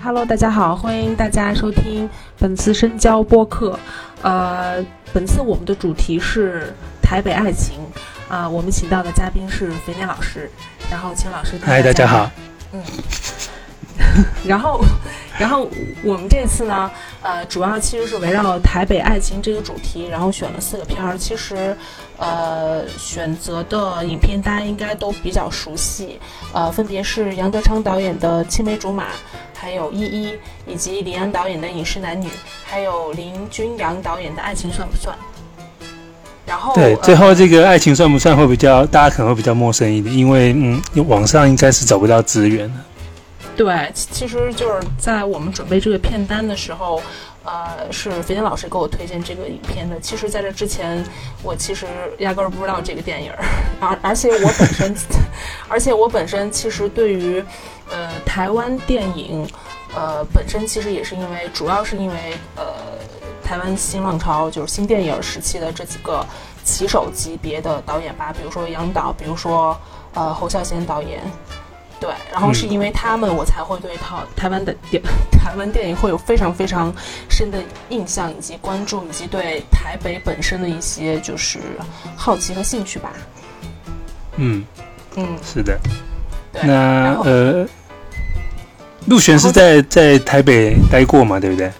[0.00, 2.08] Hello，大家好，欢迎大家收听
[2.38, 3.78] 本次深交播客。
[4.22, 6.72] 呃，本次我们的主题是
[7.02, 7.80] 台北爱情。
[8.28, 10.50] 啊、我们请到的嘉宾是肥年老师，
[10.90, 12.30] 然后请老师嗨，大家好。
[12.72, 12.82] 嗯，
[14.44, 14.80] 然后，
[15.38, 15.66] 然后
[16.04, 16.90] 我们这次呢，
[17.22, 21.16] 呃，主要其实是围绕台北爱情这个主题，然后选了四个片儿。
[21.16, 21.74] 其实，
[22.18, 26.20] 呃，选择的影片大家应该都比较熟悉，
[26.52, 29.04] 呃，分别是杨德昌导演的《青梅竹马》，
[29.58, 30.32] 还有《依依》，
[30.66, 32.26] 以及李安导演的《饮食男女》，
[32.64, 35.16] 还有林君阳导演的《爱情算不算》。
[36.46, 42.80] 然后，对，呃最后这个爱情算不算会比较，大家可能会比较陌生一点，因为嗯，网上应该是找不到资源的。
[43.56, 47.02] 对，其其实就是在我们准备这个片单的时候，
[47.48, 49.98] 呃，是肥田老师给我推荐这个影片的。
[50.00, 51.02] 其实，在这之前，
[51.42, 51.86] 我其实
[52.18, 53.38] 压根儿不知道这个电影儿，
[53.80, 54.94] 而而且我本身，
[55.66, 57.42] 而且我本身其实对于，
[57.90, 59.48] 呃，台湾电影，
[59.94, 62.64] 呃，本身其实也是因为，主要是因为，呃，
[63.42, 66.26] 台湾新浪潮就是新电影时期的这几个
[66.64, 69.74] 旗手级别的导演吧，比如说杨导，比如说
[70.12, 71.22] 呃侯孝贤导演。
[72.00, 76.94] 对，然后是因为他们，我才会对套台湾的电 台湾电影会有非常非常
[77.28, 81.58] 深的印象，以及关注，以及对台北本身的一些就是
[82.16, 83.12] 好奇和兴趣吧。
[84.36, 84.64] 嗯，
[85.16, 85.78] 嗯，是的。
[86.52, 86.62] 对。
[86.62, 87.66] 那呃，
[89.06, 91.72] 陆璇是在在台北待过嘛，对不对？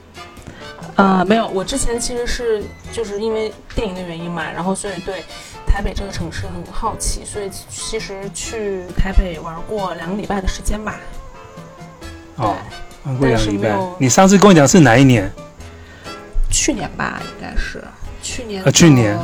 [0.97, 2.61] 呃，没有，我之前其实是
[2.91, 5.23] 就是因为电影的原因嘛，然后所以对
[5.69, 10.99] 台北这个城市很好奇，所以其实去台北玩过两个礼拜的时间吧。
[12.37, 12.57] 哦，
[13.05, 13.79] 玩过两个礼拜。
[13.99, 15.31] 你上次跟我讲是哪一年？
[16.51, 17.85] 去年吧，应该是
[18.23, 18.69] 去年的。
[18.69, 19.19] 啊去年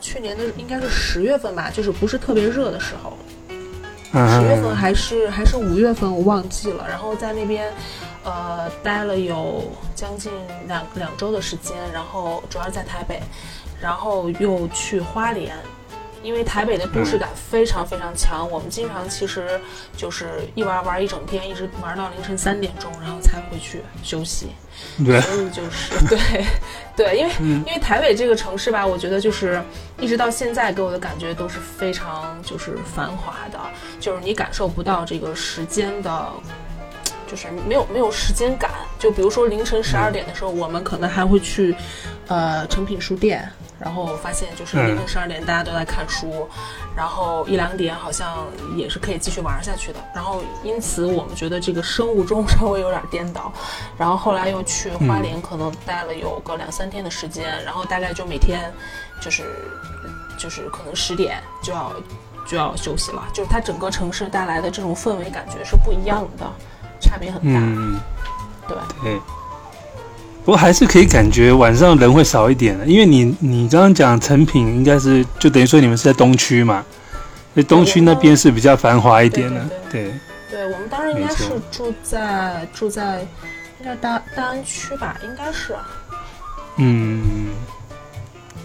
[0.00, 3.16] 去年的应该是十月份吧，就是不是特别热的时候，
[4.12, 6.86] 嗯十月份还是还是五月份，我忘记了。
[6.88, 7.72] 然后在那边，
[8.24, 10.30] 呃，待了有将近
[10.66, 13.22] 两两周的时间，然后主要是在台北，
[13.82, 15.54] 然后又去花莲。
[16.22, 19.60] 因为台北的都市感非常非常强，我们经常其实
[19.96, 24.52] 就是一玩玩一整天，一直玩到凌晨三点钟，然后才回去休息。
[25.04, 26.44] 对，所以就是对
[26.94, 29.60] 对，因为、嗯因为台北这个城市吧，我觉得就是
[29.98, 33.58] 一直到现在给我的感觉都是非常就是繁华的，
[33.98, 36.28] 就是你感受不到这个时间的。
[37.26, 41.74] 就是没有没有时间感，就比如说凌晨十二点的时候，我们可能还会去，
[42.28, 43.50] 呃，诚品书店，
[43.82, 46.48] 然后发现就是凌晨十二点大家都在看书，
[46.96, 49.98] 然后一两点好像也是可以继续玩下去的。
[50.14, 53.52] 然后因此我们觉得这个生物钟 稍微有点颠倒，
[53.98, 58.72] 然后后来又去花莲，可能待了有个两三天的时间，然后大概就每天
[59.20, 59.44] 就是
[60.38, 61.92] 就是可能十点就要
[62.46, 66.46] 就要休息了，就是它整个城市带来的这种氛围感觉是不一样的，
[67.00, 67.58] 差别很大。
[67.60, 68.00] 嗯，
[68.68, 69.20] 对，对。
[70.44, 76.84] 不过还是可以感觉晚上人会少一点的，因为你你刚刚讲成品应该是就等于说你们是在东区嘛，
[77.54, 80.12] 所以东区那边是比较繁华一点的，对。
[80.50, 83.20] 对我们当时应该是住在住在
[83.80, 85.74] 应该大大安区吧，应该是
[86.76, 87.50] 嗯，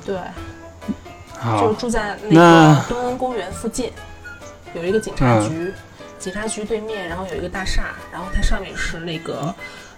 [0.06, 3.90] 对，就好，住在那那个东恩公园附近，
[4.74, 5.74] 有一个警察局，
[6.20, 9.56] 警察局对面，然后有一个大厦，然后它上面是那个，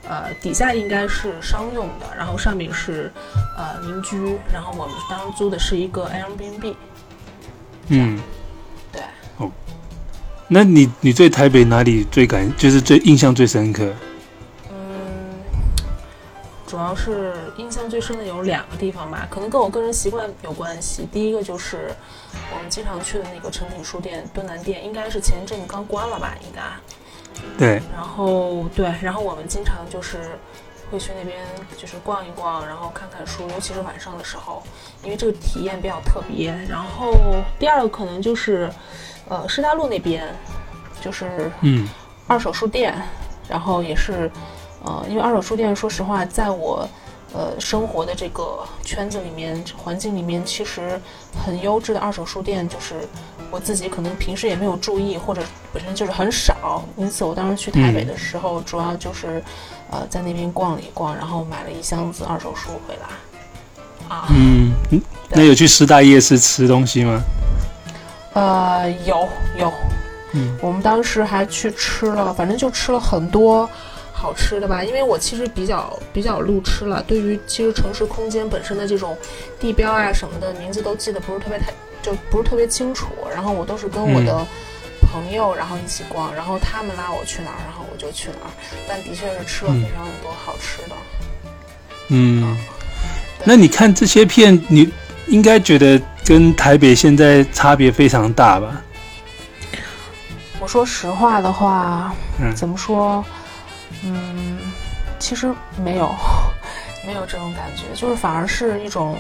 [0.09, 3.12] 呃，底下应该是商用的，然后上面是
[3.56, 6.75] 呃民居，然后我们当时租的是一个 Airbnb，
[7.90, 8.20] 嗯，
[8.92, 9.03] 对，
[9.38, 9.52] 哦
[10.47, 13.94] 那你你对台北哪里最感就是最印象最深刻？
[14.72, 15.38] 嗯，
[16.66, 21.08] 主要是印象最深的有两个地方吧，可能跟我个人习惯有关系。
[21.12, 21.94] 第一个就是
[22.52, 26.64] 我们经常去的那个诚品书店敦南店，应该是前一阵子刚关了吧，应该。
[27.58, 30.40] 对，然后对，然后我们经常就是
[30.90, 31.38] 会去那边
[31.78, 34.64] 就是逛一逛，然后看看书，尤其是晚上的时候，
[35.03, 36.52] 因为这个体验比较特别。
[36.68, 37.14] 然后
[37.59, 38.70] 第二个可能就是
[39.28, 40.24] 呃师大路那边，
[41.02, 41.88] 就是嗯
[42.28, 42.94] 二手书店，
[43.47, 44.32] 然后也是
[44.84, 46.88] 呃，因为二手书店，说实话，在我
[47.34, 51.00] 呃生活的这个圈子里面、环境里面，其实
[51.46, 53.08] 很优质的二手书店，就是
[53.51, 55.41] 我自己可能平时也没有注意，或者
[55.73, 56.84] 本身就是很少。
[56.96, 59.43] 因此，我当时去台北的时候，主要就是
[59.90, 64.16] 呃在那边逛了一逛，然后买了一箱子二手书回来。
[64.16, 67.22] 啊，嗯，嗯那有去师大夜市吃东西吗？
[68.34, 69.72] 呃，有有，
[70.34, 73.69] 嗯我们当时还去吃了，反正就吃了很多
[74.19, 74.83] 好吃的吧。
[74.83, 79.17] 因为我其实比较比较路痴了，对于其实城市空间本身的这种
[79.59, 81.71] 地标啊什么的名字都记得不是特别太，
[82.01, 83.07] 就不是特别清楚。
[83.33, 84.45] 然后我都是跟我的
[85.01, 88.51] 朋友，然后一起逛，然后他们拉我去哪儿，然后我就去哪儿。
[88.87, 90.95] 但的确是吃了非常多好吃的。
[92.09, 92.57] 嗯，
[93.45, 94.91] 那你看这些片，你
[95.27, 98.81] 应该觉得跟台北现在差别非常大吧？
[100.59, 103.23] 我说实话的话，嗯怎么说？
[104.03, 104.57] 嗯，
[105.19, 105.53] 其实
[105.84, 106.13] 没有，
[107.05, 109.17] 没有这种感觉，就是反而是一种，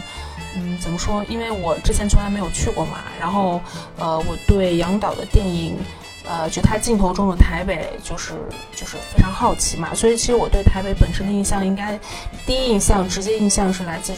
[0.55, 1.23] 嗯，怎么说？
[1.27, 3.61] 因为我之前从来没有去过嘛，然后
[3.97, 5.77] 呃，我对杨导的电影，
[6.25, 8.33] 呃，就他镜头中的台北，就是
[8.75, 11.99] 就是非常好奇嘛，所以其实我对台北本身的印象，应该
[12.45, 14.17] 第一印象、直接印象是来自于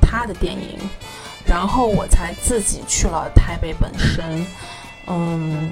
[0.00, 0.78] 他的电影，
[1.44, 4.46] 然后我才自己去了台北本身，
[5.06, 5.70] 嗯。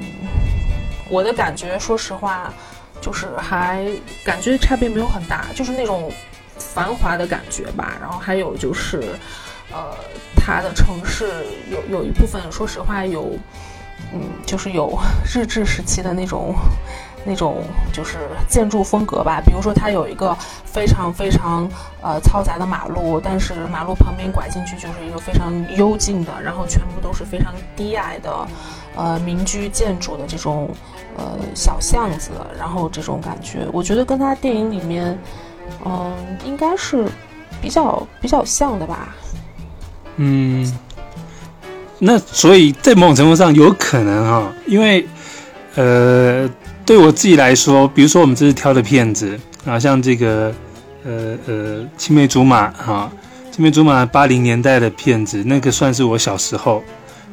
[1.08, 2.52] 我的感觉，说实话，
[3.00, 3.86] 就是还
[4.24, 6.10] 感觉差别没有很大，就是那种
[6.58, 7.96] 繁华的感觉吧。
[8.00, 9.00] 然后还有就是，
[9.70, 9.94] 呃，
[10.34, 13.38] 它的城市有有一部分，说实话有，
[14.12, 16.54] 嗯，就是有日治时期的那种
[17.24, 17.62] 那种
[17.92, 19.40] 就是建筑风格吧。
[19.44, 21.68] 比如说，它有一个非常非常
[22.02, 28.48] 呃嘈杂的马路，但是马路旁边拐进去就是一个非常幽静的，然后全部都是非常低矮的
[28.96, 30.68] 呃民居建筑的这种。
[31.18, 35.18] 呃，小巷子，然后这种感觉，我觉得跟他电影里面，
[35.82, 36.12] 嗯，
[36.44, 37.06] 应该是
[37.62, 39.16] 比较比较像的吧。
[40.16, 40.70] 嗯，
[41.98, 45.06] 那所以在某种程度上有可能哈，因为
[45.76, 46.46] 呃，
[46.84, 50.52] 对我自己来说，比如说我们这次挑的片子啊，像这个
[51.02, 51.54] 呃呃
[51.96, 53.10] 《青梅竹马》哈，
[53.54, 56.82] 《青梅竹马》八零年代的片子，那个算是我小时候，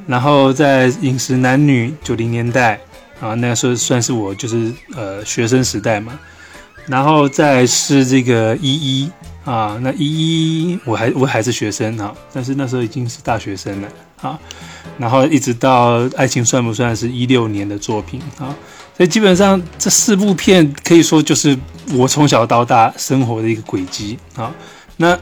[0.07, 2.79] 然后在《饮食男女》九零年代。
[3.19, 6.19] 啊，那时候算是我就是呃学生时代嘛，
[6.87, 9.11] 然后再是这个一一
[9.45, 13.87] 啊，那一一我还我还是学生啊，但是那时候已经是大学生了
[14.21, 14.39] 啊，
[14.97, 18.55] 然后一直到爱情算不算是一六年的作品啊，
[18.97, 21.57] 所以基本上这四部片可以说就是
[21.93, 24.51] 我从小到大生活的一个轨迹啊，
[24.97, 25.17] 那。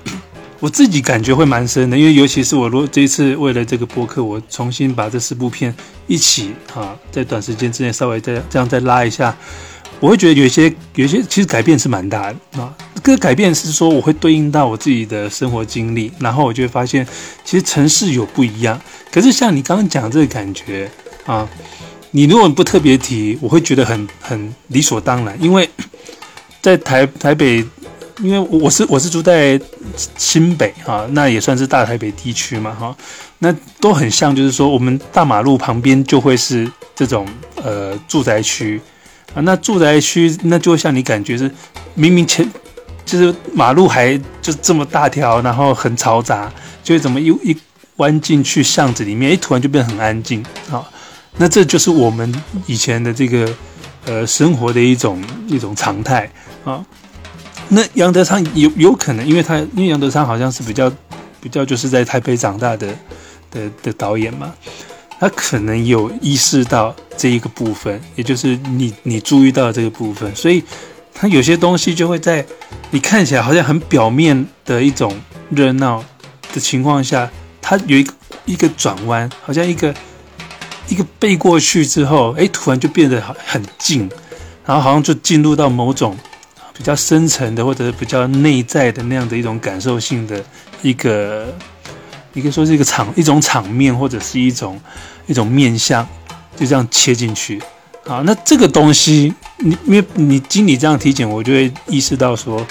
[0.62, 5.76] 我自己感觉会蛮深的，因为尤其是我如果这一次为了这个播客，我重新把这四部片
[6.06, 9.36] 一起啊，在短时间之内稍微再这样再拉一下，
[10.00, 12.72] 我会觉得有些有些其实改变是蛮大的啊。
[13.04, 17.04] 这个改变是说我会对应到我自己的生活经历，然后我就会发现
[17.44, 18.80] 其实城市有不一样。
[19.12, 20.88] 可是像你刚刚讲这个感觉
[21.26, 21.50] 啊，
[22.12, 25.68] 你如果不特别提，我会觉得很很理所当然，因为
[26.62, 27.66] 在台台北。
[28.22, 29.60] 因为我是我是住在
[30.18, 32.96] 新北哈，那也算是大台北地区嘛哈，
[33.40, 38.80] 那都很像，就是说我们大马路旁边就会是这种呃住宅区
[39.34, 41.50] 啊，那住宅区那就像你感觉是
[41.96, 42.48] 明明前
[43.04, 46.52] 就是马路还就这么大条，然后很嘈杂，
[46.84, 47.58] 就怎么一一
[47.96, 50.88] 弯进去巷子里面，哎，突然就变得很安静啊，
[51.38, 52.32] 那这就是我们
[52.68, 53.52] 以前的这个
[54.06, 56.30] 呃生活的一种一种常态
[56.64, 56.86] 啊。
[57.74, 60.92] 那杨德昌有有可能，因为他因为杨德昌好像是比较
[61.40, 62.94] 比较就是在台北长大的
[63.50, 64.54] 的的导演嘛，
[65.18, 70.62] 他可能有意识到这一个部分，也就是你你注意到这个部分，所以
[71.14, 72.46] 他有些东西就会在
[72.90, 75.18] 你看起来好像很表面的一种
[75.50, 76.04] 热闹
[76.54, 78.14] 的情况下，他有一个
[78.46, 79.96] 一个转弯，好像一个
[80.90, 84.10] 一个背过去之后，哎，突然就变得很很静，
[84.66, 86.18] 然后好像就进入到某种。
[86.78, 90.44] 比较深层的，或者是比较内在的那样的一种感受性的
[90.82, 91.54] 一个，
[92.34, 94.80] 你可以说是一个场一种场面，或者是一种
[95.28, 96.08] 一种面相，
[96.56, 97.62] 就这样切进去。
[98.06, 98.22] 啊。
[98.26, 102.66] 那这个东西，你因为你经你这样体检，我就会意识到说，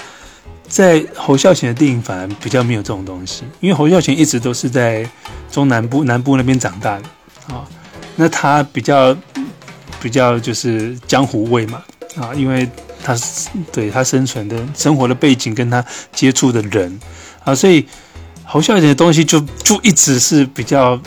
[0.67, 5.09] 在侯孝贤的电影反而比较没有这种东西，因为侯孝贤一直都是在
[5.51, 7.55] 中南部南部那边长大的。
[7.55, 7.67] 啊，
[8.17, 9.17] 那他比较
[10.01, 11.83] 比较就是江湖味嘛。
[12.17, 12.69] 啊，因为。
[13.03, 13.17] 他
[13.73, 17.01] 对他生存的生活的背景跟他接触的人
[17.45, 17.87] 啊，所以
[18.45, 21.01] 好笑一点的东西就就一直是比较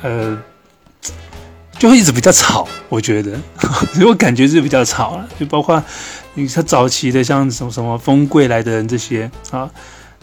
[0.00, 0.40] 呃，
[1.76, 2.68] 就会一直比较吵。
[2.88, 3.36] 我觉得，
[4.06, 5.28] 我感觉是比较吵了。
[5.40, 5.82] 就包括
[6.34, 9.68] 你他早期的像什么什么风贵来的人这些啊，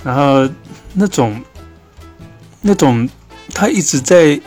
[0.02, 0.50] 然后
[0.94, 1.44] 那种
[2.62, 3.08] 那种
[3.54, 4.40] 他一直在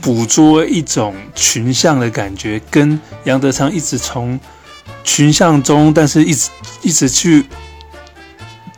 [0.00, 4.38] 捕捉一种群像的感觉，跟杨德昌一直从。
[5.02, 6.50] 群像中，但是一直
[6.82, 7.44] 一直去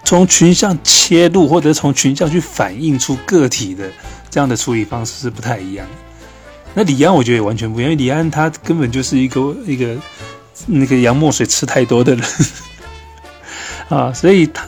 [0.05, 3.91] 从群像切入，或者从群像去反映出个体的
[4.31, 5.87] 这样的处理方式是不太一样。
[6.75, 9.97] 那李安我觉得也完全不一样，因为李安他根本就是一个一个
[10.67, 12.25] 那个洋墨水吃太多的人
[13.89, 14.67] 啊，所以他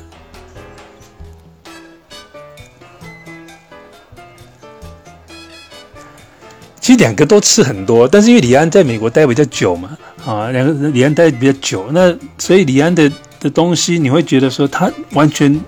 [6.81, 15.61] 其实两个都吃很多，但是因为李安在美国待比较久嘛，啊，两个李安待比较久，那所以李安的的东西你会觉得说他完全，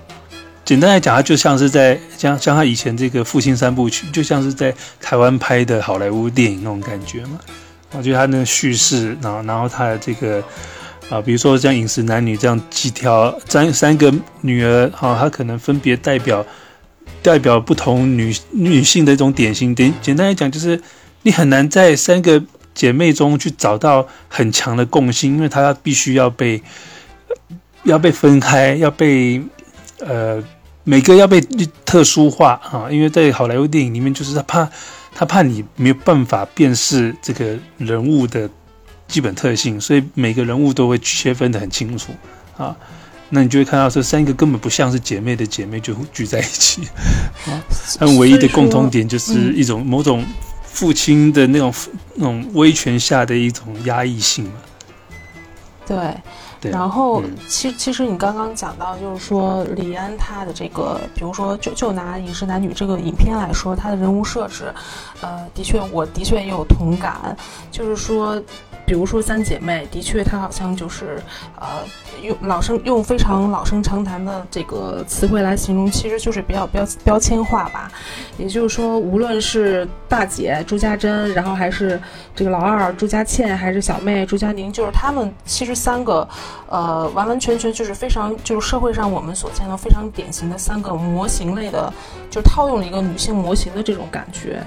[0.64, 7.38] 简单来讲，他就像是在像像他以前这个《父亲三部曲》，就像是在台湾拍的好莱坞电影那种感觉嘛。
[7.92, 10.42] 我觉得他那个叙事，然后然后他的这个
[11.10, 16.44] 啊，比如说像饮食男女这样几条三三个女儿，哈，他可能分别代表。
[17.20, 20.80] 代表不同女女性的一种典型，简简单来讲，就是
[21.22, 22.42] 你很难在三个
[22.74, 26.62] 姐妹中去找到很强的共性，因为她必须要被
[27.84, 29.42] 要被分开，要被
[30.00, 30.42] 呃
[30.84, 31.40] 每个要被
[31.84, 34.68] 特殊化啊，因为在好莱坞电影里面，就是他怕
[35.14, 38.48] 他怕你没有办法辨识这个人物的
[39.06, 42.12] 基本特性，所以每个人物都会切分的很清楚
[42.56, 42.74] 啊。
[43.34, 46.82] 那你就会看到这三个根本不像是姐妹的姐妹就聚在一起，
[47.46, 47.62] 啊，
[47.98, 50.24] 他们唯一的共同点就是一种某种
[50.72, 51.72] 父亲的那种
[52.14, 54.52] 那种威权下的一种压抑性嘛。
[55.84, 64.72] 对，然后其其实你刚刚讲到，就是说李安他的这个，比如说就就拿《饮食男女》这个影片来说，他的人物设置，
[65.20, 67.36] 呃，的确，我的确也有同感，
[67.70, 68.42] 就是说。
[68.84, 71.22] 比如说三姐妹，的确，她好像就是，
[71.58, 71.68] 呃，
[72.22, 77.90] 用老生用非常老生常谈的这个词汇来形容，其实就是比较标标签化吧。
[78.36, 82.00] 也就是说，无论是大姐朱家珍，然后还是
[82.34, 86.28] 这个老二朱家倩，还是小妹朱家宁，就是她们其实三个，
[86.68, 91.92] 呃，完完全全就是非常就是社会上我们所见到非常典型的三个模型类的，
[92.30, 94.62] 就套用了一个女性模型的这种感觉。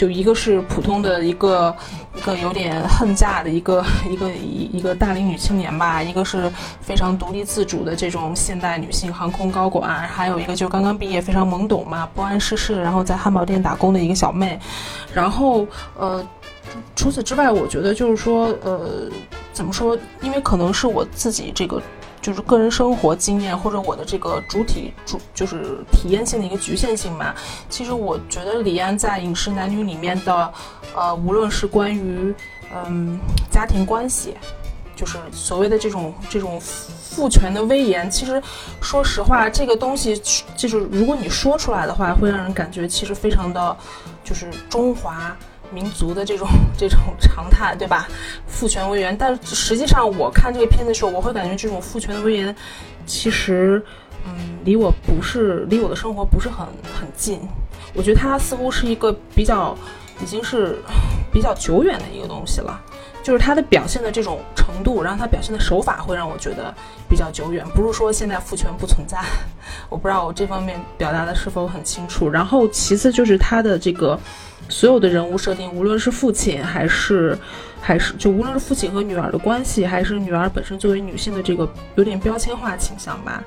[0.00, 1.76] 就一个是普通的一个
[2.16, 14.58] 一个有点恨嫁的一个 一个一一个大龄女青年吧，一个是非常独立自主的这种现代女性航空高管，还有一个就刚刚毕业非常懵懂嘛，不谙世事，然后在汉堡店打工的一个小妹。
[15.12, 15.66] 然后
[15.98, 16.26] 呃，
[16.96, 19.10] 除此之外，我觉得就是说呃，
[19.52, 19.94] 怎么说？
[20.22, 21.82] 因为可能是我自己这个。
[22.22, 27.34] 就是个人生活经验或者我的这个主体主就是体验性的一个局限性嘛。
[27.68, 30.52] 其实我觉得李安在《饮食男女》里面的，
[30.94, 32.34] 呃，无论是关于
[32.74, 33.18] 嗯
[33.50, 34.36] 家庭关系，
[34.94, 38.42] 就是所谓的这种这种父权的威严，其实
[38.80, 40.20] 说实话，这个东西
[40.56, 43.76] 就是如果你说出来的话，会让人感觉其实非常的，
[44.22, 45.36] 就是中华。
[45.72, 48.08] 民族的这种 这种 常态，对吧？
[48.46, 52.54] 父权威严，但实际上我看这个片子的时候，我会感觉这种父权的威严，
[53.06, 53.82] 其实，
[54.26, 56.66] 嗯，离我不是离我的生活不是很
[56.98, 57.40] 很近。
[57.94, 59.76] 我觉得它似乎是一个比较，
[60.22, 60.78] 已经是
[61.32, 62.80] 比较久远的一个东西了。
[63.22, 66.74] 就是它的表现的这种程度，然后它表现的手法会让我觉得
[67.06, 67.62] 比较久远。
[67.74, 69.18] 不是说现在父权不存在，
[69.90, 72.28] 我不知道我这方面表达的是否很清楚。
[72.30, 74.18] 然后其次就是它的这个。
[74.70, 77.36] 所有的人物设定，无论是父亲还是，
[77.80, 83.42] 还是就无论是父亲和女儿的关系，还是女儿本身作为女性的这个有点标签化倾向吧。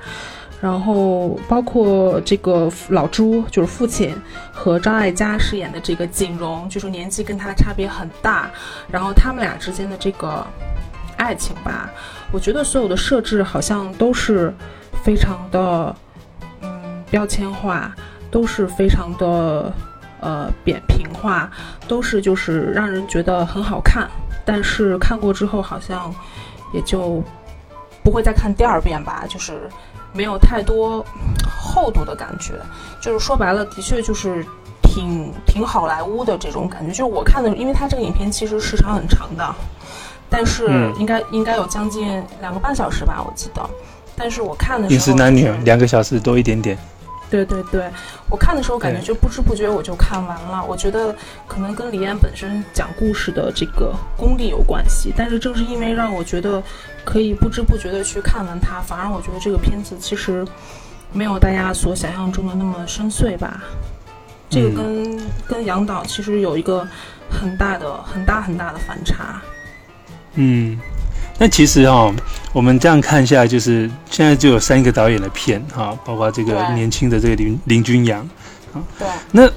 [0.61, 4.15] 然后包括这个老朱，就是父亲
[4.51, 8.49] 和张艾嘉饰演的这个景荣，就是年纪跟他差别很大。
[8.89, 10.45] 然后他们俩之间的这个
[11.17, 11.89] 爱情吧，
[12.31, 14.53] 我觉得所有的设置好像都是
[15.03, 15.95] 非常的
[16.61, 17.93] 嗯标签化，
[18.31, 19.73] 都是非常的。
[20.23, 21.51] 呃，扁平化
[21.85, 24.09] 都是就是让人觉得很好看，
[24.45, 26.13] 但是看过之后好像
[26.73, 27.21] 也就
[28.01, 29.69] 不会再看第二遍吧，就是
[30.13, 31.05] 没有太多
[31.45, 32.53] 厚度的感觉。
[33.01, 34.45] 就是说白了，的确就是
[34.81, 36.89] 挺挺好莱坞的这种感觉。
[36.91, 39.55] 就是我看的，因为它这个影片其实时长很长的，
[40.29, 43.61] 但是应该应该有将近两个半小时吧，我记得。
[44.15, 46.77] 但是我看的时候，饮食男女两个小时多一点点。
[47.33, 47.89] 对对对，
[48.29, 50.63] 我看的时候感觉就不知不觉我就看完了。
[50.63, 51.15] 我觉得
[51.47, 56.61] 可能跟李安本身讲故事的这个功力有关系，但是正是因为让我觉得
[57.03, 60.45] 可以不知不觉的去看完它，反而我觉得这个片子其实
[61.11, 63.63] 没有大家所想象中的那么深邃吧。
[64.47, 66.87] 这个跟跟杨导其实有一个
[67.31, 69.41] 很大的、很大很大的反差。
[70.35, 70.79] 嗯。
[71.43, 72.09] 那其实哈，
[72.53, 78.21] 我们这样看下来，就是现在就有三个导演的片哈，包括这个年轻的这个林林君阳，
[78.71, 79.05] 啊，对。
[79.33, 79.51] 那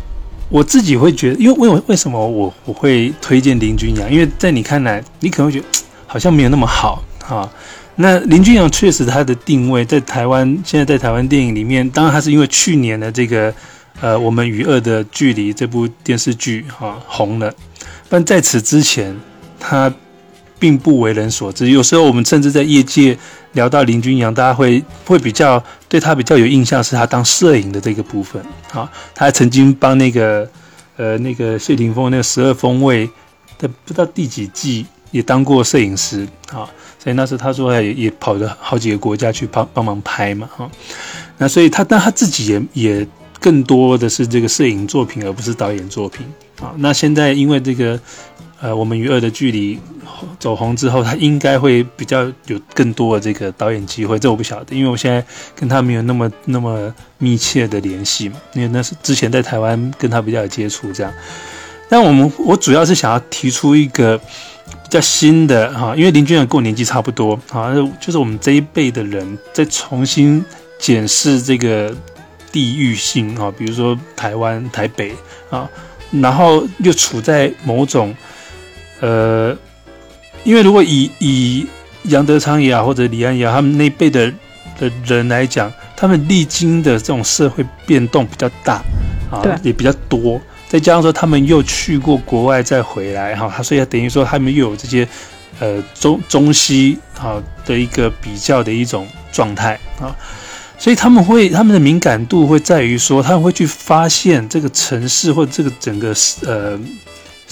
[0.48, 4.12] 我自己会觉得，因为为为什么我我会推荐林君阳？
[4.12, 5.66] 因为在你看来，你可能会觉得
[6.08, 7.48] 好像没有那么好哈。
[7.94, 13.54] 那林君阳确实他的定位在台湾，现在在台湾电影里面，当然他是因为去年的这个
[14.00, 17.54] 呃《我们与恶的距离》这部电视剧哈红了，
[18.08, 19.16] 但在此之前
[19.60, 19.94] 他。
[20.58, 21.68] 并不为人所知。
[21.68, 23.16] 有时候我们甚至在业界
[23.52, 28.40] 聊到林君阳，大家会会比较对他比较有印象，是他当摄影的这个部分。
[28.72, 30.48] 啊，他还曾经帮那个
[30.96, 33.08] 呃那个谢霆锋那个十二锋位
[33.58, 40.70] 的不知道第几季也当过摄影师啊，所以那时候他说也也跑了好几个国家去帮帮忙拍嘛哈，
[41.38, 43.08] 那所以他但他自己也也
[43.40, 46.26] 更多的是这个摄影作品而不是导演作品
[46.60, 48.00] 啊，那现在因为这个。
[48.66, 49.78] 呃，我们与恶的距离
[50.40, 54.18] 走红之后，他应该会比较有更多的这个导演机会。
[54.18, 58.36] 这我不晓得，因为我现在跟他没有那么那么密切的联系嘛。
[58.54, 61.12] 因为那是之前在台湾跟他比较有接触这样。
[61.88, 70.44] 但我们我主要是想要提出一个比较新的哈，因为林俊阳跟我年纪差不多啊，就是我们这一辈的人在重新
[70.76, 71.94] 检视这个
[72.50, 75.14] 地域性啊，比如说台湾台北
[75.50, 75.70] 啊，
[76.10, 78.12] 然后又处在某种。
[79.00, 79.56] 呃，
[80.44, 81.66] 因为如果以以
[82.04, 84.32] 杨德昌也好，或者李安也好，他们那辈的
[84.78, 88.82] 的人来讲，他们历经的这种社会变动比较大
[89.30, 95.06] 啊，也比较多，再加上说他们又去过国外再回来哈，所以等于说他们又有这些
[95.58, 100.14] 呃中中西啊的一个比较的一种状态啊，
[100.78, 106.14] 所以他们会他们的敏感度会在于说，他们会去发现这个城市或者这个整个
[106.46, 106.78] 呃。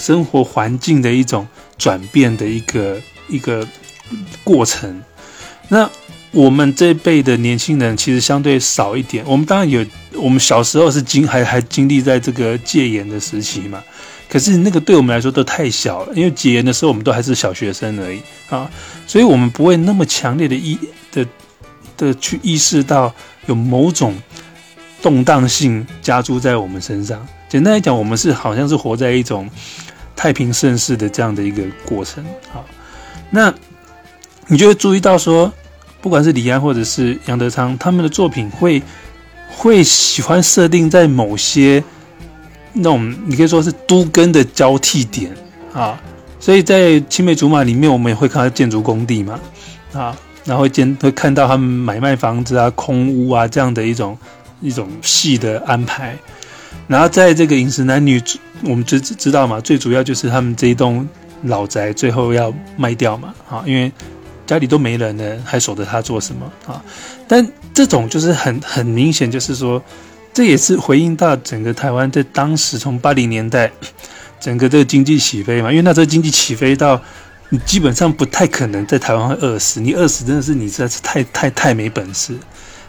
[0.05, 3.67] 生活环境的一种转变的一个一个
[4.45, 5.03] 过程。
[5.69, 5.91] 那
[6.31, 9.25] 我们这辈的年轻人其实相对少一点。
[9.27, 9.83] 我们当然有，
[10.13, 13.83] 我们小时候是经还还经历在这个戒严的时期嘛。
[14.29, 18.21] 可是那个对我们来说都太小了，因为戒严的时候我们都还是小学生而已
[18.51, 18.71] 啊，
[19.07, 20.79] 所以我们不会那么强烈的意
[21.13, 21.27] 的
[21.97, 23.15] 的去意识到
[23.47, 24.15] 有某种
[25.01, 27.27] 动荡性加诸在我们身上。
[27.49, 29.49] 简单来讲，我们是好像是活在一种
[30.17, 32.63] 太平盛世的这样的一个过程啊。
[33.31, 33.53] 那
[34.47, 35.53] 你就会注意到说，
[36.01, 38.83] 不管是李安或者是杨德昌，他们的作品会
[39.49, 41.83] 会喜欢设定在某些
[42.75, 45.33] 那种你可以说是都根的交替点
[45.73, 45.99] 啊。
[46.39, 49.41] 所以在青梅竹马里面，我们也会看到建筑工地嘛
[49.95, 54.19] 啊，然后见会看到他们买卖房子啊、空屋啊这样的一种
[54.61, 56.15] 一种戏的安排。
[56.87, 58.23] 然后在这个饮食男女，
[58.63, 61.07] 我们知知道嘛，最主要就是他们这一栋
[61.45, 63.91] 老宅最后要卖掉嘛，啊，因为
[64.47, 66.83] 家里都没人了，还守着他做什么啊？
[67.27, 69.83] 但这种就是很很明显，就是说，
[70.33, 73.71] 这也是回应到整个台湾在当时从八零年代
[74.39, 77.01] 整个这个经济起飞嘛，因为那时候经济起飞到
[77.49, 82.35] 你基本上不太可能在台湾会饿死，你饿死真的是你实在是太太太没本事。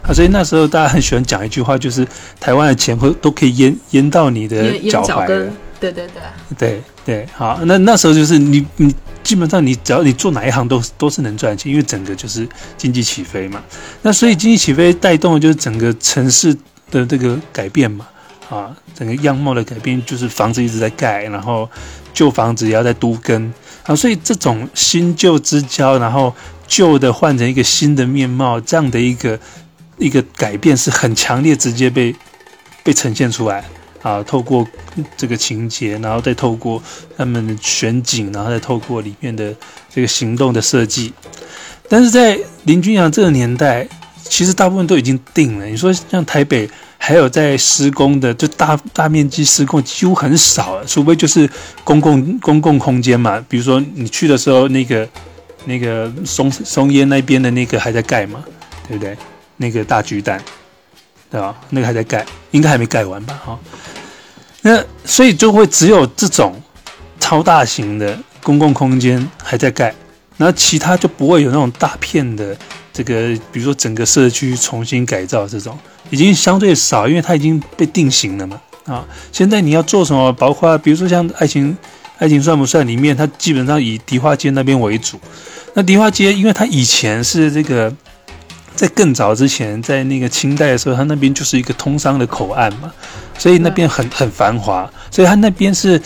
[0.06, 2.06] 啊，所以那时候大家很喜欢讲一句话，就是
[2.38, 5.50] 台湾的钱会都可以淹淹到你的脚踝了。
[5.78, 6.22] 对对对，
[6.56, 13.62] 对对，好，那那时候就是你你基本上你只要你做哪一行都都是能赚钱，因为整个就是经济起飞嘛。
[14.00, 16.56] 那所以经济起飞带动的就是整个城市
[16.90, 18.06] 的这个改变嘛，
[18.48, 21.68] 啊，整个样貌的改变就是房子一直在盖，然后
[22.14, 26.34] 旧房子也要在都跟啊，所以这种新旧之交，然后
[26.66, 29.38] 旧的换成一个新的面貌，这样的一个。
[29.98, 32.14] 一个改变是很强烈，直接被
[32.82, 33.64] 被呈现出来
[34.02, 34.22] 啊！
[34.22, 34.66] 透过
[35.16, 36.82] 这个情节，然后再透过
[37.16, 39.54] 他们的选景，然后再透过里面的
[39.92, 41.12] 这个行动的设计。
[41.88, 43.86] 但是在林君阳这个年代，
[44.22, 45.66] 其实大部分都已经定了。
[45.66, 51.48] 你说像台北还有在施工的，就大大面积施工几乎很少了，除非就是
[51.84, 53.44] 公共公共空间嘛。
[53.48, 55.08] 比如说你去的时候，那个
[55.64, 58.44] 那个松松烟那边的那个还在盖嘛，
[58.88, 59.16] 对不对？
[59.56, 60.42] 那个大巨蛋，
[61.30, 61.54] 对吧？
[61.70, 63.40] 那个还在盖，应该还没盖完吧？
[63.44, 63.58] 哈，
[64.62, 66.60] 那所以就会只有这种
[67.18, 69.94] 超大型的公共空间还在盖，
[70.36, 72.56] 那其他就不会有那种大片的
[72.92, 75.78] 这个，比如说整个社区重新改造这种，
[76.10, 78.60] 已经相对少，因为它已经被定型了嘛。
[78.84, 80.32] 啊，现在你要做什么？
[80.34, 81.76] 包括比如说像爱情，
[82.18, 82.86] 爱情算不算？
[82.86, 85.18] 里面它基本上以迪化街那边为主。
[85.74, 87.92] 那迪化街，因为它以前是这个。
[88.76, 92.92] 在更早之前，在那个清代的时候，它那边就是一个通商的口岸嘛，
[93.38, 94.88] 所以那边很很繁华。
[95.10, 96.00] 所以它那边是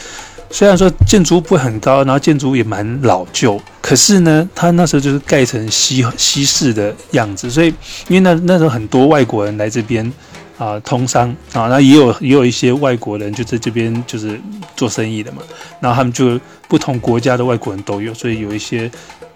[0.50, 7.50] 虽然说建筑不会很高，然后建筑也蛮老旧，可是呢，它那时候就是盖成西西式的样子。
[7.50, 7.74] 所以
[8.06, 10.10] 因为那那时候很多外国人来这边
[10.56, 14.40] 啊通商啊，那也有也有一些外国人就在这边就是
[14.76, 15.42] 做生意的嘛，
[15.80, 18.88] 然后他们就不同国家的外国人都有，所以有一些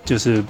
[0.04, 0.40] 就是。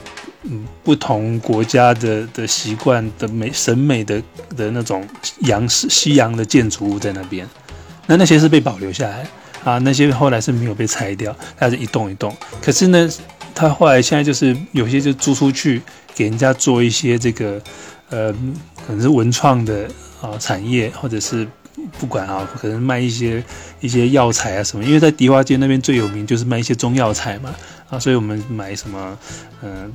[0.45, 4.23] 嗯，不同国家的的习惯的美审美的
[4.57, 5.07] 的那种
[5.41, 7.49] 洋式西洋的建筑物在那边，
[8.07, 9.27] 那那些是被保留下来
[9.65, 12.37] 啊，那些后来是没有被拆掉，它是一栋一栋。
[12.61, 13.09] 可是呢，
[13.55, 15.81] 它后来现在就是有些就租出去
[16.15, 17.59] 给人家做一些这个
[18.11, 18.31] 呃，
[18.87, 19.89] 可能是文创的
[20.21, 21.49] 啊产业，或者是
[21.99, 23.43] 不管啊，可能卖一些
[23.81, 27.55] 一些药材啊什么，因为在迪化街那边最有名就是卖一些中药材嘛，
[27.89, 29.19] 啊，所以我们买什么，
[29.63, 29.91] 嗯，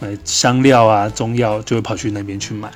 [0.00, 2.68] 买香料啊、中药就会跑去那边去买，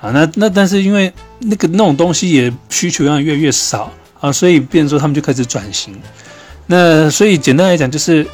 [0.00, 5.94] 啊，那那但是因为那个那种东西也需求量越来越少啊，所以变说他们就开始转型。
[6.66, 8.26] 那所以简单来讲，就是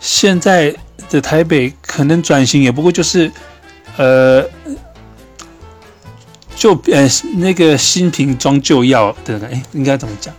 [0.00, 0.74] 现在
[1.10, 3.30] 的台北可能转型也不过就是，
[3.96, 4.44] 呃。
[6.60, 10.34] 就呃那个新瓶装旧药的，哎，应该怎么讲？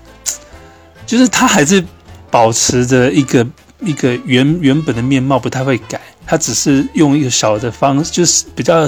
[1.06, 1.82] 就是它还是
[2.30, 3.48] 保持着一个
[3.80, 6.02] 一个原原本的面貌，不太会改。
[6.30, 8.88] 它只是用一个小的方式，就是比较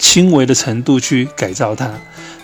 [0.00, 1.88] 轻微的程度去改造它。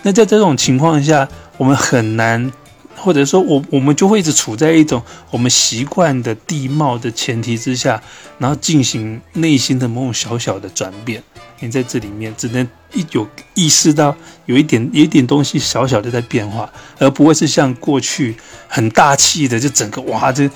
[0.01, 2.49] 那在这种情况下，我们很难，
[2.95, 8.01] 或者说我我们就会一直处在一种我们习惯的地貌的前提之下，
[8.37, 11.21] 然后进行内心的某种小小的转变。
[11.59, 18.37] 你在这里面只能一有意识到有一点有一点东西小小的在变化，而不会是像过去
[18.69, 20.49] 很大气的，就整个哇，这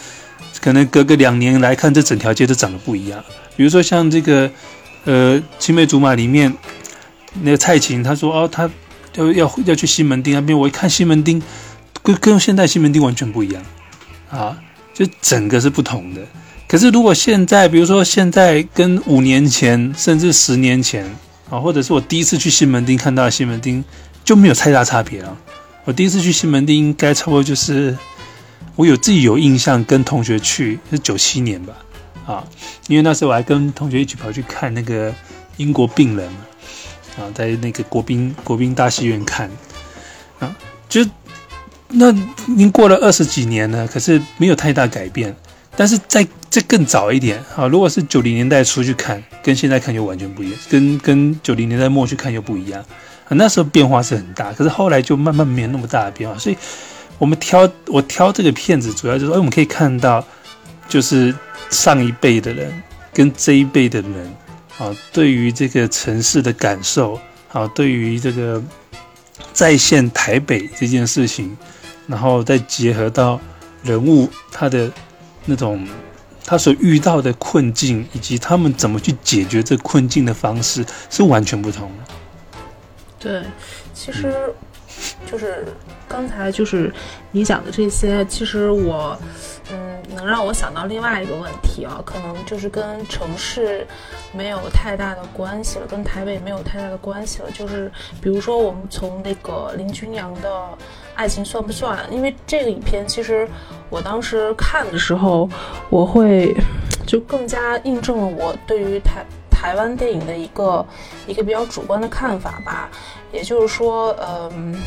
[0.61, 3.21] 可能隔个两年来看，这整条街都长得不一样。
[3.57, 4.49] 比如说像这个
[5.03, 6.53] 呃青梅竹马里面
[7.41, 8.69] 那个蔡琴，他说哦，他
[9.15, 11.41] 要要要去西门町那边，我一看西门町
[12.01, 13.61] 跟跟现在西门町完全不一样
[14.29, 14.57] 啊，
[14.93, 16.21] 就整个是不同的。
[16.67, 21.05] 可是，如果现在，比如说现在跟五年前，甚至十年前
[21.49, 23.83] 啊，或者是我第一次去西门町看到西门町，
[24.25, 25.37] 就没有太大差别了。
[25.85, 27.97] 我第一次去西门町，应该差不多就是
[28.75, 31.73] 我有自己有印象，跟同学去是九七年吧，
[32.27, 32.43] 啊，
[32.87, 35.11] 因为那时候我还跟同学一起跑去看那个
[35.55, 36.27] 英国病人
[37.17, 39.49] 啊，在那个国宾国宾大戏院看
[40.39, 40.55] 啊，
[40.87, 41.03] 就
[41.87, 45.35] 那已经过了二十几年了，可是没有太大改变。
[45.79, 52.83] 但是在这更早一点啊，如果是九零年代初去看，跟现在看就完全不一样，跟跟九零年代末去看又不一样
[53.25, 53.29] 啊。
[53.29, 56.35] 那时候变化是很大，可是后来就慢慢没有那么大的变化。
[56.37, 56.57] 所以，
[57.19, 60.25] 我们挑我挑这个片子，主要就是哎，我们可以看到，
[60.87, 61.33] 就是
[61.69, 62.71] 上一辈的人
[63.13, 64.33] 跟这一辈的人
[64.77, 67.19] 啊，对于这个城市的感受
[67.51, 68.61] 啊，对于这个
[69.53, 71.57] 再现台北这件事情，
[72.07, 73.39] 然后再结合到
[73.83, 74.91] 人物他的。
[75.49, 75.87] 那种
[76.43, 82.03] 他所遇到的困境，以及他们怎么去解决这困境的方式，是完全不同的。
[83.17, 83.43] 对，
[83.93, 84.35] 其实
[85.31, 85.65] 就是
[86.05, 86.93] 刚才就是
[87.31, 89.17] 你讲的这些，其实我
[89.71, 89.86] 嗯，
[90.17, 93.87] 能让我想到另外一个问题啊，可能就是跟城市
[94.33, 97.49] 没有太大的关系了，跟台北没有太大的关系了。
[97.51, 97.89] 就是
[98.21, 100.77] 比如说，我们从那个林君阳的。
[101.17, 101.97] 爱情算不算？
[102.11, 103.49] 因为这个影片，其实
[103.89, 105.49] 我当时看的时候，
[105.89, 106.55] 我会
[107.07, 110.85] 就更加印证了我对于台台湾电影的一个
[111.25, 112.87] 一个比较主观的看法吧。
[113.31, 114.79] 也就是说，嗯，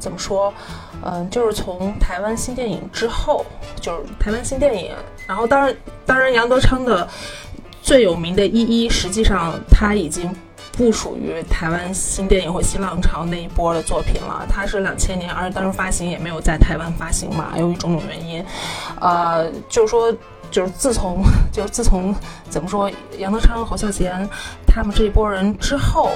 [0.00, 0.52] 怎么说？
[1.04, 3.44] 嗯，就是从台湾新电影之后，
[3.80, 4.92] 就是台湾新电影，
[5.26, 7.08] 然后当然，当然杨德昌的
[7.82, 10.30] 最有名的《一一》，实际上他已经。
[10.72, 18.44] 不属于台湾新电影或新浪潮那一波的作品了，他是两千年，而当时发行也没有在台湾发行嘛，由于种种原因，
[19.00, 20.14] 呃，就是说，
[20.52, 22.14] 就是自从，就是自从
[22.48, 24.24] 怎么说，杨德昌、侯孝贤
[24.68, 26.12] 他们这一波人之后，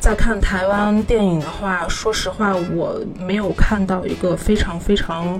[0.00, 5.38] 在看台湾电影的话，说实话，我没有看到一个非常非常，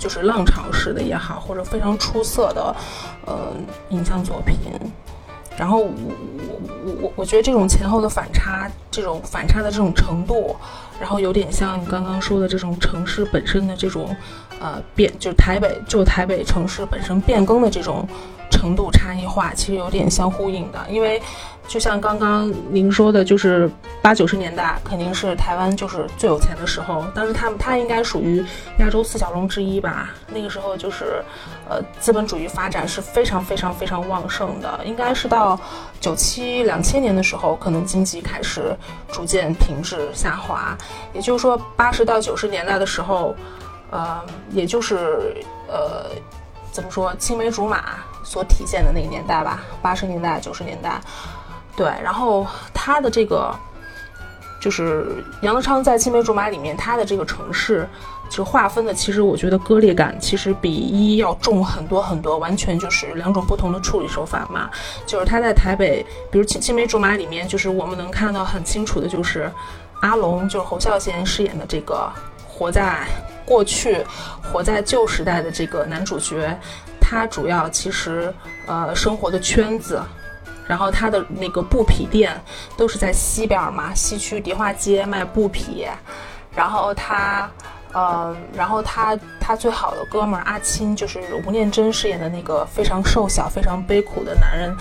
[0.00, 2.74] 就是浪潮式的也好，或者非常出色的，
[3.26, 3.52] 呃，
[3.90, 4.56] 影像作品。
[5.56, 5.90] 然后我
[6.84, 10.56] 我我我觉得这种前后的反差，这种反差的这种程度，
[10.98, 14.16] 然后有点像你刚刚说的这种城市本身的这种，
[14.58, 18.08] 呃变，就台北就台北城市本身变更的这种
[18.50, 21.22] 程度差异化，其实有点相呼应的，因为。
[21.68, 28.42] 就像刚刚您说的，就是八九十年代肯定是台湾就是最有钱的时候，但是他们他应该属于
[28.78, 30.10] 亚洲四小龙之一吧。
[30.32, 31.22] 那个时候就是，
[31.68, 34.80] 呃，资本主义发展是非常非常非常旺盛的。
[34.86, 35.60] 应该是到
[36.00, 38.74] 九七两千年的时候，可能经济开始
[39.12, 40.74] 逐渐停滞下滑。
[41.12, 43.36] 也就是说，八十到九十年代的时候，
[43.90, 44.18] 呃，
[44.52, 45.36] 也就是
[45.68, 46.06] 呃，
[46.72, 49.62] 怎么说青梅竹马所体现的那个年代吧。
[49.82, 50.98] 八十年代九十年代。
[51.78, 53.54] 对，然后他的这个
[54.60, 57.88] 就是杨德昌在《青梅竹马》里面，他的这个城市
[58.28, 64.68] 就划分的，其实我觉得割裂感其实比一要重很多很多，完全就是两种不同的处理手法嘛。
[65.06, 69.48] 就是他在台北，比如《青青梅竹马》里面，就是我们能看到很清楚的，就是
[70.00, 72.10] 阿龙，就是侯孝贤饰演的这个
[72.48, 73.06] 活在
[73.46, 74.04] 过去、
[74.42, 76.58] 活在旧时代的这个男主角，
[77.00, 78.34] 他主要其实
[78.66, 80.02] 呃生活的圈子。
[80.68, 82.40] 然后他的那个布匹店
[82.76, 85.88] 都是在西边嘛，西区迪化街卖布匹。
[86.54, 87.50] 然后他。
[87.94, 94.76] 呃，然后他他最好的哥们儿阿青就是吴念真饰演的那个非常瘦小、非常悲苦的男人，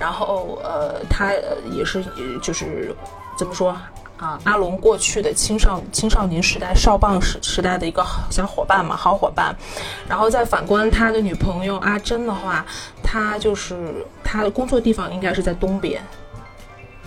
[0.00, 1.34] 然后呃，他
[1.70, 2.02] 也是
[2.42, 2.96] 就是
[3.36, 3.76] 怎么说
[4.16, 4.38] 啊？
[4.44, 9.54] 阿龙过去的青少青少年时代少棒时时代的一个小伙伴嘛，好伙伴。
[10.08, 12.64] 然后再反观他的女朋友阿珍的话，
[13.02, 16.02] 她就是她的工作地方应该是在东边。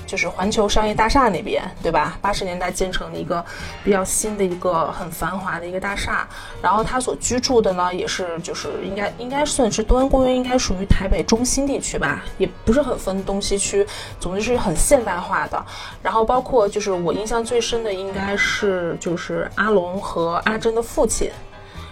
[0.09, 2.17] 就是环球商业大厦那边，对吧？
[2.19, 3.45] 八十年代建成的一个
[3.83, 6.27] 比较新的一个很繁华的一个大厦。
[6.63, 13.85] 然后他所居住的呢，也是就是应该应该算是东安公园，应该属于台北中心地区吧，也不是很分东西区，
[14.19, 15.63] 总之是很现代化的。
[16.01, 21.29] 然后包括就是我印象最深的，应该是就是阿龙和阿珍的父亲，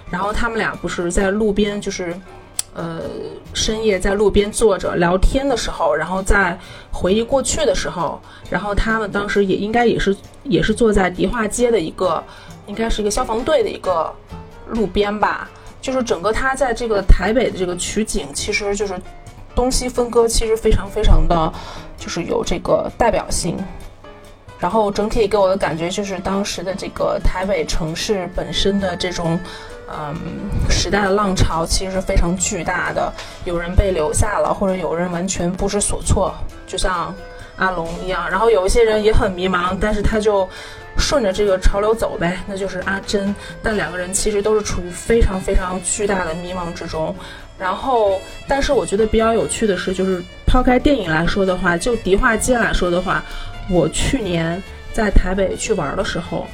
[0.10, 2.20] 然后他们俩不是在路边就是。
[2.78, 3.02] 呃，
[3.56, 6.56] 深夜在路边坐着聊天的时候，然后在
[6.92, 12.24] 回忆过去的时候，然后他们当时也应该也是也是坐在迪化街的一个，
[12.68, 14.14] 应该是一个消防队的一个
[14.68, 15.50] 路边吧。
[15.82, 18.94] 就是整个他在这个台北的这个取景，其实就是
[19.56, 21.52] 东西分割，其实非常非常的，
[21.98, 23.58] 就是有这个代表性。
[24.60, 29.40] 然后整体给我的感觉就是当时的这个台北城市本身的这种。
[29.90, 30.16] 嗯，
[30.70, 33.12] 时代的浪潮其实是非常巨大的，
[33.46, 36.34] 有人被留下了，或者有人完全不知所措，
[36.66, 37.16] 就像
[37.56, 38.30] 阿龙一样。
[38.30, 40.48] 然后有一些人也很迷茫，但是他就
[40.98, 43.34] 顺着这个潮流走呗，那就是阿珍。
[43.64, 47.16] 但两个人其实都是处于非常非常巨大的迷茫之中。
[47.58, 53.24] 然后，但是我觉得比较有趣的是，就是抛开电影来说的话，就迪化街来说的话，
[53.70, 56.46] 我去年在台北去玩的时候。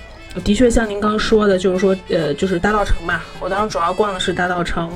[0.44, 3.22] 的确，像您刚说的，就是说，呃，就是大道城嘛。
[3.40, 4.92] 我当时主要逛的是大道城，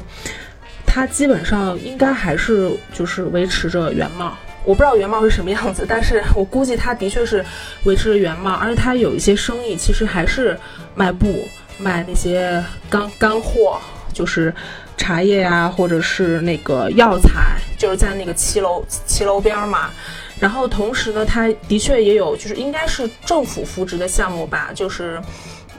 [0.85, 4.37] 它基本上应该还是就是维持着原貌。
[4.63, 7.45] 我不知道原貌是什么样子，但是我估计它的确是
[7.83, 10.57] 维持着原貌，而且它有一些生意其实还是
[10.95, 11.47] 卖布、
[11.77, 13.79] 卖那些干干货，
[14.11, 14.53] 就是
[14.97, 19.91] 茶叶呀，或者是那个药材，就是在那个七楼七楼边嘛。
[20.39, 25.19] 然后同时呢，它的确也有，就是应该是政府扶植的项目吧，就是，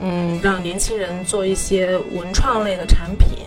[0.01, 3.45] 嗯，让年轻人做一些文创类的产品，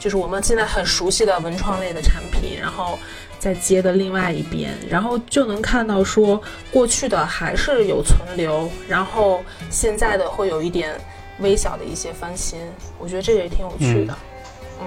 [0.00, 2.98] 就是我们现在很熟悉的文创类的产品，然后
[3.38, 6.42] 再接的另外一边，然后就能看到说
[6.72, 10.90] 过去的还是有存留，然后现在的会有一点
[11.38, 12.58] 微小的一些翻新，
[12.98, 14.18] 我觉得这个也挺有趣的，
[14.80, 14.86] 嗯，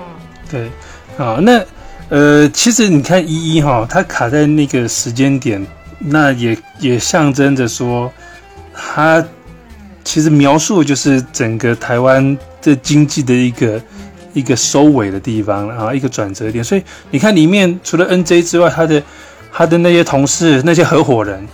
[0.51, 0.69] 对，
[1.17, 1.65] 好，那。
[2.09, 5.65] 呃，其实你看一一哈，它卡在那个时间点，
[5.99, 8.11] 那也也象征着说，
[8.73, 9.25] 它
[10.03, 13.81] 其实描述就是整个台湾的经济的一个
[14.33, 16.63] 一个收尾的地方啊，一个转折点。
[16.63, 19.03] 所以你看里面除了 N J 之外，他的
[19.51, 21.45] 他的那些同事、那些合伙人。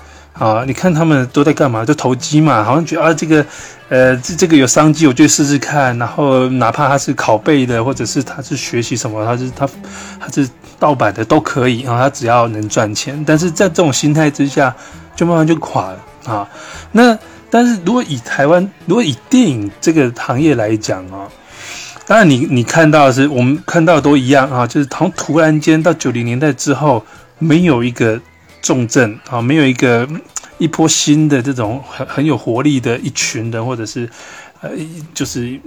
[0.43, 1.86] 啊，你看他们都在干嘛？
[1.86, 3.45] 就投机嘛，好像觉得啊，这个，
[3.88, 5.97] 呃，这这个有商机，我就试试看。
[5.97, 9.65] 然后哪怕他是拷贝的，或者是他是学习什么，他是他
[10.19, 13.23] 他是盗版的都可以啊，他只要能赚钱。
[13.25, 14.75] 但是在这种心态之下，
[15.15, 16.45] 就慢慢就垮了啊。
[16.91, 17.17] 那
[17.49, 21.29] 但是如果以台湾，如果以电影这个行业来讲啊，
[22.06, 27.06] 当然你你看到的是我们看到都一样啊，就是从突然间到九零年代之后，
[27.39, 28.19] 没有一个。
[28.65, 30.08] 重症啊，没有一个
[30.63, 34.10] 一波新的这种很很有活力的一群人，或者是
[34.62, 34.69] 呃，
[35.13, 35.60] 就是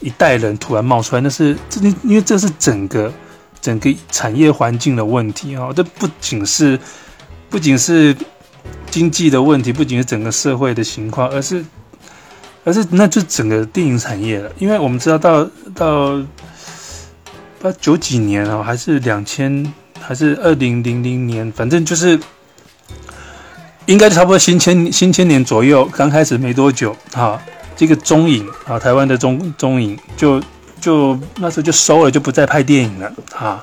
[0.00, 3.12] 一代人突然冒出来，那是这因为这是整个
[3.60, 6.78] 整个产业环境的问题啊，这不仅是
[7.50, 8.14] 不仅是
[8.88, 11.64] 经济的问题，不仅是整个社会的情况，而是
[12.62, 16.22] 而是那就整个电影产业了，因为我们知道到到
[17.60, 22.16] 到九几年啊，还是两千还是二零零零年，反正就是。
[23.86, 27.40] 应该差不多新千新千年左右，刚开始没多久，哈，
[27.76, 30.42] 这个中影啊，台湾的中中影就
[30.80, 33.62] 就那时候就收了，就不再拍电影了，哈，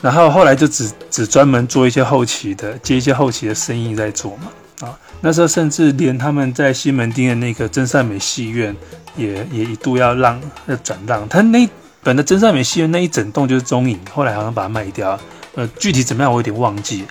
[0.00, 8.74] 然后后来就只只专门做一些后期的，接一些后期的生意在做嘛，啊，那时候甚至连他们在西门町的那个真善美戏院
[9.14, 11.68] 也也一度要让要转让，他那
[12.02, 15.20] 本的真善美戏院那一整栋就是中影，后来好像把它卖掉。
[15.56, 17.04] 呃，具体怎么样我有点忘记，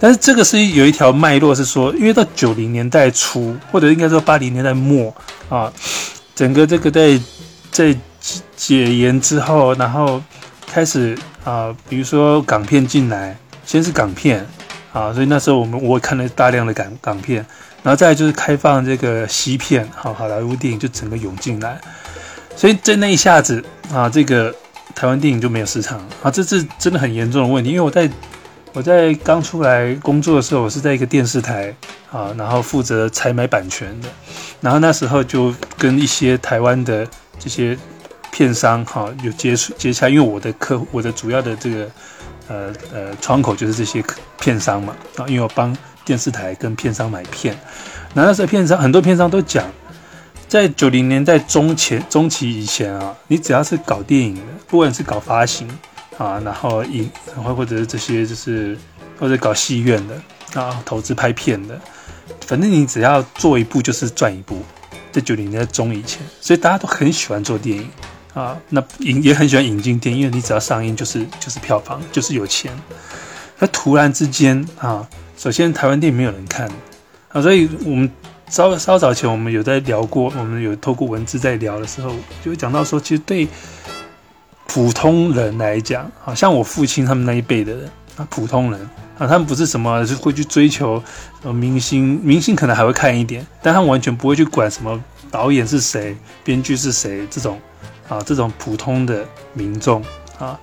[0.00, 5.14] 但是这个是有一条脉络，是说，因为到九零年代初，或者应该说八零年代末
[5.48, 5.72] 啊，
[6.34, 7.20] 整个这个在
[7.70, 7.96] 在
[8.56, 10.20] 解严之后，然后
[10.66, 14.44] 开始啊，比如说港片进来，先是港片
[14.92, 17.46] 啊，所以那时候我们我看了大量的港港片，
[17.84, 21.80] 然后再就是开放这个西片，好好莱坞电影就整个涌进来，
[22.56, 24.52] 所以在那一下子啊，这个。
[24.94, 27.70] 台湾电影就没有市场啊，这是真的很严重的问题。
[27.70, 28.08] 因为我在
[28.72, 31.74] 我在刚出来工作的时候，我是在一个电视台
[32.10, 34.08] 啊，然后负责采买版权的。
[34.60, 37.06] 然后那时候就跟一些台湾的
[37.38, 37.76] 这些
[38.32, 41.90] 片商哈有接触接洽，因为我的客，我的主要的这个
[42.48, 44.02] 呃呃窗口就是这些
[44.40, 47.56] 片商嘛啊，因为我帮电视台跟片商买片。
[48.14, 49.64] 那那时候片商很多片商都讲，
[50.54, 55.66] 在九零年代中前中期以前啊，你只要是搞电影的，不管是搞发行。
[56.16, 58.78] 啊，然后影，然后或者是这些，就是
[59.18, 60.14] 或者搞戏院的
[60.54, 61.76] 啊，投资拍片的，
[62.46, 64.62] 反正你只要做一部就是赚一部。
[65.10, 67.90] 在九零年代中以前，所以大家都很喜欢做电影
[68.32, 72.72] 啊，那引也很喜欢引进电影，因为你只要上映就是就是票房，就是有钱。
[73.58, 75.04] 那突然之间啊，
[75.36, 76.70] 首先台湾电影没有人看
[77.30, 78.08] 啊，所以我们
[78.54, 82.14] 稍稍早前我们有在聊过，我们有透过文字在聊的时候，
[82.44, 83.48] 就会讲到说，其实对。
[84.66, 88.80] 普通人来讲，好像我父亲他们那一辈的人啊，普通人
[89.18, 91.00] 啊，他们不是什么就会去追求
[91.42, 97.60] 呃明星，明星可能还会看一点，但他们完全不会去管什么导演是谁、编剧是谁这种
[98.08, 100.02] 啊，这种普通的民众
[100.38, 100.58] 啊，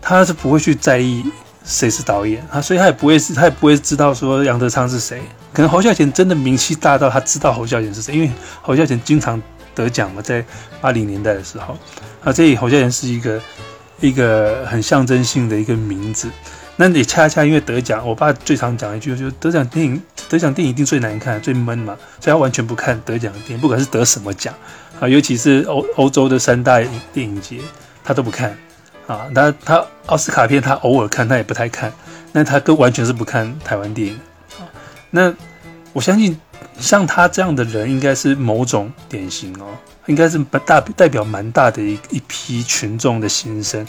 [0.00, 1.24] 他是不会去在意
[1.64, 5.22] 谁是导演啊，所以他也不会是，他也不会知道说杨德昌是谁。
[5.52, 8.30] 可能侯孝贤真的名气大到他知道侯孝贤是谁，因为
[8.62, 9.40] 侯孝贤经常
[9.74, 10.44] 得奖嘛，在
[10.80, 11.76] 八零年代的时候。
[12.22, 13.40] 啊，这里侯孝贤是一个
[14.00, 16.30] 一个很象征性的一个名字。
[16.76, 24.54] 那也恰恰因为得奖，我爸最常讲一句，就是得奖电影得奖电影一定最难看、最闷嘛，所以他完全不看得奖的电影，不管是得什么奖
[24.98, 26.78] 啊，尤其是欧欧洲的三大
[27.12, 27.58] 电影节，
[28.02, 28.56] 他都不看
[29.06, 29.26] 啊。
[29.34, 31.92] 他他奥斯卡片他偶尔看，他也不太看。
[32.32, 34.18] 那他跟完全是不看台湾电影。
[35.10, 35.34] 那
[35.92, 36.38] 我相信
[36.78, 39.66] 像他这样的人，应该是某种典型哦。
[40.06, 43.86] 应该是大代表蛮大的一一批群众的心声，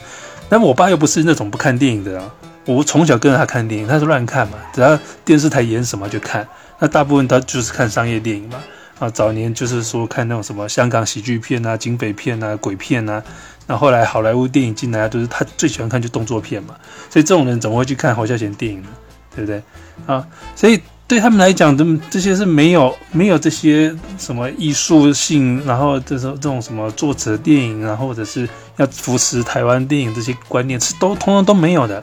[0.50, 2.32] 但我爸又不是那种不看电影的啊。
[2.66, 6.48] 我从小跟着他看电影，他是乱看嘛，只要电视台演什么就看。
[6.78, 8.62] 那大部分他就是看商业电影嘛。
[9.00, 13.24] 啊，早年就是说看那种什么香港喜剧片啊、警匪片啊、鬼片啊。
[13.66, 16.76] 那后来好莱坞电影进来，都是他最喜欢看就动作片嘛。
[17.10, 18.90] 所以这种人怎么会去看侯孝贤电影呢？
[19.36, 19.64] 对不对？
[20.06, 20.80] 啊，所以。
[21.12, 28.48] 对他们来讲，这这些是没有没有这些什么艺术性，然后这种这种什么作者电影啊，或者是
[28.78, 32.02] 要扶持台湾电影这些观念是都通通都没有的。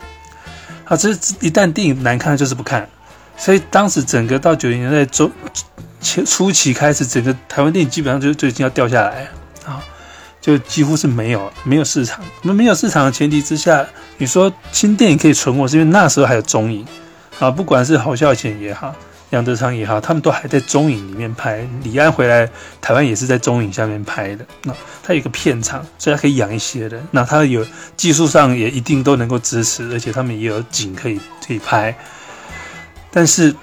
[0.85, 1.09] 啊，这
[1.41, 2.87] 一旦电影难看，就是不看。
[3.39, 5.33] 所以当时整个到九零年代中
[6.03, 9.27] 前初期开始，整个台湾电影基本上就就已经要掉下来
[9.65, 9.83] 啊，
[10.39, 12.23] 就几乎是没有没有市场。
[12.43, 13.87] 那没有市场的前提之下，
[14.19, 16.85] 你说新电影可以存活，是因为那时候还有中影。
[17.39, 18.95] 啊，不管是侯孝贤也好，
[19.31, 21.65] 杨德昌也好，他们都还在中影里面拍。
[21.85, 22.49] 李安回来
[22.81, 24.45] 台湾也是在中影下面拍的。
[24.65, 24.75] 那
[25.05, 27.07] 他有个片场，所以他可以养一些人。
[27.13, 27.65] 那他有
[27.97, 31.97] 技术上也一定都能够支持，而且他们也有景可以可以拍。
[33.13, 33.55] 但是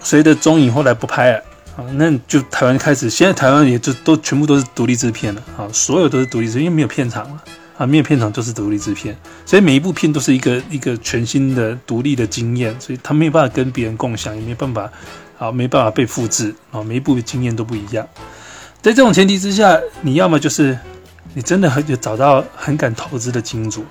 [0.00, 1.38] 随着中影后来不拍了，
[1.76, 5.42] 啊，那就台湾开始，现在台湾也就都全部都是独立制片了。
[5.58, 7.44] 啊，所有都是独立制，因为没有片场了。
[7.78, 14.90] 啊，面片场都是独立制片，所以每一部片都是一个一个全新的独立的经验，所以他没有办法跟别人共享，也没办法，
[15.38, 18.06] 啊，没办法被复制啊，每一部经验都不一样。
[18.80, 20.78] 在这种前提之下，你要么就是
[21.34, 23.84] 你真的很有找到很敢投资的金主，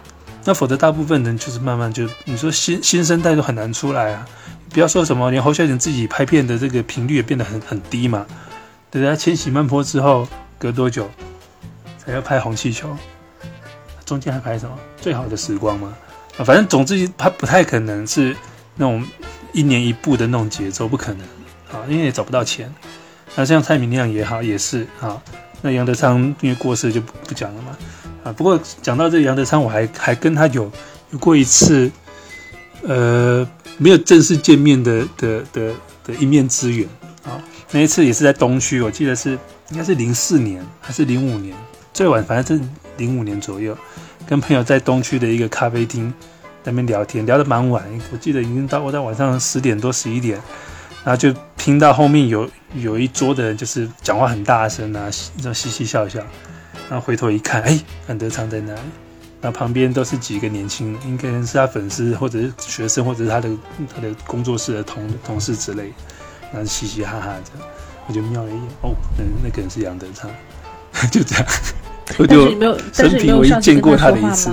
[0.45, 4.27] 那否则大部分人就是慢慢就你说新新生代都很难出来啊。
[4.73, 8.25] 不要说什么连侯孝贤自己拍片的这个频率也变得很很低嘛。
[8.89, 11.09] 等他千禧慢坡之后，隔多久
[11.97, 12.97] 才要拍红气球？
[14.05, 15.93] 中间还拍什么最好的时光吗？
[16.37, 18.35] 啊，反正总之他不太可能是
[18.75, 19.03] 那种
[19.53, 21.21] 一年一部的那种节奏，不可能
[21.71, 22.73] 啊，因为也找不到钱。
[23.35, 25.21] 那像蔡明亮也好，也是啊。
[25.61, 27.77] 那杨德昌因为过世就不不讲了嘛。
[28.23, 30.71] 啊，不过讲到这杨德昌，我还还跟他有
[31.11, 31.91] 有过一次，
[32.83, 35.73] 呃，没有正式见面的的的
[36.03, 36.87] 的一面之缘
[37.23, 37.41] 啊。
[37.71, 39.31] 那一次也是在东区，我记得是
[39.69, 41.55] 应该是零四年还是零五年，
[41.93, 42.63] 最晚反正是
[42.97, 43.77] 零五年左右。
[44.27, 46.13] 跟朋友在东区的一个咖啡厅
[46.63, 50.41] 那边聊天，聊得蛮晚，我记得已经到我在晚上十点多十一点，
[51.03, 56.19] 然后就听到后面有有一桌的人就是讲话很大声啊，那种嘻嘻笑笑，
[56.89, 58.73] 然后回头一看，哎，安德昌在那。
[58.73, 58.79] 里，
[59.41, 63.49] 那旁边都是几个年轻人，应该是他粉丝或者是学生或者是他的
[63.93, 65.93] 他的工作室的同同事之类，
[66.51, 67.69] 然后嘻嘻哈哈这样，
[68.07, 70.31] 我就瞄了一眼，哦，那那个人是杨德昌，
[71.11, 71.45] 就这样。
[72.17, 74.49] 我 就生平唯一见过他的一次。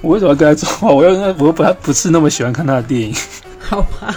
[0.00, 0.88] 我为什么要跟他说话？
[0.94, 3.14] 我要我不他不是那么喜欢看他的电影。
[3.60, 4.14] 好吧。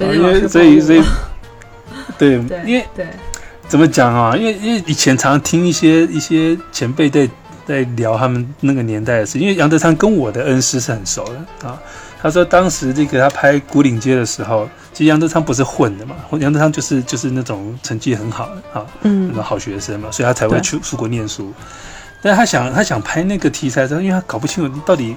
[0.00, 1.02] 因为所以所以
[2.16, 2.34] 对，
[2.64, 3.06] 因为对
[3.66, 4.36] 怎么讲啊？
[4.36, 7.28] 因为因为以前常听一些一些前辈在
[7.66, 11.76] 在聊他们那个年代的事，因为杨德昌跟我的恩师是很熟的啊。
[12.22, 14.68] 他说当时这个他拍《古岭街》的时候，
[14.98, 21.54] 其实杨德昌不是混的嘛，杨德昌就是就是那种成绩很好的啊，嗯，那种好学生嘛，所以他才会去出国念书。
[22.20, 25.14] 但是他想他想拍那个题材，因为他搞不清楚到底，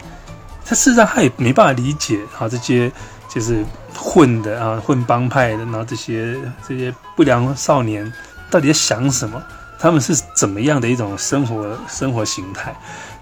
[0.64, 2.92] 他事实上他也没办法理解啊这些
[3.28, 3.66] 就是
[3.96, 8.14] 混的啊混帮派的，然后这些这些不良少年
[8.52, 9.42] 到底在想什么。
[9.82, 12.74] 他们是怎么样的一种生活生活形态？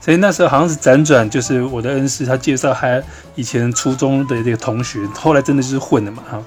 [0.01, 3.01] 所以那时候好像是辗转，就是我的恩师他介绍他
[3.35, 6.43] 以前初中的这个同学，后来真的就是混的嘛哈。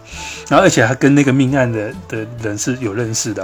[0.49, 3.43] 然后而且还跟那个命案的的人是有认识的，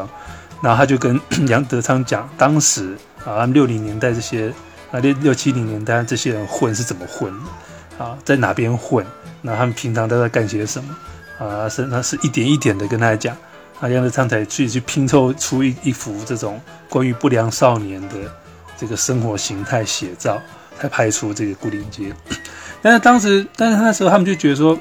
[0.62, 4.52] 然后他就跟 杨德昌讲，当时啊他们六零年代这些
[4.90, 7.32] 啊六六七零年代这些人混是怎么混
[7.98, 9.04] 啊，在哪边混？
[9.42, 11.68] 那他们平常都在干些什么啊？
[11.68, 13.36] 是那是一点一点的跟他讲。
[13.80, 18.14] 啊，杨德昌才去去拼凑出一一幅这种关于不良少年的
[18.76, 20.40] 这个生活形态写照，
[20.80, 22.10] 才拍出这个《古岭街》。
[22.82, 24.76] 但是当时，但是那时候他们就觉得说，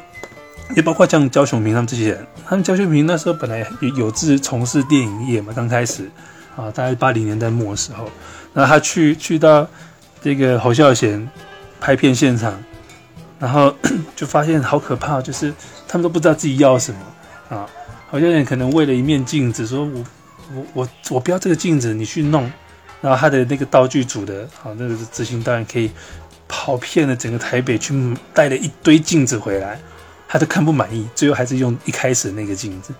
[0.75, 6.09] 也包括像焦雄平他们这些人，他们焦雄平那时候本来有有志从事电影业嘛，刚开始
[6.55, 8.09] 啊，大概八零年代末的时候，
[8.53, 9.67] 然后他去去到
[10.23, 11.29] 这个侯孝贤
[11.79, 12.53] 拍片现场，
[13.39, 13.75] 然后
[14.15, 15.53] 就发现好可怕，就是
[15.87, 17.69] 他们都不知道自己要什么啊。
[18.07, 20.03] 好像可能为了一面镜子，说我
[20.53, 22.51] 我我我不要这个镜子，你去弄。
[22.99, 25.91] 然后他的那个道具组的，好那个执行导演可以
[26.47, 27.93] 跑遍了整个台北去
[28.33, 29.79] 带了一堆镜子回来，
[30.27, 32.91] 他都看不满意，最后还是用一开始那个镜子。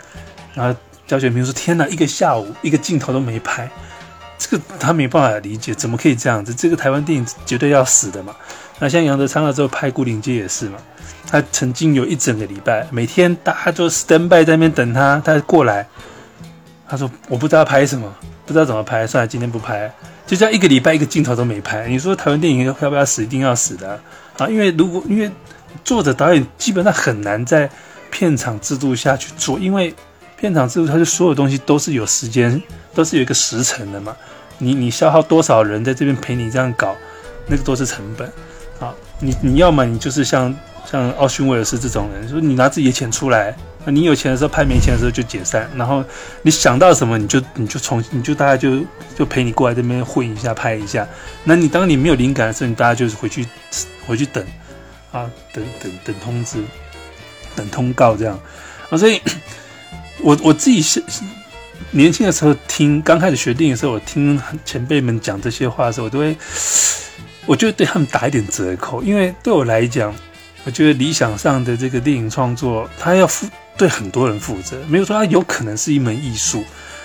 [0.54, 3.68] 然后焦雪平说：“天哪，一个下午一个镜头都没拍，
[4.38, 6.54] 这个他没办法理解，怎么可以这样子？
[6.54, 8.36] 这个台湾电影绝对要死的嘛。”
[8.80, 10.78] 那像杨德昌了之后拍《孤岭街》也是嘛。
[11.30, 15.86] 他曾经有一整个礼拜，每天大家就 stand by 在那边等他，他过来。
[16.88, 18.10] 他说：“我不知道拍什么，
[18.46, 19.92] 不知道怎么拍，算了，今天不拍。”
[20.26, 21.86] 就这样一个礼拜一个镜头都没拍。
[21.88, 23.24] 你说台湾电影要不要死？
[23.24, 24.00] 一定要死的
[24.38, 24.48] 啊！
[24.48, 25.30] 因为如果因为
[25.84, 27.70] 作者导演基本上很难在
[28.10, 29.94] 片场制度下去做，因为
[30.38, 32.62] 片场制度它是所有东西都是有时间，
[32.94, 34.16] 都是有一个时辰的嘛。
[34.60, 36.96] 你你消耗多少人在这边陪你这样搞，
[37.48, 38.32] 那个都是成本。
[39.20, 40.56] 你你要么你就是像。
[40.90, 43.54] 像奥逊威尔斯这种人，说你拿自己的钱出来，
[43.84, 45.70] 那你有钱的时候拍，没钱的时候就解散。
[45.76, 46.02] 然后
[46.44, 51.06] 你想到什么，你就你就重，你就大家就就陪你过来这边混一下，拍一下。
[51.44, 53.46] 那你当你没有灵感的时候，你大家就是回去
[54.08, 54.42] 回去等
[55.12, 56.64] 啊，等等等通知，
[57.54, 58.40] 等通告这样
[58.90, 58.98] 啊。
[58.98, 59.22] 所以，
[60.22, 61.04] 我我自己是
[61.92, 66.34] 年轻的时候听，刚开始学电影的时候，我听前辈们讲这些话的时候，我都会，
[67.48, 70.14] 我就对他们打一点折扣，因为对我来讲。
[70.66, 74.78] 我觉得理想上的这个电影创作，它要负对很多人负责。
[74.90, 76.62] 没有说它有可能是一门艺术，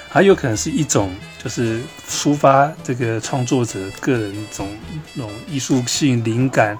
[0.09, 1.81] 还有可能是一种就是
[2.11, 4.69] 抒发这个创作者个人一种
[5.15, 6.75] 那种艺术性灵感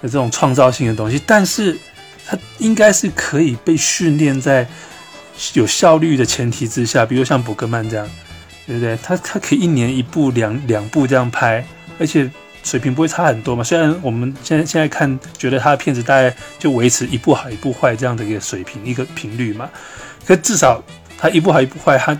[0.00, 1.20] 的这种创造性的东西。
[1.26, 1.76] 但是
[2.24, 4.66] 它应该是可以被训练在
[5.52, 8.08] 有效率的前提之下，比如像伯格曼这样，
[8.66, 8.96] 对不对？
[9.02, 11.62] 他他可以一年一部、两两部这样拍，
[11.98, 12.30] 而且。
[12.64, 13.62] 水平不会差很多嘛？
[13.62, 19.68] 虽然我们现在现在看，觉得他的片子大概就维持一部好一部坏这样的一个水平一个频率嘛。
[20.26, 20.82] 可至少
[21.18, 22.18] 他一部好一部坏，他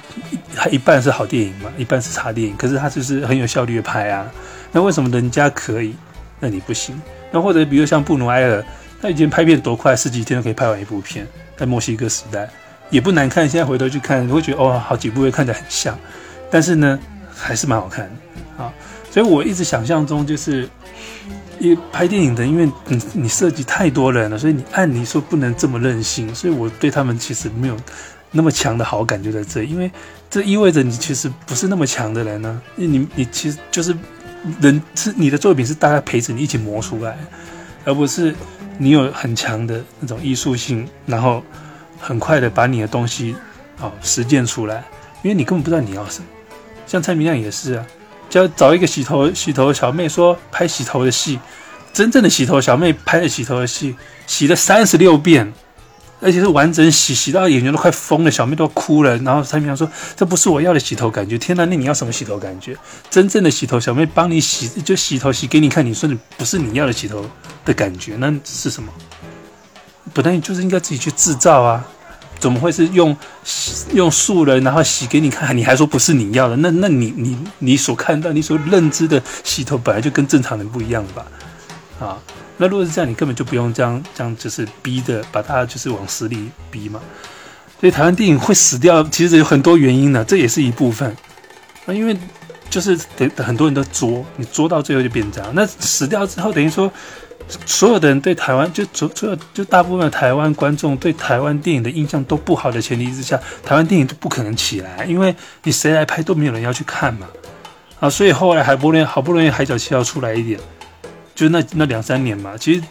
[0.54, 2.54] 他一半是好电影嘛，一半是差电影。
[2.56, 4.30] 可是他就是很有效率的拍啊。
[4.70, 5.96] 那为什么人家可以，
[6.38, 7.00] 那你不行？
[7.32, 8.62] 那或者比如像布努埃尔，
[9.00, 11.26] 他以前拍片多快，十几天就可以拍完一部片，
[11.56, 12.48] 在墨西哥时代
[12.90, 13.48] 也不难看。
[13.48, 15.98] 现在回头去看，你会觉得哦，好几部会看起来很像，
[16.50, 16.98] 但是呢，
[17.34, 18.72] 还是蛮好看的啊。
[19.14, 20.68] 所以我一直想象中就是，
[21.60, 26.34] 因拍电影的，因为你你涉及太多人了，所以你按理说不能这么任性。
[26.34, 27.76] 所以我对他们其实没有
[28.32, 29.88] 那么强的好感，就在这，因为
[30.28, 32.60] 这意味着你其实不是那么强的人呢。
[32.74, 33.96] 你你其实就是
[34.60, 37.16] 人是你的作品是大家陪着你一起磨出来，
[37.84, 38.34] 而不是
[38.78, 41.40] 你有很强的那种艺术性，然后
[42.00, 43.36] 很快的把你的东西
[43.78, 44.82] 啊实践出来，
[45.22, 46.26] 因为你根本不知道你要什么。
[46.84, 47.86] 像蔡明亮也是啊。
[48.34, 51.38] 就找一个洗头洗头小妹说拍洗头的戏，
[51.92, 53.94] 真正的洗头小妹拍的洗头的戏，
[54.26, 55.52] 洗了三十六遍，
[56.20, 59.16] 而且是完整洗，洗到眼睛都快疯了，小妹都哭了。
[59.18, 62.76] 然后蔡明亮说：“这不是我要的洗头感觉。”天哪，那你要什么洗头感觉？
[63.08, 67.24] 真正的洗头小妹帮你洗，就洗头洗给你看，你说你不是你要的洗头
[67.64, 68.92] 的感觉，那是什么？
[70.12, 71.86] 本来就是应该自己去制造啊。
[72.44, 73.16] 怎么会是用
[73.94, 75.56] 用素人然后洗给你看？
[75.56, 76.54] 你还说不是你要的？
[76.56, 81.24] 那那你你你所看到、你所认知的洗头本来就跟正常人不一样吧？
[81.98, 82.18] 啊，
[82.58, 87.00] 那如果是这样，你根本就不用这样这样，就是逼的把大家就是往死里逼嘛。
[87.80, 91.16] 所以台湾电影会死掉，其实有很多原因呢，这也是一部分。
[91.86, 92.14] 啊，因为
[92.68, 95.50] 就是等很多人都作，你作到最后就变这样。
[95.54, 96.92] 那死掉之后，等于说
[97.66, 107.26] 所有的人对台湾就所所有就大部分台湾观众对台湾电影的印象都不好的前提之下，台湾电影都不可能起来，因为你谁来拍都没有人要去看嘛。
[108.00, 110.58] 啊，所以后来还不容易好不容易海角七号出来一点，
[111.34, 112.56] 就那那两三年嘛。
[112.58, 112.82] 其实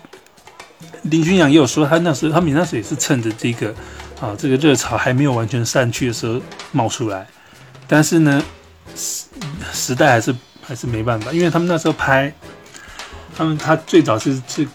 [1.03, 3.73] 林君阳也有说，他那时候他们那时也是趁着这个
[4.21, 6.41] 啊这个热潮还没有完全散去的时候
[6.71, 7.27] 冒出来，
[7.87, 8.43] 但是呢
[8.95, 9.25] 时
[9.73, 12.33] 时代还是还是没办法，因为他们那时候拍，
[13.35, 14.67] 他们他最早是是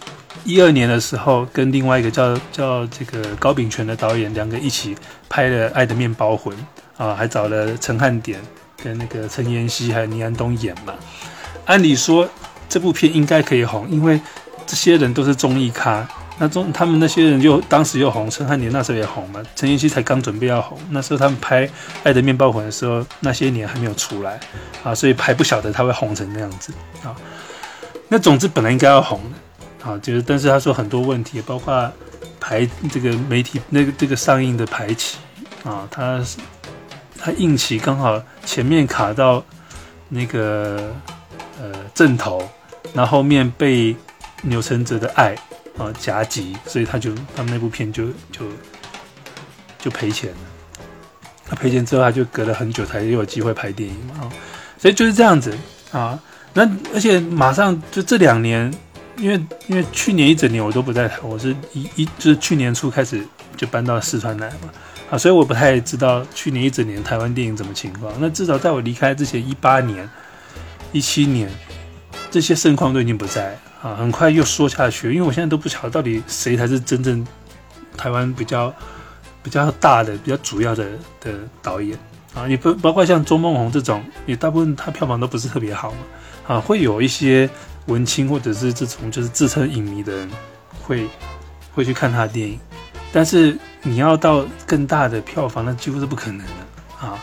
[0.43, 4.95] 一二年的时候跟另外一个叫叫这个高秉权的导演两个一起
[5.27, 6.55] 拍了《爱的面包魂》
[6.97, 8.39] 啊，还找了陈汉典。
[8.81, 10.93] 跟那个陈妍希还有倪安东演嘛，
[11.65, 12.25] 按理说
[12.69, 14.17] 这部片应该可以红，因为
[14.65, 16.07] 这些人都是综艺咖，
[16.37, 21.67] 那中他们那些人就当时又红，陈汉典那时候也红嘛，陈妍希才刚准备要红，那时候他们拍
[22.03, 24.39] 《爱的面包魂》的时候，那些年还没有出来
[24.81, 26.71] 啊，所以还不晓得他会红成那样子
[27.03, 27.13] 啊。
[28.09, 31.89] 那总之本来应该要红的啊，就是但是他说很多问题，包括
[32.39, 35.17] 排这个媒体那个这个上映的排期
[35.63, 36.21] 啊，他。
[37.21, 39.43] 他硬起刚好前面卡到
[40.07, 40.95] 那个
[41.59, 42.41] 呃正头，
[42.93, 43.93] 然后后面被
[44.43, 45.35] 钮承泽的爱
[45.77, 48.45] 啊夹击，所以他就他们那部片就就
[49.77, 50.37] 就赔钱了。
[51.45, 54.31] 他赔钱之后，他就隔了很久才又有机会拍电影嘛啊，
[54.77, 55.53] 所以就是这样子
[55.91, 56.17] 啊。
[56.53, 58.73] 那而且马上就这两年，
[59.17, 63.25] 因为因为去年一整年我都不在台，我是一一就是去年初开始
[63.55, 64.69] 就搬到四川来嘛。
[65.11, 68.13] 啊，所以我不太知道去年一整年台湾电影怎么情况。
[68.19, 70.07] 那至少在我离开之前，一八年、
[70.91, 71.49] 一七年，
[72.29, 75.11] 这些盛况都已经不在啊，很快又缩下去。
[75.11, 77.25] 因为我现在都不晓得到底谁才是真正
[77.97, 78.71] 台湾比较
[79.41, 80.85] 比较大的、比较主要的
[81.19, 81.31] 的
[81.63, 81.97] 导演
[82.35, 82.47] 啊。
[82.47, 85.97] 也不包括像周梦红这种，也大部分他票房都不是特别好嘛。
[86.49, 87.47] 啊，会有一些
[87.85, 90.27] 文青或者是这种就是自称影迷的人
[90.81, 91.07] 会
[91.75, 92.59] 会去看他的电影。
[93.13, 97.19] 但是你要到更大的票房，那几乎是不可能的啊！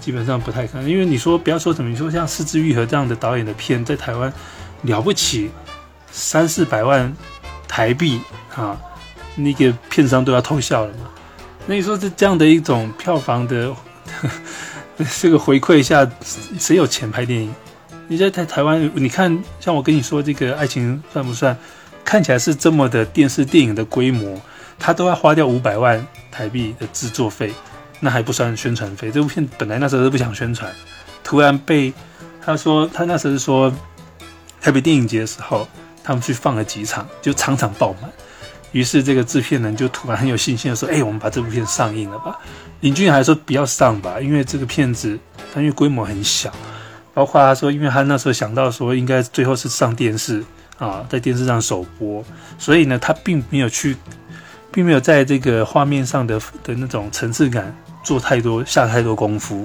[0.00, 4.32] 基本上不太可能，因为你说不要说什么，你说像四之愈合这样的导演的片，在台湾
[4.82, 5.50] 了不起
[6.10, 7.14] 三四百万
[7.68, 8.18] 台币
[8.54, 8.80] 啊，
[9.36, 11.10] 那个片商都要偷笑了嘛。
[11.66, 13.74] 那你说这这样的一种票房的
[15.20, 16.10] 这个回馈一下，
[16.58, 17.54] 谁有钱拍电影？
[18.06, 21.56] 你在台台湾，你看像我跟你说这个爱情算不算？
[22.04, 24.40] 看起来是这么的电视电影的规模。
[24.78, 27.52] 他都要花掉五百万台币的制作费，
[28.00, 29.10] 那还不算宣传费。
[29.10, 30.70] 这部片本来那时候是不想宣传，
[31.22, 31.92] 突然被
[32.44, 33.72] 他说，他那时候是说
[34.60, 35.66] 台北电影节的时候，
[36.02, 38.10] 他们去放了几场，就场场爆满。
[38.72, 42.36] 于是这个制片人就突然很有信心的说：“哎，我们把这部片上映了吧？”
[42.80, 45.16] 林俊还说：“不要上吧，因为这个片子
[45.54, 46.52] 它因为规模很小，
[47.14, 50.44] 包括他说，因为他那时候想到说应该最后是上电视
[50.78, 52.22] 啊，在电视上首播，
[52.58, 53.96] 所以呢，他并没有去。”
[54.74, 59.64] 并没有在这个画面上的的那种层次感做太多下太多功夫，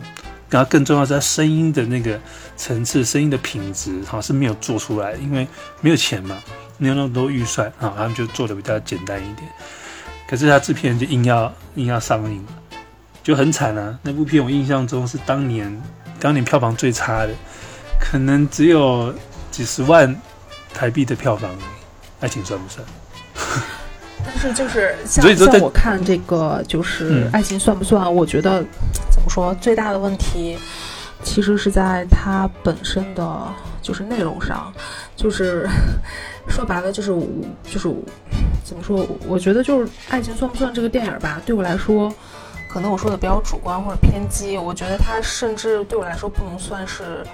[0.52, 2.20] 然后更重要是他声音的那个
[2.56, 5.48] 层次、声音的品质，哈是没有做出来，因为
[5.82, 6.38] 没有钱嘛，
[6.78, 9.50] 没有那么多预算啊，他们就做的比较简单一点。
[10.30, 12.46] 可是他制片人就硬要硬要上映，
[13.24, 13.98] 就很惨啊。
[14.04, 15.76] 那部片我印象中是当年
[16.20, 17.34] 当年票房最差的，
[18.00, 19.14] 可能只有
[19.52, 20.16] 几十万
[20.74, 21.50] 台币的票房，
[22.20, 22.86] 爱情算不算？
[24.26, 28.14] 但是就是像像我看这个就是爱情算不算？
[28.14, 28.64] 我觉得
[29.10, 30.58] 怎么说最大的问题，
[31.24, 33.48] 其实是在它本身的
[33.82, 34.72] 就是内容上，
[35.16, 35.68] 就是
[36.50, 37.12] 说白了就是
[37.64, 37.90] 就是
[38.64, 39.08] 怎么说？
[39.26, 41.42] 我觉得就是爱情算不算这个电影吧？
[41.46, 42.14] 对我来说，
[42.70, 44.58] 可能我说的比较主观或者偏激。
[44.58, 47.26] 我觉得它甚至对我来说不能算是。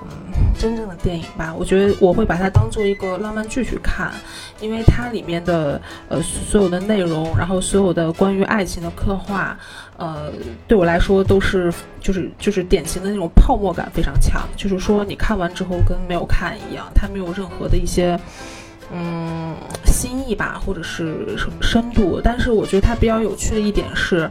[0.00, 0.08] 嗯，
[0.56, 4.12] 真正的电影吧，我觉得我会把它当做一个浪漫剧去看，
[4.60, 9.58] 因为它里面的呃所有的内容，然后所有的关于爱情的刻画，
[9.96, 10.30] 呃，
[10.68, 18.16] 对我来说都是就是就是典型的那种泡沫感非常强，就是说你看完之后跟没有看一样，它没有任何的一些。
[18.90, 24.30] 嗯，新意吧，或者是什么深度，但是我觉得它比较有趣的一点是，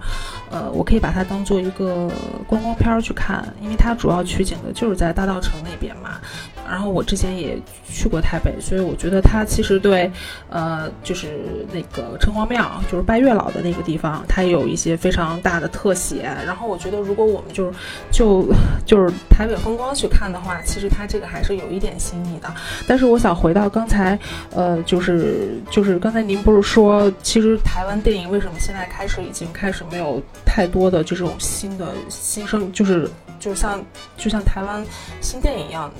[0.49, 2.09] 呃，我可以把它当做一个
[2.47, 6.19] 观光片儿去看，因为它主要取景的就是在大道城那边嘛。
[6.67, 7.57] 然后我之前也
[7.89, 10.11] 去过台北，所以我觉得它其实对，
[10.49, 11.39] 呃，就是
[11.71, 16.23] 那个城隍庙，就是拜月老的那个地方，它有一些非常大的特写。
[16.45, 17.73] 然后我觉得，如果我们就是
[18.11, 18.45] 就
[18.85, 22.53] 就是台北风光去看的话，其实它这个还是有一点新意的。
[22.87, 24.17] 但是我想回到刚才，
[24.53, 33.09] 呃，就是就是刚才您不是说，其实台湾电影为什么现在开始已经开始没有太多的这种新的新生，就是
[33.39, 33.83] 就像
[34.17, 34.85] 就像台湾
[35.21, 35.91] 新电影一样，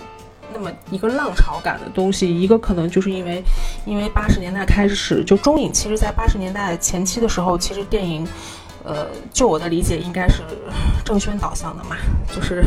[0.54, 2.28] 那么一个浪潮感的东西。
[2.40, 3.44] 一个可能就是因为
[3.86, 8.28] 因为八十年代开始，就中影其实在八十年代前期的时候，其实电影。
[8.84, 10.42] 呃，就我的理解，应该是
[11.04, 11.98] 政宣导向的嘛，
[12.34, 12.64] 就是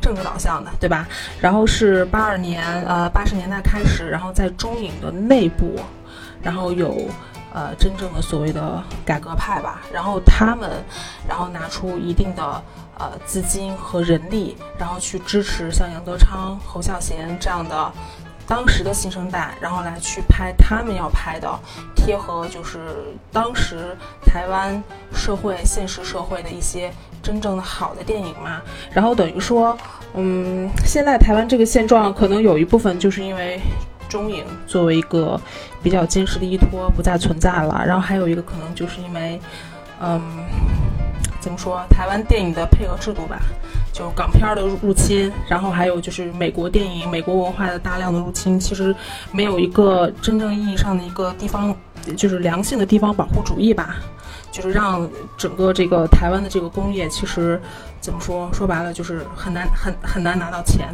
[0.00, 1.06] 政治导向的，对吧？
[1.40, 5.78] 然后是八二年，呃，八十年代开始，然后在中影的内部，
[6.42, 7.08] 然后有
[7.54, 10.70] 呃真正的所谓的改革派吧，然后他们，
[11.28, 12.62] 然后拿出一定的
[12.98, 17.92] 呃资金和人力，然后去支持像杨德昌、侯孝贤这样的。
[18.44, 21.48] 当时的新生代，然后来去拍他们要拍的，
[21.94, 22.80] 贴合就是
[23.30, 23.96] 当时
[24.26, 24.82] 台湾
[25.14, 26.92] 社会现实社会的一些
[27.22, 28.60] 真正的好的电影嘛。
[28.90, 29.78] 然后等于说，
[30.14, 33.60] 嗯，现在台湾这个现状，可能有一部分就是因为
[34.12, 35.40] 中影作为一个
[35.82, 39.40] 比较坚实的依托不再存在了，然后还有一个可能就是因为，
[40.02, 40.20] 嗯，
[41.40, 43.40] 怎么说，台湾电影的配额制度吧。
[43.90, 48.94] 就港片的入侵，然后还有就是美国电影、美国文化的大量的入侵，其实
[49.32, 51.74] 没有一个真正意义上的一个地方，
[52.16, 53.96] 就是良性的地方保护主义吧，
[54.50, 57.60] 就是让整个这个台湾的这个工业，其实
[58.00, 58.50] 怎么说？
[58.52, 60.88] 说白了就是很难很很难拿到钱。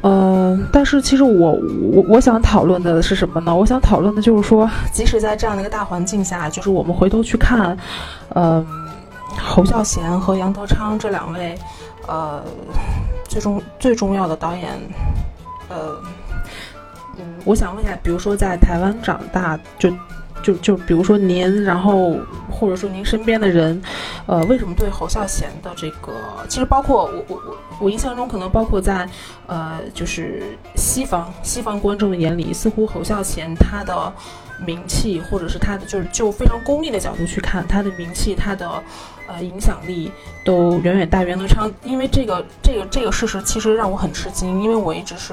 [0.00, 1.52] 嗯，但是其实我
[1.92, 3.54] 我我想讨论的是什么呢？
[3.54, 7.76] 我想讨论的就是说，即使在这样的一个大环境下，就是我们回头去看，
[8.34, 8.66] 嗯，
[9.38, 11.56] 侯孝贤和杨德昌这两位。
[12.08, 12.42] 呃，
[13.28, 14.70] 最重最重要的导演，
[15.68, 15.96] 呃，
[17.16, 19.88] 嗯，我想问一下，比如说在台湾长大，就
[20.42, 22.16] 就就比如说您，然后
[22.50, 23.80] 或者说您身边的人，
[24.26, 26.12] 呃，为什么对侯孝贤的这个，
[26.48, 29.08] 其实包括我我我我印象中，可能包括在
[29.46, 30.42] 呃，就是
[30.76, 34.12] 西方西方观众的眼里，似乎侯孝贤他的
[34.66, 38.82] 名气，或者是他的就是就非常功利的角度去看他的名气，他的。
[39.28, 40.10] 呃，影响力
[40.44, 45.32] 都远远大于杨德昌，因为这个这个这个事实其实让我很吃惊，因为我一直是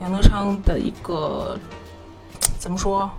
[0.00, 1.58] 杨德昌的一个
[2.58, 3.10] 怎么说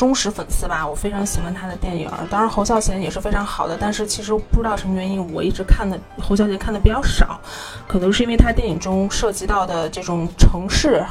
[0.00, 2.10] 忠实粉丝吧，我非常喜欢他的电影。
[2.30, 7.38] 当然侯孝贤也是非常好的，但是其实不知道什么原因，我一直看的侯孝贤看的比较少，
[7.86, 11.04] 可能是因为他电影中涉及到的这种城市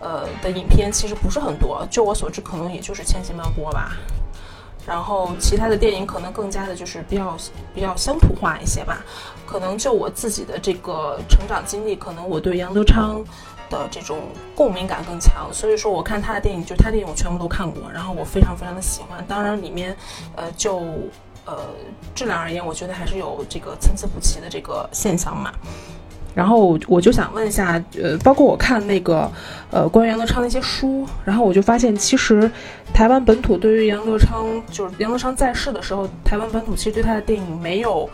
[0.00, 3.92] 呃的影片其实不是很多，就我所知，可能也就是《千禧曼波》吧。
[4.86, 7.36] 然后其他的电影可能更加的就是比较
[7.74, 9.04] 比较乡土化一些吧，
[9.44, 13.22] 可能就我自己的这个成长经历，可能我对杨德昌
[13.68, 14.18] 的这种
[14.54, 19.24] 共鸣感更强，所以说我看他的电影，就他电影我全部都看过，然后我非常非常的喜欢。
[19.26, 19.96] 当然里面，
[20.34, 20.78] 呃，就
[21.44, 21.58] 呃
[22.14, 25.52] 质量而言，我觉得还是有这个参差不齐的这个现象嘛。
[26.34, 29.26] 然后我就想问一下，呃，包括我看那个，
[29.70, 32.50] 呃，关于杨德昌的一些书，然后我就发现，其实
[32.92, 38.06] 台湾本土对于杨德昌，就是杨德昌在世的时候，台湾本土其实对他的电影没有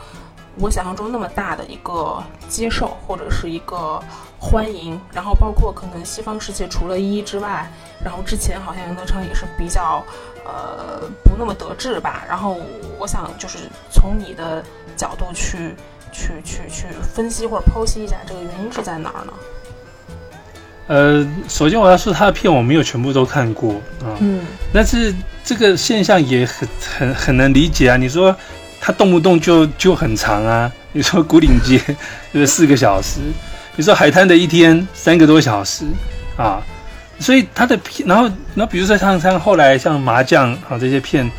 [0.60, 4.00] 我想象中那么大的一个接受或者是一个
[4.42, 5.00] 欢迎。
[5.14, 7.70] 然后包括可能西方世界除了一之外，
[8.04, 10.04] 然后之前好像杨德昌也是比较
[10.44, 12.24] 呃不那么得志吧。
[12.28, 12.58] 然后
[12.98, 13.58] 我想就是
[13.90, 14.62] 从你的
[14.96, 15.76] 角度去。
[16.14, 19.32] 去去去分析或者剖析一下这个原因是在哪儿呢？
[20.88, 23.72] 呃，首先我要说他的片我没有全部都看过
[24.04, 26.68] 啊，嗯，但是这个现象也很
[26.98, 27.96] 很很能理解啊。
[27.96, 28.36] 你说
[28.78, 31.80] 他动不动就就很长啊，你说古岭街
[32.30, 33.20] 就是四个小时，
[33.76, 35.84] 你说海滩的一天三个多小时
[36.36, 36.62] 啊，
[37.18, 41.30] 所以他的片，然后那比如说像像后来像麻将啊这些片，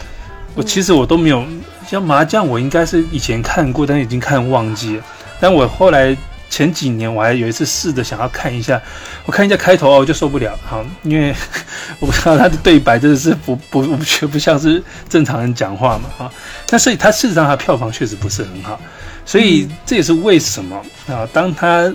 [0.56, 1.46] 我其实我都没有。
[1.86, 5.04] 像麻将，我应该是以前看过，但是已经看忘记了。
[5.40, 6.16] 但我后来
[6.54, 8.80] 前几年，我还有一次试着想要看一下，
[9.26, 11.34] 我看一下开头哦，我就受不了好，因为
[11.98, 16.32] 我不知道他的对白真的是不不不不像是正常人讲话嘛啊，
[16.70, 18.80] 那所以他事实上他票房确实不是很好，
[19.26, 21.28] 所以这也是为什么啊？
[21.34, 21.92] 当他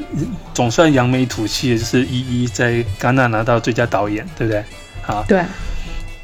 [0.52, 4.64] 总算扬眉吐气，就是一一在戛纳拿到最佳导演，对不对？
[5.02, 5.44] 好，对。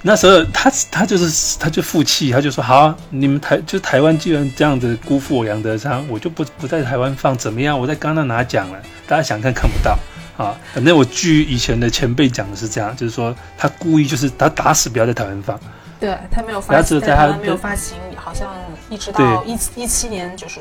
[0.07, 7.79] 那时候他他就是他就负气，他就说好，你们台就台湾既然这样子辜负我杨德昌，我就不不在台湾放，怎么样？
[7.81, 9.99] 我在刚刚拿奖了，大家想看看不到
[10.37, 10.53] 啊。
[10.75, 15.59] 反正我据以前的前辈讲的是这样，就是说他故意就是他打死不要在台湾放。
[15.99, 18.55] 对他没有发，在台湾没有发行，好像
[18.91, 20.61] 一直到一一七年就是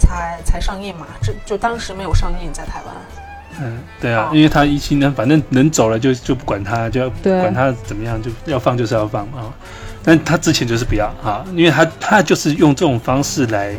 [0.00, 2.96] 才才上映嘛，这就当时没有上映在台湾。
[3.60, 9.52] 嗯，对啊，因为他一七年反正能走了就就不管他，就要管他怎么样，就要放就是要放啊。
[10.02, 13.74] 但他之前就是不要啊，因为他他就是用这种方式来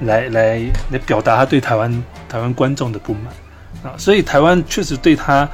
[0.00, 0.60] 来来
[0.90, 3.32] 来表达他对台湾台湾观众的不满
[3.82, 5.48] 啊，所以台湾确实对他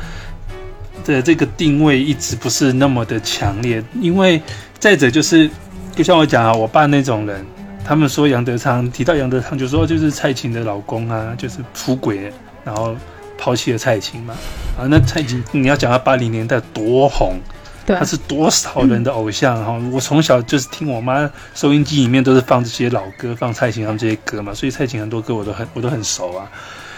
[1.04, 3.82] 的这个定位一直不是那么的强烈。
[4.00, 4.42] 因为
[4.78, 5.48] 再者就是，
[5.94, 7.46] 就像我讲啊，我爸那种人，
[7.84, 12.32] 他们说杨德昌提到杨德昌，就说就是蔡琴的老公啊，就是出轨，
[12.64, 12.96] 然后
[13.38, 14.34] 抛弃了蔡琴嘛。
[14.76, 17.38] 啊，那蔡琴你要讲他八零年代多红，
[17.86, 19.80] 他是多少人的偶像哈。
[19.90, 26.50] 我从小就是听我妈收音机里面都是放这些老歌，放蔡琴他们这些歌嘛，所以蔡琴很多歌我都很我都很熟啊。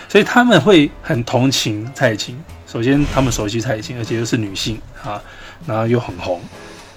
[0.09, 2.37] 所以他们会很同情蔡琴。
[2.67, 5.23] 首先，他们熟悉蔡琴，而且又是女性啊，
[5.67, 6.41] 然后又很红，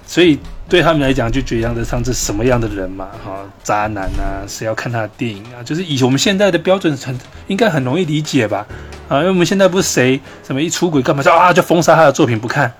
[0.05, 0.39] 所以
[0.69, 3.09] 对他们来讲，就觉得杨德昌是什么样的人嘛？
[3.23, 5.61] 哈，渣男啊，谁要看他的电影啊？
[5.63, 8.65] 就是以我们现在的标准，很应该很容易理解吧？
[9.07, 12.71] 啊，因为我们现在不是谁什么一出轨干嘛就啊就封杀他的作品不看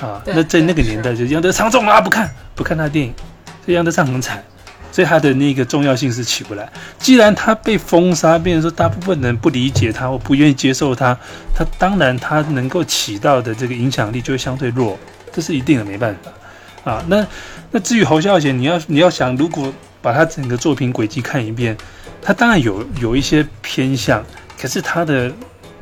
[0.00, 0.20] 啊？
[0.26, 3.14] 那在那个年代，就杨德昌中啊不看不看他的电影，
[3.64, 4.42] 所以杨德昌很惨。
[4.90, 6.68] 所以他的那个重要性是起不来。
[6.98, 11.16] 既然他被封杀，变成说大部分人不理解他，或不愿意接受他，
[11.54, 14.98] 他当然他能够起到的这个影响力就会相对弱，
[15.30, 16.30] 这是一定的，没办法
[16.88, 17.04] 啊。
[17.08, 17.26] 那
[17.70, 21.76] 那至于侯孝贤，你要你要想，如果把他整个作品轨迹看一遍，
[22.22, 24.24] 他当然有有一些偏向，
[24.60, 25.30] 可是他的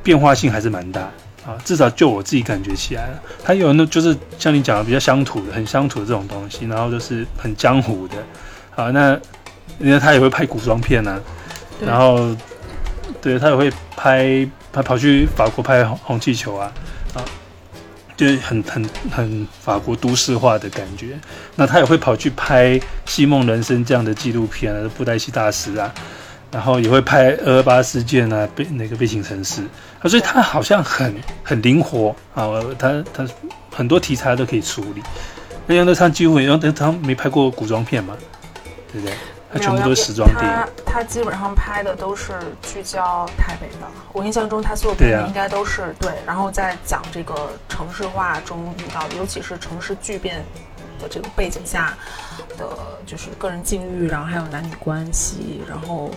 [0.02, 1.02] 变化性还是蛮大
[1.46, 1.56] 啊。
[1.64, 8.16] 至少就我自己感觉起来了，他有那就是像你讲的比较乡土的、很乡土的这种东西，然后就是很江湖的。
[8.70, 9.18] 好，那
[9.78, 11.20] 因为他也会拍古装片啊，
[11.84, 12.34] 然后
[13.20, 16.72] 对他也会拍，他跑去法国拍红气球啊，啊，
[18.16, 21.18] 就是很很很法国都市化的感觉。
[21.54, 25.92] 那他也会跑去拍《戏梦人生》这样的纪录片啊，布袋戏大师啊，
[26.50, 29.62] 然后也会拍二二八事件啊，被那个背景城市
[30.00, 32.48] 啊，所以他好像很很灵活啊，
[32.78, 33.26] 他他
[33.70, 35.02] 很多题材都可以处理。
[35.66, 38.16] 那杨德昌几乎杨德昌没拍过古装片嘛？
[38.92, 39.14] 对不对？
[39.52, 40.50] 他全部都是时装电影。
[40.50, 42.32] 他他基本上拍的都是
[42.62, 43.86] 聚焦台北的。
[44.12, 50.44] 我印象中，他所有片子应该都是对，然后在讲这个城市化中遇到的，尤其是城市巨变
[51.00, 51.96] 的这个背景下
[52.58, 52.66] 的，
[53.06, 56.10] 就是个人境遇，然后还有男女关系，然后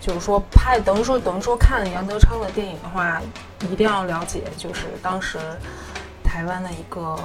[0.00, 3.20] 就是说拍，等于说等于说看杨德昌的电影的话，
[3.70, 5.38] 一定要了解就是当时
[6.24, 7.16] 台湾的一个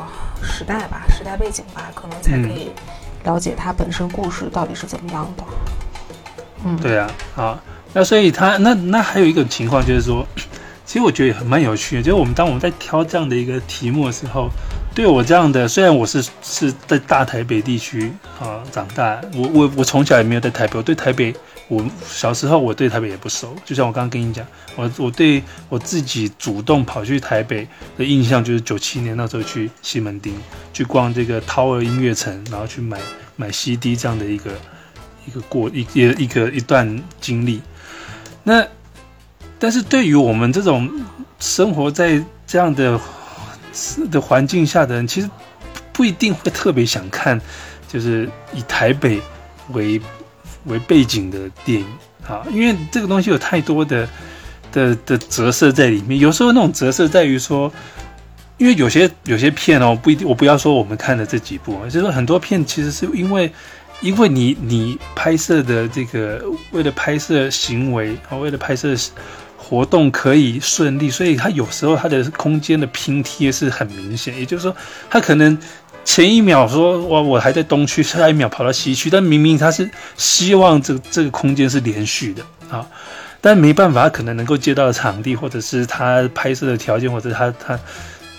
[0.43, 2.71] 时代吧，时代背景吧，可能才可以。
[3.27, 5.43] 了解他本身故事到底是怎么样的，
[6.63, 7.61] 嗯，对啊，啊，
[7.93, 10.25] 那所以他那那还有一种情况就是说，
[10.87, 14.49] 其实我觉得很蛮有趣的，就是我们当我们在挑这样的一个题目的时候，
[14.97, 21.31] 对我这样的，虽然我是是在大台北地区啊长大，我我我从小也没有在台北，我对台北，
[21.67, 24.43] 我小时候我对台北也不熟，就像我刚刚跟你讲，
[24.75, 30.33] 我我对我自己主动跑去台北的印象就是九七年那时候去西门町
[30.73, 32.99] 去逛这个涛儿音乐城，然后去买。
[33.39, 34.49] 买 CD 这样的一个
[35.27, 37.61] 一个过一一一个一段经历，
[38.41, 38.65] 那
[39.59, 40.89] 但是对于我们这种
[41.37, 42.99] 生活在这样的
[44.11, 45.29] 的环境下的人，其实
[45.91, 47.39] 不一定会特别想看，
[47.87, 49.21] 就是以台北
[49.73, 50.01] 为
[50.65, 51.87] 为背景的电影
[52.27, 54.07] 啊，因为这个东西有太多的
[54.71, 57.71] 的的折射在里面，有时候那种折射在于说。
[58.59, 63.53] 因为有些有些片哦，不一定，我不要说我们看的这几部，就是很多片其实是因为，
[64.01, 68.95] 因为你你拍摄的这个为了拍摄行为啊，为了拍摄
[69.67, 74.75] 活动可以顺利，所以它有时候它的空间的拼贴是很明显，也就是说，
[75.09, 75.57] 它可能
[76.05, 82.87] 前一秒说哇我还在东区，下一秒跑到西区，但明明他是希望这这个空间是连续的啊，
[83.41, 87.77] 但没办法，可能能够接到的场地，或者是他拍摄的条件，或者他他。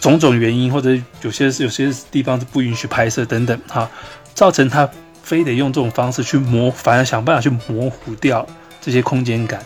[0.00, 3.90] 种种原因，或者有些有些地方是不允许拍摄等等，哈，
[4.32, 4.88] 造成他
[5.24, 8.46] 非得用这种方式去模，反而想办法去模糊掉
[8.80, 9.60] 这些空间感。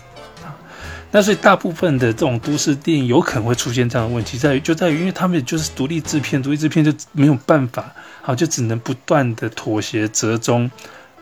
[1.12, 7.92] 那所以大部分的这种都市电影有可能会出现这样的问题，在于就在于，因为他们就是独立制片，独立制片就没有办法，
[8.22, 10.68] 好，就只能不断的妥协折中，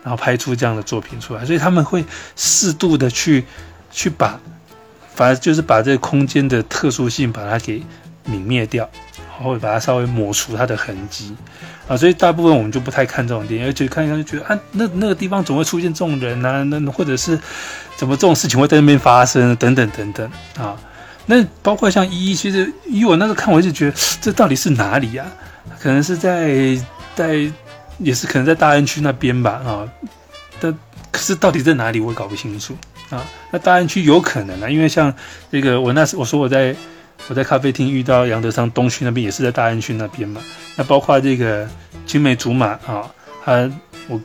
[0.01, 1.45] 然后拍出这样的作品出来。
[1.45, 2.03] 所以他们会
[2.35, 3.43] 适度的去
[3.91, 4.39] 去把，
[5.13, 7.83] 反而就是把这个空间的特殊性把它给。
[8.29, 8.87] 泯灭掉，
[9.39, 11.35] 或者把它稍微抹除它的痕迹
[11.87, 17.35] 啊，所以大部分我们就不太看这种电影，而且看一看就觉得啊，那那个地方总会出现这种人啊，那或者是
[18.01, 20.75] 怎么这种事情会在那边发生等等等等啊。
[21.27, 25.23] 那包括像一，其实以我那时候看，我就觉得这到底是哪里呀？
[25.79, 26.75] 可能是在
[27.15, 27.47] 在
[27.99, 29.87] 也是可能在大安区那边吧啊。
[30.59, 30.75] 但
[31.11, 32.75] 可是到底在哪里，我搞不清楚
[33.11, 33.23] 啊。
[33.51, 35.13] 那大安区有可能啊，因为像
[35.51, 36.75] 这个我那时我说我在。
[37.29, 40.41] 我在咖啡厅遇到杨德昌，东区那边也是在大安区那边嘛。
[40.75, 41.69] 那包括这个
[42.07, 43.05] 青梅竹马啊，
[43.45, 43.69] 他
[44.07, 44.19] 我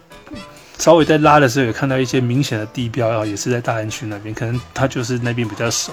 [0.78, 5.92] 稍微在拉的时候，有看到一些明显的地标啊，也是在大安区那边，可能他就是那边比较熟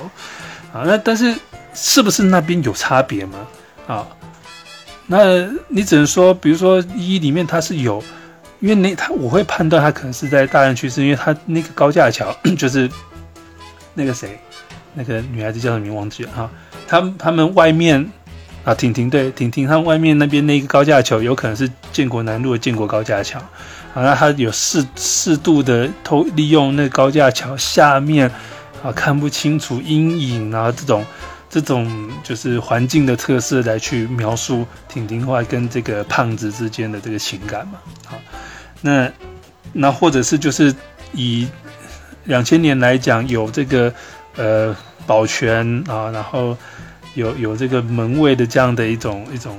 [0.73, 0.83] 啊。
[0.85, 1.33] 那但是
[1.73, 3.47] 是不是那边有差别吗？
[3.87, 4.07] 啊，
[5.07, 8.03] 那你只能说，比如说一里面它是有
[8.59, 12.89] 因为那他我会判断他可能是在大安区，是因为他那个高架桥 就是
[13.93, 14.39] 那个谁，
[14.93, 16.49] 那个女孩子叫什么名忘记了哈，
[16.87, 18.09] 他他们外面
[18.63, 23.37] 啊，婷婷对婷婷，他外面那边那个高架桥有可能是建国南路的建国高架桥，
[23.93, 28.29] 啊，那他有适适度的偷利用那高架桥下面
[28.83, 31.05] 啊看不清楚阴影啊这种。
[31.49, 37.73] 这种就是环境的特色来去描述婷婷话跟这个胖子之间的这个情感嘛，
[38.07, 38.17] 好，
[38.81, 39.07] 那
[39.71, 40.73] 那或者是就是
[41.11, 41.47] 以
[42.23, 43.93] 两千年来讲，有这个
[44.35, 44.75] 呃
[45.05, 46.57] 保全啊，然后
[47.13, 49.55] 有有这个门卫的这样的一种一种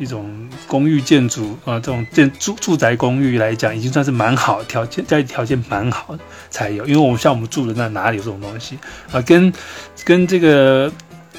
[0.00, 6.18] 一种公寓建筑啊，这种建住住宅公寓来讲，已经算是蛮好条件，在条件蛮好
[6.50, 8.76] 才有，因为我们像我们住的那哪里有这种东西
[9.12, 9.52] 啊，跟
[10.04, 10.90] 跟这个。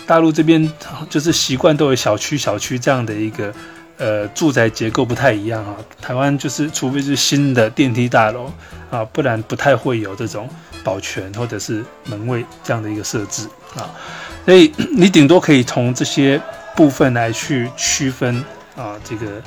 [0.08, 0.70] 大陆这边
[1.10, 3.54] 就是习惯都有小区小区这样的一个
[3.98, 5.76] 呃住宅结构不太一样啊。
[6.02, 8.52] 台湾就是除非是新的电梯大楼
[8.90, 10.50] 啊，不然不太会有这种
[10.84, 13.94] 保全或者是门卫这样的一个设置啊。
[14.44, 16.42] 所以 你顶多可以从这些
[16.76, 18.44] 部分来去区分
[18.76, 19.42] 啊这个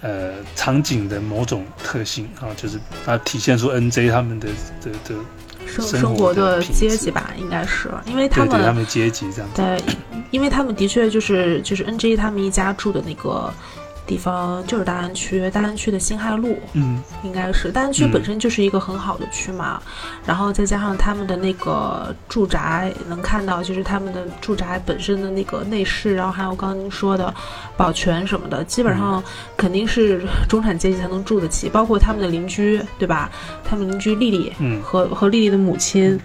[0.00, 4.48] 呃场景的某种特性啊，就是它体现出 NJ 他们的
[4.80, 5.14] 的的。
[5.66, 9.78] 生生活的阶级吧，应该是因为他们他们阶级这样对，
[10.30, 13.52] 因为他们的确就是就是 N J 他们一家住的那个。
[14.08, 19.80] 地方就是大安区，大安区的辛亥路，嗯，应该是大安区本身就是一个很好的区嘛，
[20.24, 27.32] 然后再加上他们的那个住宅，能看到就是他们的住宅本身的那个内饰，然后还有刚刚您说的
[27.76, 29.22] 保全什么的，基本上
[29.56, 33.30] 肯定是中产阶级才能住得起，包括他们的邻居，对吧？
[33.62, 36.18] 他们邻居丽丽，嗯，和和丽丽的母亲。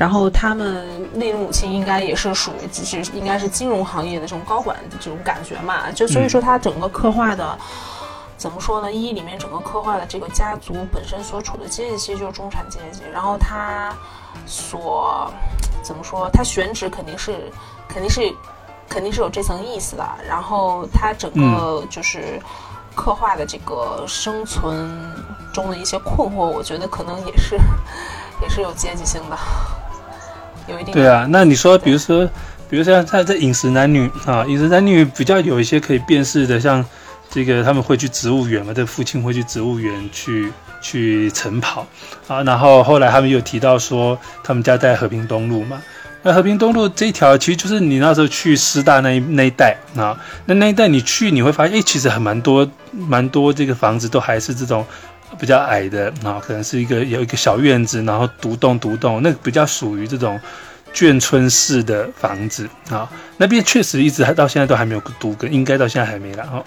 [0.00, 7.58] 然后他们那个母亲应该也是属于，就是应该是金融行业的这种高管的这种感觉嘛，就所以说他整个刻画的，
[8.38, 8.90] 怎么说呢？
[8.90, 13.94] 一里面整个刻画的这个家族本身所处的阶级其实就是中产阶级，然后他
[14.46, 15.30] 所
[15.82, 16.30] 怎么说？
[16.32, 17.52] 他选址肯定是
[17.86, 18.34] 肯定是
[18.88, 22.40] 肯定是有这层意思的，然后他整个就是
[22.94, 24.90] 刻画的这个生存
[25.52, 27.58] 中的一些困惑，我觉得可能也是
[28.40, 29.36] 也是有阶级性的。
[30.92, 32.28] 对啊，那你说，比如说，
[32.68, 36.84] 比如说在在饮食男女啊，饮食男女比较有一些可以辨识的，像
[37.30, 41.86] 这个他们会去植物园嘛，这父亲会去植物园去去晨跑
[42.26, 45.80] 啊，然后后来他们又提到说，他们家在和平东路嘛，
[46.22, 54.84] 那和平东路这一条其实就是你那时候去师大那一那一带啊，那那一带你去你会发现，哎，其实还蛮多蛮多这个房子都还是这种。
[55.38, 60.38] 比较矮的啊，可能是一个有一个小院子，然后独栋独栋，那比较属于这种
[60.92, 63.10] 眷村式的房子啊。
[63.36, 66.64] 那边确实一直还到现在都还没有独根，应该到现在还没了哦。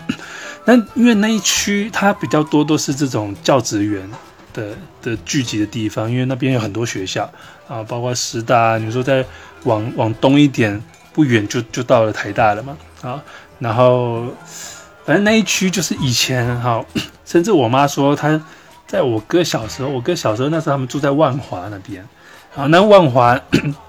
[0.66, 4.10] 那因为那一区它比较多都是这种教职员
[4.54, 4.70] 的
[5.02, 7.30] 的聚集的地方，因为那边有很多学校
[7.68, 9.26] 啊，包括师大，你说在
[9.64, 10.82] 往往东一点
[11.14, 13.22] 不远就就到了台大了嘛啊，
[13.60, 14.28] 然后。
[15.06, 16.82] 反正那一区就是以前哈，
[17.26, 18.42] 甚至我妈说她
[18.88, 22.08] 在我哥小时候，我哥小时候那时候他们住在万华那边，
[22.56, 23.40] 啊，那万华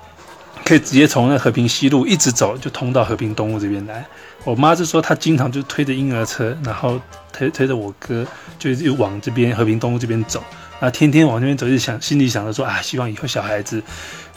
[0.65, 4.05] 可以直接从那和平西路一直走就通到和平东路这边来。
[4.45, 7.01] 我妈是说她经常就推着婴儿车，然后
[7.33, 8.27] 推推着我哥
[8.59, 10.43] 就就往这边和平东路这边走，
[10.81, 13.83] 啊，天天往那边走就想心里想着说啊，希望以后小孩子。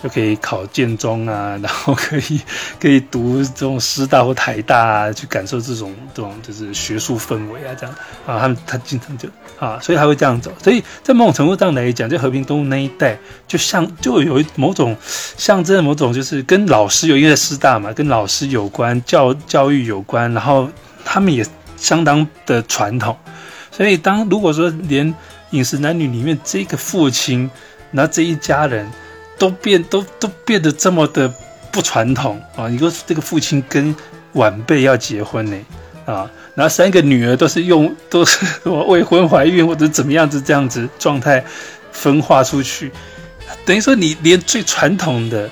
[0.01, 2.41] 就可以考建中啊， 然后可以
[2.79, 7.95] 可以读这种师大或台大啊，去感受这种这种就是学术氛围啊，这样
[8.27, 9.27] 啊，他们他经常就
[9.59, 10.51] 啊，所以他会这样走。
[10.61, 13.17] 所以在某种程度上来讲，就和平东路那一带，
[13.47, 20.69] 就像就有某种象征某种，就是跟老师有因为师大嘛，跟老师有关，教教育有关，然后
[21.03, 21.43] 他们也
[21.75, 23.17] 相当的传统。
[23.71, 25.13] 所以当如果说连
[25.49, 27.49] 饮食男女里面这个父亲，
[27.89, 28.87] 那这一家人。
[29.37, 31.31] 都变都都变得这么的
[31.71, 32.67] 不传统啊！
[32.67, 33.95] 你说这个父亲跟
[34.33, 35.57] 晚辈要结婚呢
[36.05, 41.43] 啊，然后三个女儿都是用都是什么未婚怀孕或者怎么样子这样子状态
[41.91, 42.91] 分化出去，
[43.65, 45.49] 等于说你连最传统的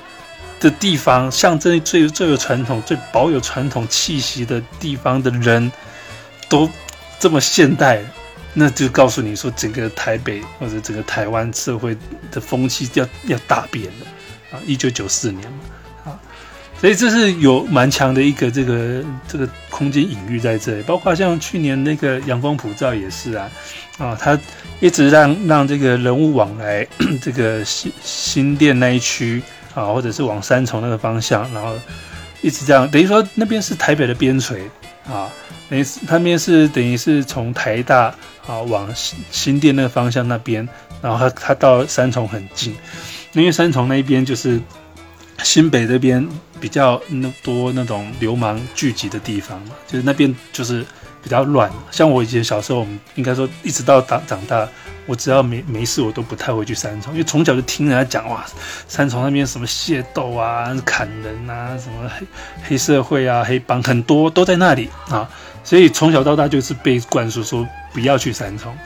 [0.58, 5.70] 的地方，象征最最有传统、最保有传统气息的地方的人
[6.48, 6.68] 都
[7.18, 8.02] 这么现代。
[8.58, 11.94] 那就告诉你说，整个台北或者整个台湾社会
[12.32, 14.06] 的风气要要大变了
[14.50, 14.56] 啊！
[14.64, 16.18] 一九九四年嘛，啊，
[16.80, 23.50] 所以这是有蛮强的一个这个这个空间隐喻在这里，包括像去年那个阳光普照也是啊，
[23.98, 24.40] 啊，他
[24.80, 26.86] 一直让让这个人物往来
[27.20, 29.42] 这个新新店那一区
[29.74, 31.74] 啊，或者是往三重那个方向，然后
[32.40, 34.56] 一直这样，等于说那边是台北的边陲
[35.06, 35.30] 啊，
[35.68, 38.14] 等于是那边是等于是从台大。
[38.46, 40.68] 啊，往新新店那个方向那边，
[41.02, 42.74] 然后他他到三重很近，
[43.32, 44.60] 因为三重那边就是
[45.42, 46.26] 新北这边
[46.60, 50.84] 比较那多那种流氓聚集的地方嘛，就是那边就是
[51.22, 51.70] 比较乱。
[51.90, 54.66] 像我以前小时候，我们应该说一直到长长大，
[55.06, 58.44] 我只要没没事，我都不太会去三重，因为从小就听人家讲哇，
[58.88, 62.26] 三重那边什么械斗啊、砍人啊、什么黑
[62.68, 65.28] 黑社会啊、黑帮很多都在那里啊，
[65.62, 67.66] 所以从小到大就是被灌输说
[67.96, 68.76] 不要去三重，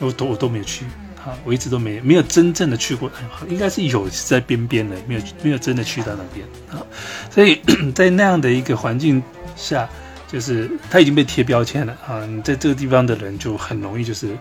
[0.00, 0.84] 我都我都没有去。
[1.24, 3.08] 啊，我一直都没没有真正的去过，
[3.48, 6.82] 应该是有在边边的，没有没有真的去到那边啊。
[7.30, 7.60] 所以
[7.94, 9.22] 在那样的一个环境
[9.54, 9.88] 下，
[10.26, 12.26] 就是他已经被贴标签了啊。
[12.26, 14.36] 你在这个地方的人就很容易就是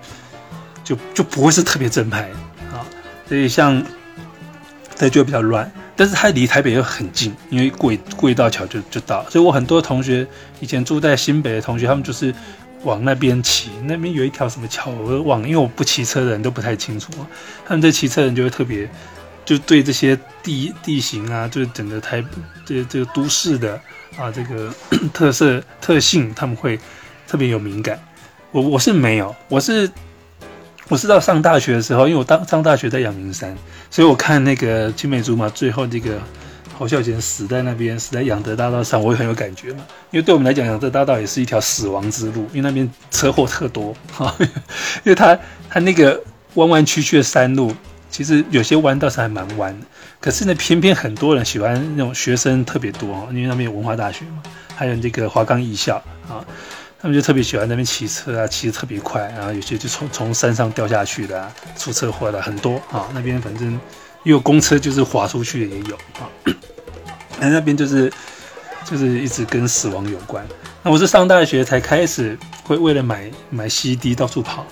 [0.83, 2.29] 就就不会是特别正派
[2.71, 2.81] 啊。
[3.27, 3.83] 所以像
[4.95, 9.23] 在就比较乱，但是他离台北又很近，因为过过一道桥就就到。
[9.29, 10.25] 所以我很多同学
[10.59, 12.33] 以前住在新北的同学，他们就是。
[12.83, 17.11] 往那边骑，那边有一条什么桥，我忘，因为我不骑车的人都不太清楚。
[17.65, 18.89] 他们这骑车人就会特别，
[19.43, 22.23] 就对这些地地形啊，就是整个台
[22.65, 23.79] 这这个都市的
[24.17, 24.73] 啊这个
[25.13, 26.79] 特色特性，他们会
[27.27, 27.99] 特别有敏感。
[28.51, 29.89] 我我是没有，我是
[30.87, 33.55] 我是到上大学的时候，因为我当上大学在阳明山，
[33.89, 36.21] 所以我看那个青梅竹马最后这个。
[36.77, 39.83] 侯孝贤死在那边，死在养德大道上，我也很有感觉嘛。
[40.11, 44.33] 因为对我们来讲，养德大道也是一条死亡之路，因为那边车祸特多哈。
[45.03, 46.23] 因为它它那个
[46.53, 47.73] 弯弯曲曲的山路，
[48.11, 49.85] 其实有些弯倒是还蛮弯的，
[50.21, 54.43] 可是呢，偏偏很多人喜欢那种学生特别多，因为那边有文化大学嘛，
[54.75, 55.95] 还有那个华冈艺校
[56.29, 56.45] 啊，
[57.01, 63.07] 他们就特别喜欢那边骑车啊，骑得特别快，然后有些就从从山上掉下去的，出车祸的很多啊。
[63.15, 63.79] 那边反正。
[64.31, 65.95] 有公车就是滑出去的也有。
[66.19, 66.29] 啊，
[67.39, 68.11] 那那边就是
[68.85, 70.45] 就是一直跟死亡有关。
[70.83, 74.65] 那我是上大学才开始会为了买买 CD 到处跑，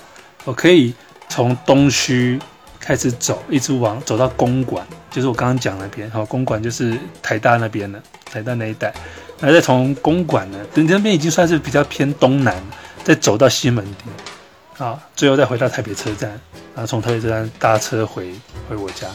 [0.44, 0.94] 我可以
[1.28, 2.38] 从东区
[2.78, 6.08] 开始走，一直往走到公馆，就是我刚刚讲那边。
[6.10, 8.92] 哈，公馆就是台大那边的，台大那一带，
[9.40, 12.62] 然后再从公馆呢，等那边已经算是比较偏东南，
[13.04, 14.86] 再走到西门町。
[14.86, 16.30] 啊，最后再回到台北车站，
[16.74, 18.30] 然后从台北车站搭车回
[18.68, 19.06] 回我家。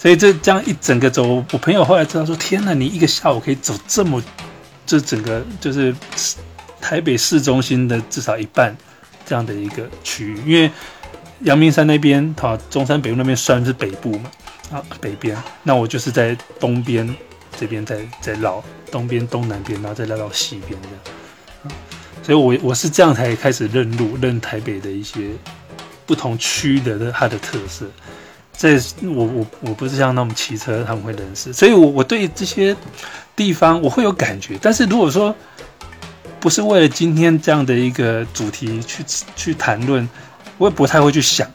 [0.00, 4.22] 所以这这样一整个走，我朋友后来知道说：“天哪，你一个下午可以走这么，
[4.86, 5.92] 这整个就是
[6.80, 8.76] 台北市中心的至少一半
[9.26, 10.36] 这样的一个区域。
[10.46, 10.70] 因为
[11.40, 14.30] 阳明山那边，哈，中山北路那边算是北部嘛，
[14.70, 15.36] 啊，北边。
[15.64, 17.12] 那我就是在东边
[17.58, 20.98] 这边，在在绕东边、东南边，然后再绕到西边这样。
[21.64, 21.66] 啊，
[22.22, 25.32] 所以我我是这样才开始认路，认台北的一些
[26.06, 27.84] 不同区的它的特色。”
[28.58, 32.76] 这我我我不是像那种骑车他们会认识，所以我我对这些
[33.36, 34.58] 地方我会有感觉。
[34.60, 35.32] 但是如果说
[36.40, 39.04] 不是为了今天这样的一个主题去
[39.36, 40.08] 去谈论，
[40.58, 41.48] 我也不太会去想，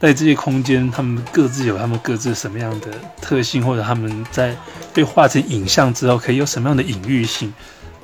[0.00, 2.88] 在这些空间他们各自有他们各自什么样的
[3.20, 4.56] 特性，或者他们在
[4.92, 7.54] 被画成影像之后可以有什么样的隐喻性，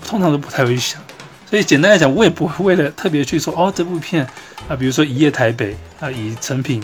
[0.07, 1.03] 通常都不太会去想。
[1.51, 4.25] 所以简单来讲，我也不会为了特别去说哦这部片
[4.69, 6.81] 啊，比如说《一夜台北》啊，以成品。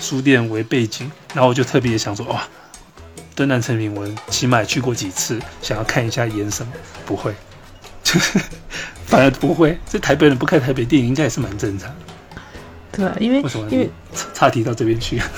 [0.00, 2.42] 书店为背景，然后我就特别想说，哇，
[3.36, 6.72] 敦南成品，我起码去过几次，想要看一下演什么。
[7.06, 7.34] 不会，
[8.02, 8.38] 就 是
[9.04, 9.78] 反而不会。
[9.88, 11.94] 这台北人不看台北电影，应该也是蛮正常。
[12.92, 13.68] 对，因为为什么？
[13.70, 13.88] 因为
[14.34, 15.20] 差题到这边去。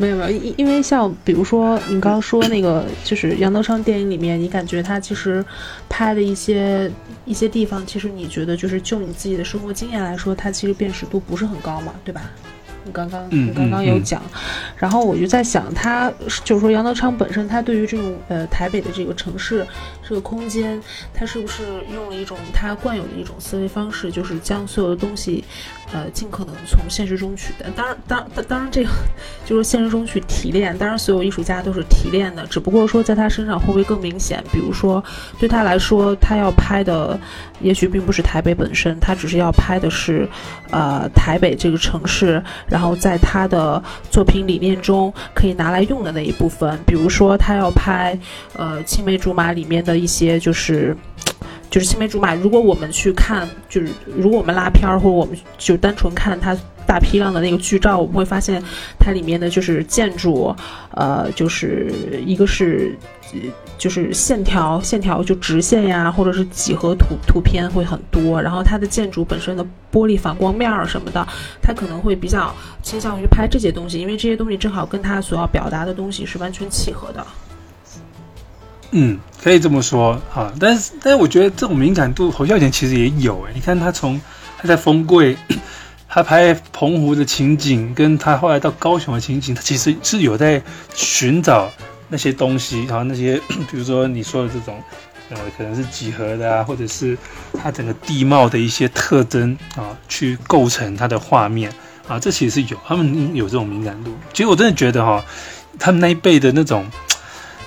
[0.00, 5.44] 没有没有，因因为像比如说你刚刚说那个，就是杨德昌电影里面，你感觉他其实
[5.88, 6.88] 拍的一些
[7.24, 12.22] 一些地方，其实你觉得就是就你自己的生活经验来说，他其实辨识度不是很高嘛，对吧？
[12.92, 14.22] 刚刚你刚刚有讲，
[14.76, 16.12] 然后我就在想，他
[16.44, 19.66] 就是说杨德昌本身，他对于这种呃台北的这个城市
[20.08, 20.80] 这个空间，
[21.12, 25.44] 他是不是用了一种他惯有的一种思维方式，就是将所有的东西，
[25.92, 27.70] 呃，尽可能从现实中取的。
[27.76, 28.88] 当然，当当当然，这个
[29.44, 30.76] 就是现实中去提炼。
[30.78, 34.42] 当然，所有艺术家都是提炼的，只不过说在他身上会不会更明显？
[34.50, 35.04] 比如说，
[35.38, 37.20] 对他来说，他要拍的
[37.60, 40.26] 也许并不是台北本身，他只是要拍的是
[40.70, 42.42] 呃台北这个城市。
[42.66, 48.18] 然后在他的作品理念中可以拿来用的那一部分，比如说他要拍，
[48.54, 50.96] 呃，青梅竹马里面的一些，就是，
[51.68, 52.34] 就是青梅竹马。
[52.34, 58.62] 如果我们去看，就是如果我们拉片儿，或者我们就单纯看它大批量的那个剧照，我们会发现
[58.98, 60.54] 它里面的就是建筑，
[60.92, 61.92] 呃，就是
[62.24, 62.96] 一个是。
[63.76, 68.40] 就是线条，线条就直线呀，或者是几何图图片会很多。
[68.40, 71.28] 然后它的建筑本身的玻璃反光面儿什么的，
[71.60, 77.24] 它可能会比较倾向于拍这些东西，因为这些东西正好跟它所要表达的东西是完全契合的。
[78.90, 80.52] 嗯，可以这么说啊。
[80.58, 83.52] 但是，但是我觉得这种敏感度侯孝贤其实也有诶。
[83.54, 84.20] 你看他从
[84.56, 85.36] 他在丰贵
[86.08, 90.62] 他拍澎湖的情景，跟他后来到高雄的情景，他其实是有在
[90.94, 91.70] 寻找
[92.08, 93.38] 那些东西，然后那些
[93.70, 94.82] 比如说你说的这种，
[95.28, 97.16] 呃，可能是几何的啊，或者是
[97.62, 101.70] 它整个地貌的一些特征啊，去构成它的画面
[102.08, 104.16] 啊，这其实是有他们有这种敏感度。
[104.32, 105.22] 其实我真的觉得哈，
[105.78, 106.86] 他们那一辈的那种。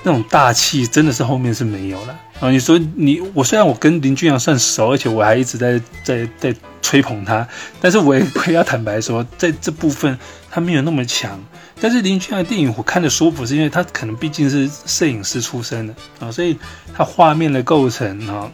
[0.04, 2.50] 那种大气真的是后面是没有了啊！
[2.50, 7.46] 你说你我虽然我跟林俊阳算熟，而且我还一直在在在吹捧他，
[7.80, 10.18] 但是我也会要坦白说，在这部分
[10.50, 11.40] 他没有那么强。
[11.80, 16.58] 但是林俊阳的电影我看的舒服，是因为他可能毕竟是摄影师出身的啊，所以
[16.92, 18.50] 他画面的构成啊，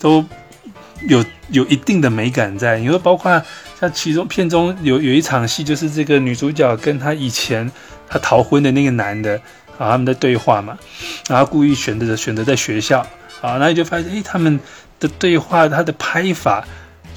[0.00, 0.24] 都
[1.08, 2.78] 有有一定的美感在。
[2.78, 3.42] 你说包括
[3.80, 7.68] 像其中片中有有一场戏，就是这个女主角跟他以前
[8.08, 9.40] 他逃婚的那个男的。
[9.78, 10.76] 啊，他们在对话嘛，
[11.28, 13.00] 然后故意选择选择在学校，
[13.40, 14.58] 啊，那你就发现，哎，他们
[15.00, 16.64] 的对话，他的拍法，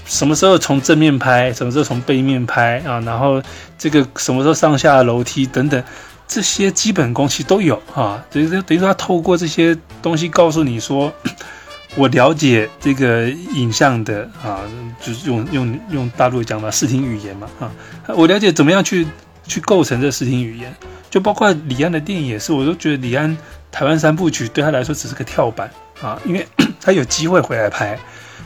[0.06, 3.42] 什么时候从正面拍，什么时候从背面拍啊，然后
[3.78, 5.84] 这个什么时候上下楼梯等等，
[6.28, 11.12] 这些基本功其实都有啊，等于等于说他透过这些东西告诉你说，
[11.96, 14.62] 我了解这个影像的啊，
[15.02, 17.72] 就是用用用大陆讲的视听语言嘛，啊，
[18.16, 19.08] 我了解怎么样去
[19.46, 20.74] 去构成这视听语言。
[21.10, 23.38] 就包括李安的电影也是，我都觉得李安
[23.70, 25.70] 台湾三部曲对他来说只是个跳板
[26.02, 26.48] 啊，因为
[26.80, 28.00] 他有机会回来拍，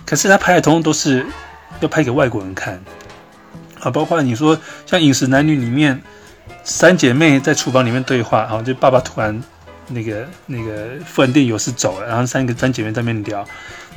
[0.05, 1.25] 可是他拍的通通都是
[1.79, 2.81] 要拍给外国人看
[3.79, 3.91] 啊。
[3.91, 6.01] 包括你说像《饮食男女》里面
[6.63, 9.39] 三姐妹在厨房里面对话，啊，就爸爸突然
[9.89, 13.47] 那个那个富人店有事走了，然后三个三姐妹在那边聊，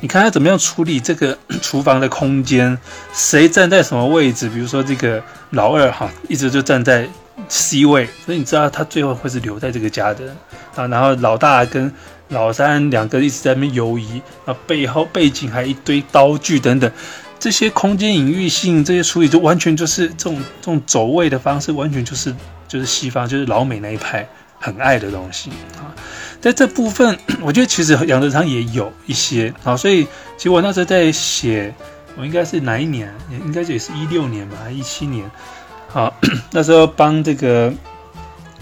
[0.01, 2.77] 你看他怎么样处理这个 厨房的空间，
[3.13, 4.49] 谁站在什么位置？
[4.49, 7.07] 比如说这个老二哈，一直就站在。
[7.47, 10.25] C 位，所以你知道他最后会是留在这个家的
[10.75, 10.85] 啊。
[10.87, 11.91] 然后老大跟
[12.27, 16.91] 老三两个一直在那边游移啊，背后背景还一堆刀具等等，
[17.39, 22.35] 这些空间隐喻性这些处理就完全就是这种这种走位的方式，完全就是
[22.67, 24.27] 就是西方就是老美那一派
[24.59, 25.95] 很爱的东西啊。
[26.41, 30.03] 在这部分， 我觉得其实养殖场也有一些啊，所以
[30.37, 31.73] 其实我那时候在写，
[32.17, 33.13] 我应该是哪一年？
[33.29, 35.29] 应该也是一六年吧，一七年。
[35.87, 36.15] 好，
[36.51, 37.73] 那时候帮这个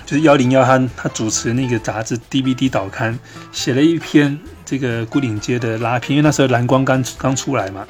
[0.06, 3.18] 就是幺零幺他他主持那个杂志 DVD 导刊，
[3.52, 7.86] 写了一篇这个孤岭街的拉片，因为那时候蓝光刚刚出来嘛，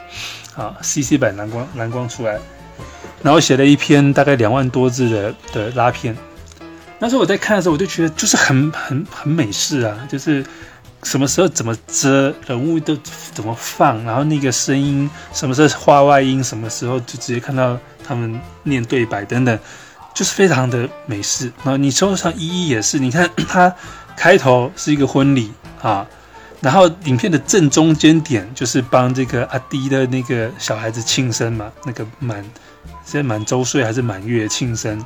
[0.55, 2.37] 啊，CC 版蓝光蓝光出来，
[3.23, 6.13] 然后写了一篇大概两万多字的的拉片。
[6.99, 10.45] 那时候我在看的时候，我就觉得就是很很很美式啊，就是
[11.03, 12.97] 什么时候怎么遮人物都
[13.33, 17.77] 怎么放，然后那个声音什么时候画外音，什么时候就直接看到。
[18.09, 19.59] 他们念对白等等，
[20.13, 21.51] 就是非常的美式。
[21.57, 23.75] 然后你说像一一也是，你看他
[24.15, 26.07] 开头是一个婚礼啊，
[26.61, 32.41] 然后影片的正中间点就是帮这个阿迪的那个小孩子庆生嘛，那个满
[33.03, 35.03] 现在满周岁还是满月庆生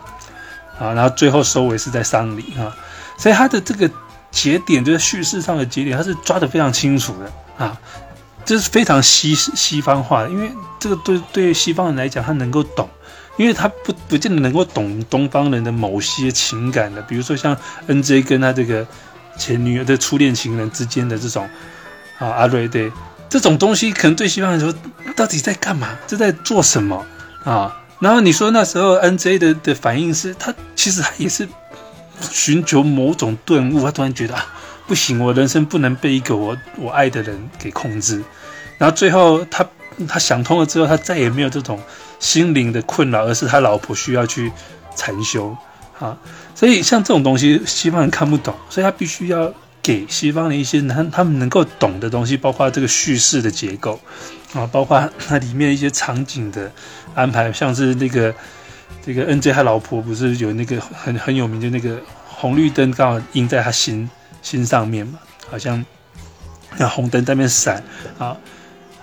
[0.80, 2.76] 啊，然后最后收尾是在丧礼啊，
[3.18, 3.90] 所以他的这个
[4.32, 7.78] 节点就是叙事上的节点，他是抓得非常清楚的啊。
[8.44, 12.90] 这是非常西西方化的，因为这个对对于西方人来讲，他能够懂，
[13.38, 17.56] 因为他不不见得能够懂东方人的某些情感的，比如说像
[17.86, 18.86] N J 跟他这个
[19.38, 21.48] 前女友的初恋情人之间的这种
[22.18, 22.92] 啊阿瑞对
[23.30, 24.74] 这种东西，可能对西方人说
[25.16, 27.06] 到底在干嘛，这在做什么
[27.44, 27.78] 啊？
[28.02, 31.48] 然后你说那时候 N J 的的反应是他其实他也是
[32.20, 34.56] 寻求某种顿悟，他突然觉得啊。
[34.88, 38.22] 不行，我人生不能被一个我我爱的人给控制。
[38.78, 39.66] 然后最后他
[40.06, 41.80] 他想通了之后，他再也没有这种
[42.20, 44.52] 心灵的困扰，而是他老婆需要去
[44.98, 45.56] 禅修
[45.98, 46.18] 啊。
[46.56, 53.98] 所以像这种东西，西方人看不懂，所以他必须要给西方的一些他他们能够懂的东西，包括这个叙事的结构
[54.54, 56.70] 啊，包括它里面一些场景的
[57.16, 58.34] 安排，像是那个
[59.06, 64.10] 这个 N J 他老婆不是有那个很很有名的那个红绿灯刚好映在他心。
[64.44, 65.20] 心上面嘛，
[65.52, 65.86] 好像
[66.78, 67.76] 那红灯在那边闪
[68.18, 68.36] 啊，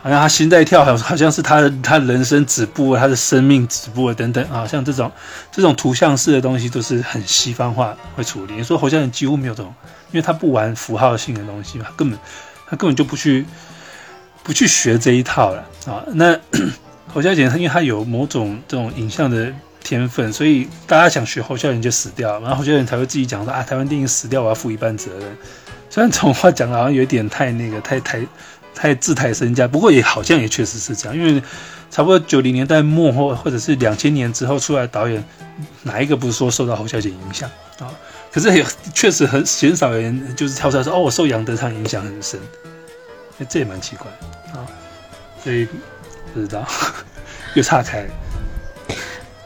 [0.03, 5.09] 好像他心在跳，好好像是他的他人生止步，他的生命止步等等啊，像这种
[5.53, 8.55] 这种图像式的东西都是很西方化会处理。
[8.55, 9.73] 你说侯孝贤几乎没有这种，
[10.11, 12.19] 因为他不玩符号性的东西嘛，根本
[12.69, 13.47] 他根本就不去
[14.43, 16.03] 不去学这一套了啊。
[16.15, 16.37] 那
[17.13, 19.53] 侯孝贤他因为他有某种这种影像的。
[19.81, 25.39] 天分，所以大家想学侯孝贤就死掉，然后侯孝贤才会自己讲说啊，台湾电影死掉，我要负一半责任。
[25.89, 28.21] 虽然这种话讲的好像有点太那个，太太
[28.75, 31.43] 太自抬身价，不过也好像也确实是这样，因为
[31.91, 35.25] 差不多九零年代末或或者是两千年之后出来的导演，
[35.85, 37.49] 哪一个不是说受到侯孝贤影响
[37.79, 37.89] 啊？
[38.31, 42.39] 可是也确实很鲜少有人就是跳出来说哦，我受杨德昌影响很深，
[43.39, 44.07] 那这也蛮奇怪
[44.53, 44.67] 啊。
[45.43, 45.67] 所以
[46.33, 46.67] 不知道
[47.55, 48.07] 又岔开。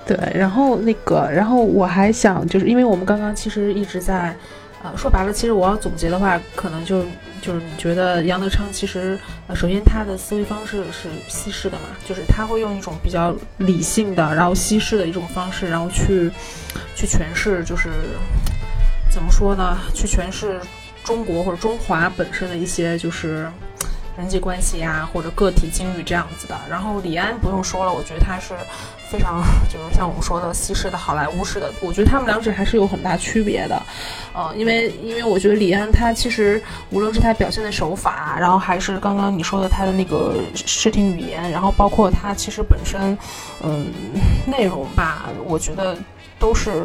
[0.04, 4.36] 对，然后那个，然后我还想，就是因为我们刚刚其实一直在，
[4.82, 7.04] 呃，说白了，其实我要总结的话，可能就
[7.40, 16.30] 就是你觉得杨德昌其实，呃，首先他的思维方式是西式的嘛，就是他会用一种比较理性的，然后西式的一种方式，然后去
[16.96, 17.90] 去诠释，就是
[19.08, 19.78] 怎么说呢？
[19.94, 20.60] 去诠释
[21.04, 23.48] 中国或者中华本身的一些就是。
[24.16, 26.58] 人际关系呀，或者个体境遇这样子的。
[26.68, 28.54] 然后李安不用说了，我觉得他是
[29.10, 31.72] 非常就是像我们说的西式的好莱坞式的。
[31.80, 33.82] 我觉得他们两者还是有很大区别的，
[34.34, 43.16] 呃，因为因为我觉得李安他其实无论是他表现的手法，然后还是刚刚你说的他的那个视听语言，然后包括他其实本身，
[43.62, 43.86] 嗯，
[44.46, 45.96] 内容吧，我觉得
[46.42, 46.82] 都是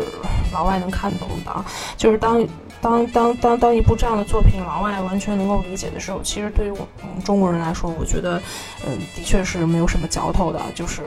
[0.53, 1.65] 老外能看懂的啊。
[1.97, 2.47] 就是当。
[2.79, 8.39] 当当当当一部这样的作品老外完全能够理解的时候，其实对于我们中国人来说，我觉得，
[8.85, 11.01] 嗯，的确是没有什么嚼头的，就是，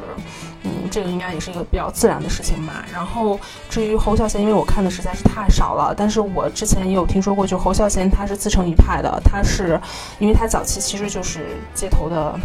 [0.65, 2.85] 嗯，这个应该也是一个比较自然的事情吧。
[2.93, 3.39] 然后
[3.69, 9.81] 至于侯孝贤，因为我看的实在是太少了，但是我之前也有听说过，就侯孝贤他是自成一派的，他是
[10.19, 12.39] 因为他早期其实就是街头的，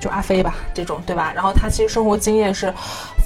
[0.00, 1.32] 就阿飞吧这种，对吧？
[1.34, 2.72] 然后他其实生活经验是。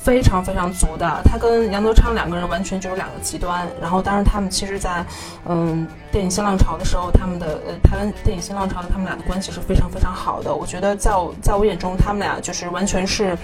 [0.01, 3.69] 非常非常足的，他跟杨德昌两个人完全就是两个极端。
[3.78, 5.05] 然后，当然他们其实，在
[5.45, 10.55] 嗯电影新浪潮的时候，他们的呃台湾电影新浪潮，他们俩的关系是非常非常好的。
[10.55, 13.36] 我觉得在我在我眼中，他们俩就是完全是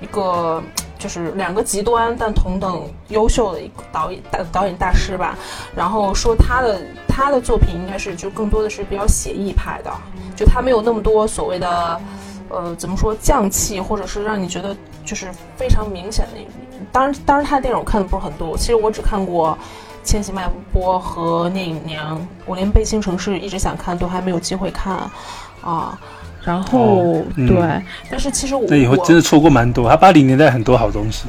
[0.00, 0.62] 一个
[0.98, 5.36] 就是两个极端但同等优秀的一个导演大导演大师吧。
[5.74, 9.90] 然后说他的他的作品应该是就更多的是比较写意派的，
[10.36, 12.00] 就他没有那么多所谓的。
[12.48, 14.74] 呃，怎么说匠气，或者是让你觉得
[15.04, 16.38] 就是非常明显的。
[16.92, 18.56] 当然，当然，他的电影我看的不是很多。
[18.56, 19.58] 其实我只看过
[20.08, 22.16] 《千禧麦波》和《聂隐娘》，
[22.46, 24.94] 我连《背心城市》一直想看，都还没有机会看
[25.60, 25.98] 啊。
[26.46, 29.88] 然后，对，但是其实我那以后真的错过蛮多。
[29.88, 31.24] 他八零年代很多好东西。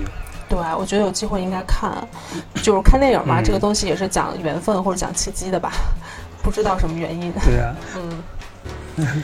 [0.48, 1.91] 对，我觉得有机会应该看。
[2.61, 5.72] 就是看电影嘛，这个东西也是讲缘分或者讲契机的吧？
[6.44, 7.34] 不知道什么原因。
[7.44, 7.76] 对啊。
[7.98, 9.03] 嗯。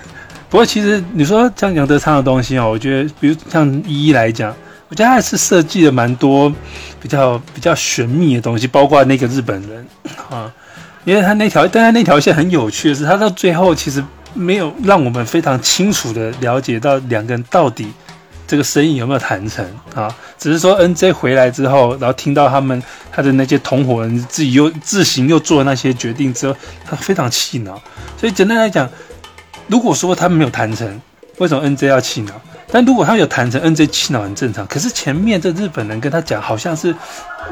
[0.50, 4.54] 不过，其实你说像杨德昌的东西哦，我觉得，比如像一一来讲，
[4.90, 6.52] 我觉得他是设计了蛮多
[7.02, 9.88] 比较比较玄秘的东西，包括那个日本人
[10.30, 10.52] 啊，
[11.06, 14.04] 因为他那条，但他那条线很有趣的是，他到最后其实
[14.34, 17.88] 没有让我们非常清楚的了解到两个人到底
[18.46, 19.66] 这个生意有没有谈成
[19.96, 22.82] 啊，只是说 N J 回来之后，然后听到他们
[23.12, 26.56] 他的那些同伙人自己又自行又做那些决定之后，
[26.86, 27.82] 他非常气恼，
[28.20, 28.90] 所以简单来讲。
[29.68, 31.02] 如果说他们没有谈成，
[31.38, 32.34] 为什么 N J 要气恼？
[32.74, 34.66] 但如果他有谈成，N J 气恼很正常。
[34.66, 36.96] 可是前面这日本人跟他讲，好像是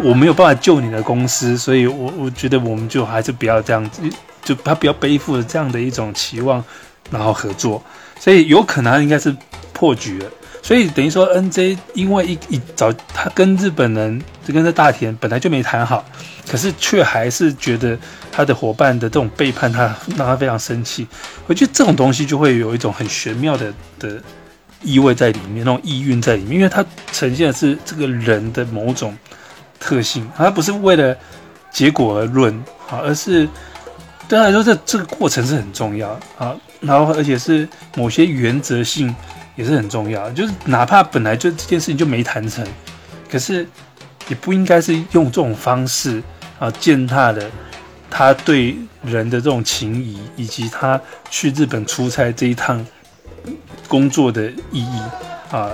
[0.02, 4.02] 我没有办法救你的公司，所以我我觉得我们就还是不要这样子，
[4.44, 6.64] 就他不要背负着这样的一种期望，
[7.12, 7.84] 然后合作。
[8.20, 9.36] 所以有可能应该是
[9.74, 10.30] 破局了。
[10.64, 16.04] 所以等于说，N J 因为一一早他跟日本人就跟这大田本来就没谈好，
[16.50, 17.96] 可是却还是觉得
[18.32, 21.08] 他的伙伴的这种背叛，他让他非常生气。
[21.46, 24.20] 我觉得这种东西就会有一种很玄妙的的
[24.82, 29.18] 意味在里面，那种意蕴在里面，因为它呈现的是这个人的某种
[29.80, 31.16] 特性，它不是为了
[31.72, 32.54] 结果而论
[32.90, 33.48] 啊，而是
[34.28, 39.14] 对他来说，这这个过程是很重要啊，然后而且是某些原则性。
[39.58, 42.66] 也是很重要，就是哪怕本来就这件事情就没谈成，
[43.30, 43.68] 可是
[44.30, 46.24] 也不应该是用这种方式
[46.58, 47.52] 啊践踏的
[48.10, 51.00] 他对人的这种情谊，以及他
[51.30, 52.84] 去日本出差这一趟
[53.92, 55.02] 工作的意义
[55.52, 55.70] 啊。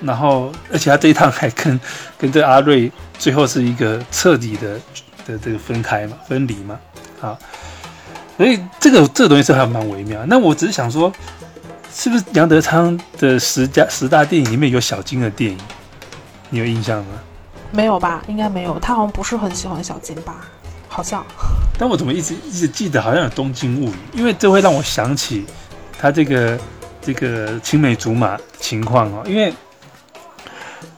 [0.00, 1.78] 然后，而且他这一趟还跟
[2.16, 4.80] 跟这阿瑞最后是一个彻底的
[5.26, 6.78] 的这个分开嘛，分离嘛，
[7.20, 7.36] 啊。
[8.38, 10.24] 所以这个这个东西是还蛮微妙。
[10.26, 11.12] 那我只是想说。
[11.90, 15.58] 是不是杨德昌的十家十大电影里面有小金的电影？
[16.50, 17.18] 你有印象吗？
[17.72, 18.78] 没有吧，应该没有。
[18.78, 20.46] 他好像不是很喜欢小金吧？
[20.86, 21.24] 好像。
[21.76, 25.46] 但我怎么一直一直记得好像有《东京物语》，因为这会让我想起
[25.98, 26.56] 他这个
[27.08, 29.24] 这个青梅竹马情况哦。
[29.26, 29.50] 因为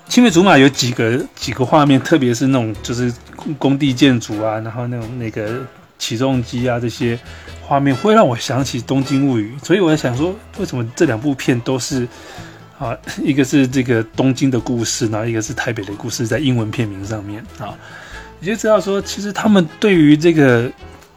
[0.09, 3.13] 青梅竹马有几个几个画面，特别是那种就是
[3.57, 5.65] 工地建筑啊，然后那种那个
[6.01, 7.17] 起重机啊这些。
[7.63, 12.05] 画面会让我想起《东京物语》，所以我在想说，为什么这两部片都是
[12.81, 12.99] 啊？
[13.23, 17.73] 一个是这个东京的故事，然后一个是台北的故事，在英文片名上面啊，
[18.41, 20.69] 你就知道说，其实他们对于这个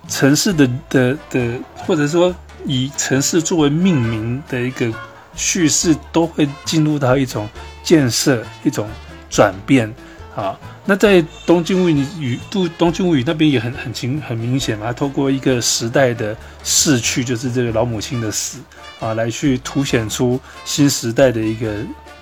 [0.07, 2.32] 城市的的的，或者说
[2.65, 4.91] 以城市作为命名的一个
[5.35, 7.48] 叙事，都会进入到一种
[7.84, 8.88] 建设、一种
[9.30, 9.94] 转变
[10.35, 10.57] 啊。
[10.85, 18.60] 那在《东京物语》与《东东京物语》那边也很很清很明显嘛，透过一个时代的逝去，就是这个老母亲的死
[18.99, 21.73] 啊，来去凸显出新时代的一个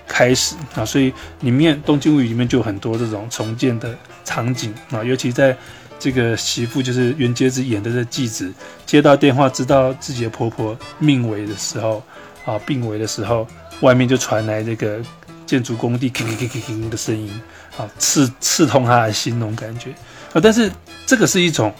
[0.07, 5.57] 开始啊，所以里面《东京物语》里面就有很多这种重建的场景啊，尤其在
[6.01, 8.51] 这个媳妇就是袁洁子演的这继子
[8.85, 12.03] 接到电话知道自己的婆婆命危的时候
[12.43, 13.47] 啊，病危的时候，
[13.81, 14.99] 外面就传来这个
[15.45, 17.31] 建筑工地 叮叮叮叮的声音
[17.77, 19.91] 啊，刺刺痛他的心那种感觉
[20.33, 20.71] 啊，但是
[21.05, 21.71] 这个是一种。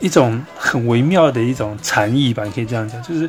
[0.00, 3.28] 一种很微妙的一种禅意吧，你可以这样讲，就是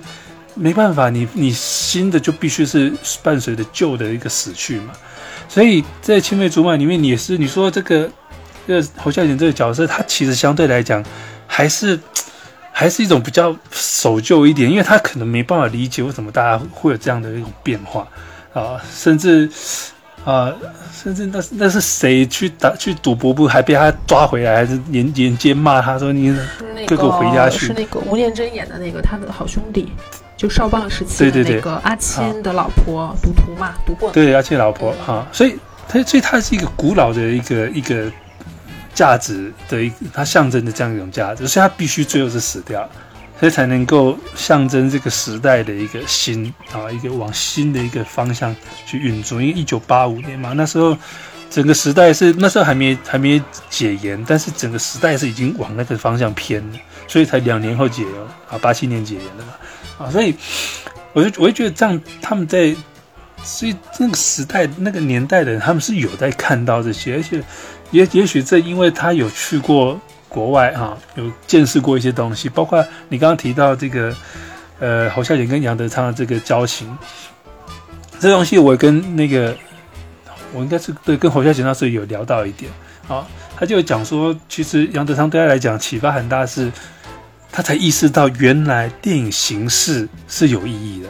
[0.54, 2.94] 没办法，你你新的就必须是
[3.24, 4.94] 伴随着旧的一个死去嘛。
[5.48, 8.08] 所以在《青梅竹马》里面，你也是你说这个
[8.68, 11.04] 这个侯孝贤这个角色，他其实相对来讲
[11.48, 12.00] 还是
[12.72, 18.08] 还是一种比较守旧一点，因为他可能没办法理解为什么大家会有这样的一种变化
[18.54, 19.50] 啊，甚至。
[20.26, 20.54] 啊，
[20.94, 26.38] 甚至那那是谁去打去赌博不还被他抓回来，还是连连街骂他说你
[26.86, 27.68] 哥哥回家去？
[27.68, 29.94] 是那个吴念真演的那个他的好兄弟，
[30.36, 34.12] 就少棒时期的那个阿钦的老婆赌徒嘛，赌过。
[34.12, 35.58] 对阿钦老婆哈，所以
[35.88, 38.12] 他所以他是一个古老的一个一个
[39.00, 42.90] 价值的一它象征的这样一种价值，所以它必须最后是死掉。
[43.40, 48.54] 所以才能够象征这个时代的一个新啊，一个往新的一个方向
[48.86, 49.42] 去运作。
[49.42, 50.98] 因为一九八五年嘛，那时候
[51.50, 59.54] 整个时代是那时候还没还没解严，但是整个时代是已经往那个方向偏了，所以才两年后解哦啊，八七年解严的嘛
[60.00, 60.36] 啊，所以
[61.14, 62.76] 我就我就觉得这样他们在
[63.42, 67.42] 所以那个时代那个年代的人，他们是有在看到这些，而且
[67.92, 70.00] 也也许这因为他有去过。
[70.32, 74.16] 国外哈有见识过一些东西，包括你刚刚提到这个，
[74.78, 76.96] 呃，侯孝贤跟杨德昌的这个交情，
[78.20, 79.58] 这东西我跟那个，
[80.54, 82.72] 我应该是对跟侯孝贤那时候有聊到一点
[83.08, 83.26] 啊，
[83.58, 86.72] 他就讲说，其实杨德昌对他来讲启发很大，是
[87.52, 91.10] 他才意识到原来电影形式是有意义的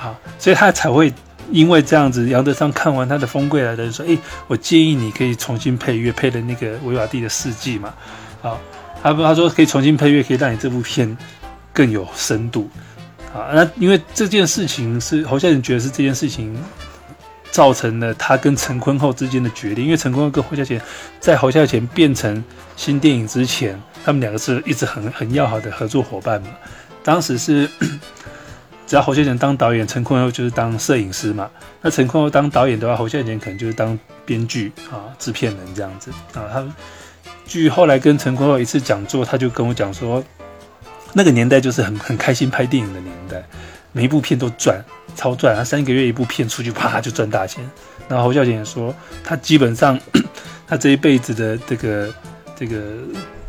[0.00, 1.12] 啊，所以他才会
[1.52, 4.16] 因为这样子，杨德昌看完他的《风归来的人》说，哎，
[4.48, 7.92] 我建议你可以重新配乐，配的那个维瓦蒂的《四季》嘛。
[8.40, 8.58] 好，
[9.02, 11.16] 他他说可以重新配乐，可以让你这部片
[11.72, 12.68] 更有深度。
[13.34, 16.56] 啊，那因为这件事情是侯孝贤觉得是这件事情
[17.50, 20.80] 造成了他跟陈坤厚之间的决裂，因为陈坤厚跟侯孝贤
[21.20, 22.42] 在侯孝贤变成
[22.76, 26.48] 新电影之前，他们两个是一直很很要好的合作伙伴嘛。
[27.04, 27.68] 当时是
[28.92, 31.50] 只要侯孝贤当导演，陈坤厚就是当摄影师嘛。
[31.80, 36.62] 那陈坤厚当导演的话，侯孝贤可能就是当编剧啊、制片人这样子啊，他。
[37.46, 40.22] 据后来跟陈坤厚一次讲座，他就跟我讲说，
[41.14, 43.42] 那个年代就是很很开心拍电影的年代，
[43.92, 44.84] 每一部片都赚，
[45.16, 47.66] 超赚，他三个月一部片出去，啪就赚大钱。
[48.10, 48.94] 然后侯孝贤说，
[49.24, 49.98] 他基本上
[50.68, 52.14] 他这一辈子的这个
[52.54, 52.98] 这个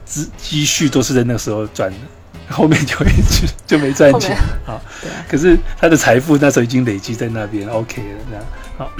[0.05, 1.97] 积积蓄都是在那个时候赚的，
[2.53, 4.79] 后面就一直就没赚钱啊。
[5.27, 8.45] 可是他的财富那时候已经累积在那边，OK 了这样。
[8.77, 8.91] 好，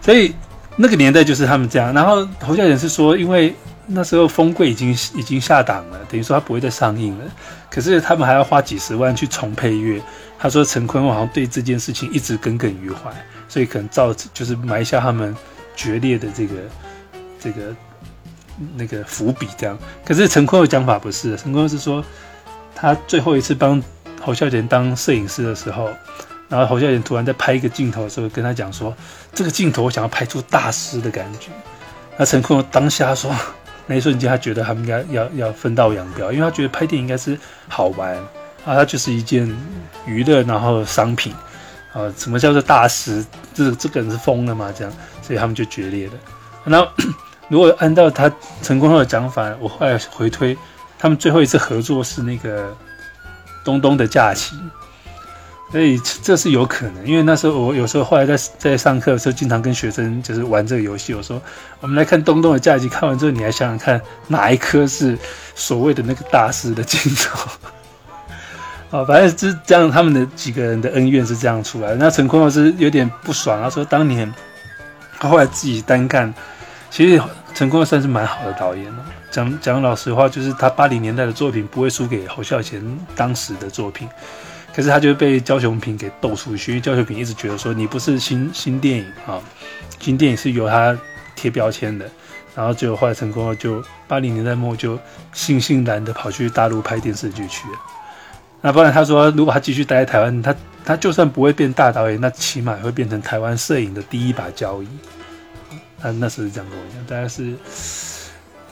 [0.00, 0.34] 所以
[0.76, 1.92] 那个年代就是他们这样。
[1.92, 3.54] 然后侯孝贤是说，因为
[3.86, 7.24] 那时候《风柜》已经已经下档了，等于说他不会再上映了。
[7.70, 10.00] 可是他们还要花几十万去重配乐。
[10.38, 13.10] 他说陈坤好像对这件事情一直耿耿于怀，
[13.48, 15.34] 所以可能造就是埋下他们
[15.74, 16.54] 决裂的这个
[17.40, 17.74] 这个
[18.76, 19.78] 那个伏笔这样。
[20.04, 22.04] 可是陈坤的讲法不是，陈坤是说
[22.84, 23.82] 他最后一次帮
[24.20, 25.88] 侯孝贤当摄影师的时候，
[26.48, 28.94] 然后侯孝贤突然在拍一个镜头的时候，跟他讲说
[29.34, 31.50] ：“这个镜头我想要拍出大师的感觉。”
[32.16, 33.34] 那陈坤当下说。
[33.86, 37.38] 那一瞬间，他觉得他们应该要要分道扬镳，因为他觉得拍电影应该是
[37.68, 38.16] 好玩
[38.64, 39.46] 啊，它就是一件
[40.06, 41.34] 娱乐，然后商品
[41.92, 43.22] 啊，什么叫做大师？
[43.52, 44.72] 这这个人是疯了吗？
[44.74, 46.12] 这样，所以他们就决裂了。
[46.64, 46.88] 然后，
[47.48, 48.32] 如果按照他
[48.62, 50.56] 成功后的讲法，我后来回推，
[51.04, 52.70] 他们最后一次合作是那个
[53.62, 54.56] 《东东的假期》。
[55.70, 61.12] 所以这是有可能，因为那时候我有时候后来在在上课的时候，经常跟学生就是玩这个游戏。
[61.12, 61.42] 我说，
[61.80, 65.18] 我们来看东东的假期，看完之后你来想想看，哪一颗是
[65.54, 67.50] 所谓的那个大师的镜头？
[68.96, 71.94] 啊， 反正是这样，他们的几个人的恩怨是这样出来。
[71.96, 74.32] 那陈坤老师有点不爽，他说当年
[75.18, 76.32] 他后来自己单干，
[76.90, 77.22] 其实
[77.52, 79.03] 陈坤算是蛮好的导演了。
[79.34, 82.80] 讲讲老实话，就是他八零年代的作品不会输给侯孝贤
[83.16, 84.08] 当时的作品。
[84.72, 89.42] 可是他就被焦雄平给斗出去，因为焦雄平一直觉得说你不是新新电影啊，
[89.98, 90.96] 新电影是由他
[91.34, 92.08] 贴标签的，
[92.54, 94.96] 然后就后来成功了，就八零年代末就
[95.34, 97.74] 悻悻然的跑去大陆拍电视剧去了。
[98.60, 100.54] 那不然他说，如果他继续待在台湾，他
[100.84, 104.88] 他就算不会变大导演，那起码会变成台湾摄影的第一把交椅。
[106.00, 107.52] 他那时候这样跟我讲，大概是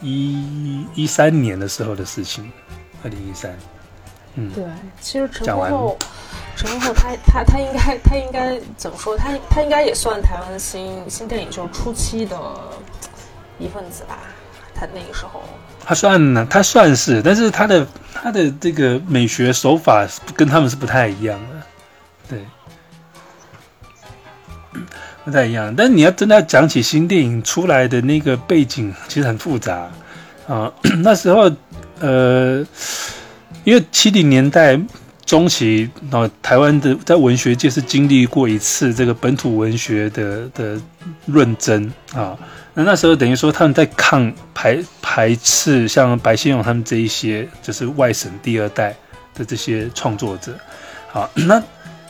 [0.03, 2.51] 一一三年的时候的事情，
[3.03, 3.57] 二零一三。
[4.35, 4.63] 嗯对，
[4.99, 5.97] 其实陈坤厚，
[6.55, 9.17] 陈忠厚他他他应该他应该怎么说？
[9.17, 12.37] 他他应该也算台湾新新电影就是初期的
[13.59, 14.17] 一份子吧？
[14.73, 15.43] 他那个时候，
[15.85, 21.61] 他算呢，他算是，但是他的他的这个美学手法跟他们是不太一样的，
[22.27, 22.43] 对，
[25.23, 25.73] 不太一样。
[25.75, 29.89] 但你要真的要讲起新电影出来的那个背景，其实很复杂
[30.47, 30.71] 啊。
[31.03, 31.51] 那时候，
[31.99, 32.65] 呃，
[33.63, 34.79] 因为七零年代。
[35.25, 40.79] 中期，啊，台湾的在文学界是经历过一次这个本土文学的的
[41.27, 42.37] 论争啊。
[42.73, 48.93] 那那时候等于说他们在抗排排斥像白先勇他们这一些就是外省第二代
[49.33, 50.53] 的这些创作者。
[51.09, 51.63] 好，那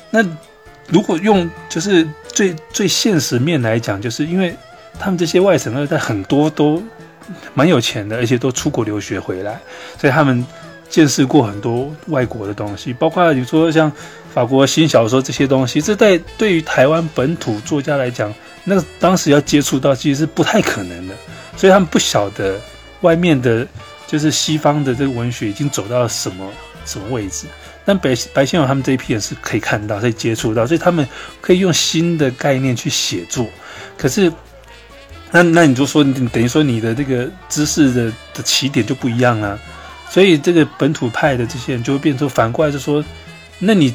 [0.09, 0.25] 那
[0.89, 4.55] 如果用就是最最现实面来讲，就是因为
[4.99, 6.83] 他们这些外省二代很多都
[7.53, 9.59] 蛮有钱的，而且都出国留学回来，
[9.97, 10.45] 所以他们。
[10.89, 13.91] 见识过很多外国的东西，包括你说像
[14.31, 18.31] 法国新小说这些东西，这在对于台湾本土作家来讲，
[18.63, 21.15] 那个当时要接触到其实是不太可能的，
[21.57, 22.61] 所以他们不晓得
[23.01, 23.65] 外面的，
[24.05, 26.47] 就是西方的这个文学已经走到了什么
[26.85, 27.47] 什么位置。
[27.85, 31.07] 但白白先勇他们这一批人是可以看到、可以接触到，所以他们
[31.41, 33.47] 可以用新的概念去写作。
[33.97, 34.31] 可是，
[35.31, 39.59] 那那你就说，你等于说你的这个知识的的起点就不一样了。
[40.09, 43.03] 所以这个本土派的这些人就会变成反过来，就说，
[43.59, 43.93] 那你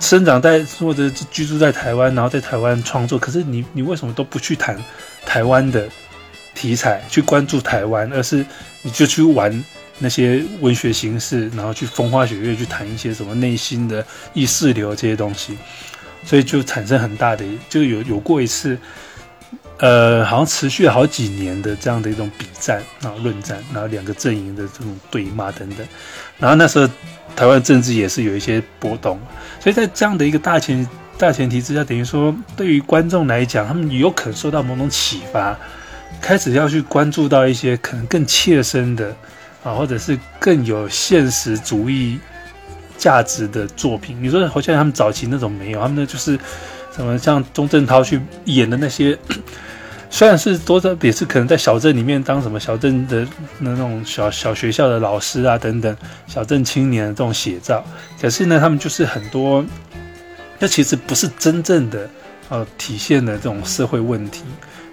[0.00, 4.76] 生长在或者居住在台湾，然后在台湾创作，可是你你为什么都不去谈
[5.24, 5.88] 台湾的
[6.54, 8.44] 题材，去关注台湾，而是
[8.82, 9.64] 你就去玩
[10.00, 14.04] 那些文学形式，然后去风花雪月去谈一些什么内心的
[14.34, 15.56] 意识流这些东西，
[16.24, 18.76] 所以就产生很大的，就有有过一次。
[19.78, 25.78] 呃，好像持续了好几年的这样的一种比战啊、论战，然后两个阵营的这种对骂等等，
[26.38, 26.86] 然后那时候
[27.34, 29.18] 台湾政治也是有一些波动，
[29.58, 30.86] 所以在这样的一个大前
[31.16, 35.58] 大前提之下，等于说对于观众来讲，他们有可能受到某种启发，
[36.20, 39.16] 开始要去关注到一些可能更切身的
[39.62, 42.18] 啊，或者是更有现实主义
[42.96, 44.16] 价值的作品。
[44.22, 46.38] 你说好像他们早期那种没有，他们那就是
[46.94, 49.18] 什么像钟镇涛去演的那些。
[50.12, 53.24] 虽然是多少，也是可能在小镇里面当什么小镇的
[53.60, 55.96] 那种小小学校的老师啊等等，
[56.26, 57.84] 小镇青年的这种写照，
[58.20, 59.64] 可是呢，他们就是很多，
[60.58, 62.10] 这其实不是真正的
[62.48, 64.42] 呃体现的这种社会问题。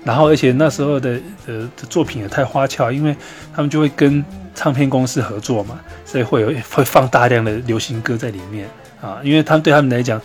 [0.03, 3.15] 然后，而且那时候的呃的作品也太花俏，因为
[3.56, 4.23] 他们就会跟
[4.57, 8.67] 唱片公司合作嘛，所以会有会放大量的流行歌在里面
[8.99, 10.21] 啊，因为他们对他们来讲。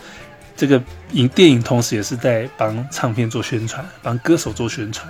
[0.55, 0.79] 这个
[1.13, 5.09] 影电影同时也是在帮唱片做宣传，帮歌手做宣传，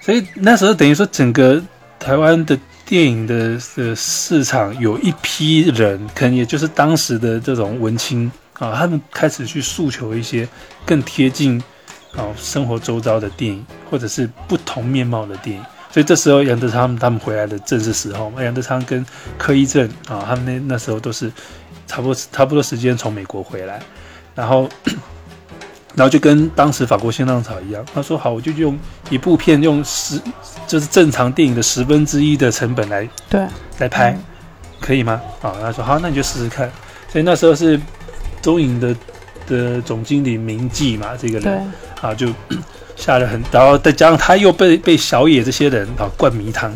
[0.00, 1.62] 所以那时候等于说整个
[1.98, 10.48] 台湾的电影的的市场有一批人，可能也就是当时的这种文青啊，他们开始去诉求一些
[10.86, 11.62] 更贴近
[12.16, 15.62] 啊生活周遭的电影，或者是不同面貌的电影。
[15.98, 19.04] 所以这时候杨德昌他们回来的正是时候，杨德昌跟
[19.36, 21.28] 柯一正啊，他们那那时候都是
[21.88, 23.80] 差不多差不多时间从美国回来。
[24.32, 24.68] 然后，
[25.96, 28.78] 然后就跟当时法国新浪潮一样，他说好，我就用
[29.10, 30.22] 一部片用十，
[30.68, 33.44] 就是正常电影的十分之一的成本来对
[33.78, 34.16] 来拍，
[34.80, 35.20] 可以吗？
[35.42, 36.70] 啊，他说好，那你就试试看。
[37.08, 37.76] 所以那时候是
[38.40, 38.94] 中影的
[39.48, 42.28] 的总经理明记嘛，这个人啊就
[42.98, 46.70] 下了很，然后再加上他又被被小野这些人啊灌迷汤，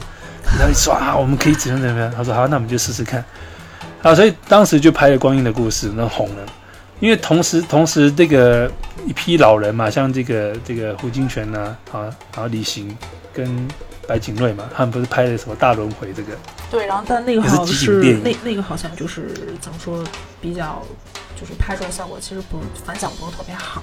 [0.59, 3.23] 然后说啊我们可以怎样怎样，他说好，那我们就试试看。
[4.01, 6.43] 好，所以当时就拍了《光阴的故事》，那红了。
[7.01, 8.71] 因为同时，同时这个
[9.05, 12.97] 一批老人嘛，像这个这个胡金铨呐，啊，然后李行
[13.35, 13.69] 跟
[14.07, 16.33] 白景瑞嘛，他们不是拍的什么大轮回这个？
[16.71, 19.29] 对，然后但那个好像是那那个好像就是
[19.61, 20.03] 怎么说，
[20.41, 20.81] 比较
[21.43, 23.83] 就是拍出来效果其实不反响不是特别好，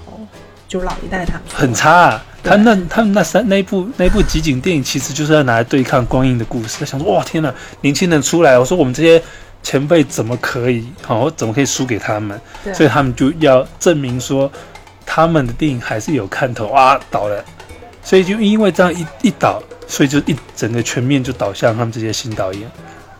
[0.67, 2.19] 就是老一代他们很差。
[2.41, 6.77] 他那他们那三那部那部集锦电影，其实就是要拿来对抗光阴的故事。
[6.79, 9.21] 他想说，哇天哪，年轻人出来，我说我们这些。
[9.61, 10.87] 前辈怎么可以？
[11.05, 12.39] 好，我怎么可以输给他们？
[12.73, 14.49] 所以他们就要证明说，
[15.05, 16.97] 他们的电影还是有看头啊！
[17.11, 17.43] 倒了，
[18.01, 22.71] 所以就因为这样一一倒，所以就一整个全面就倒向他们这些新导演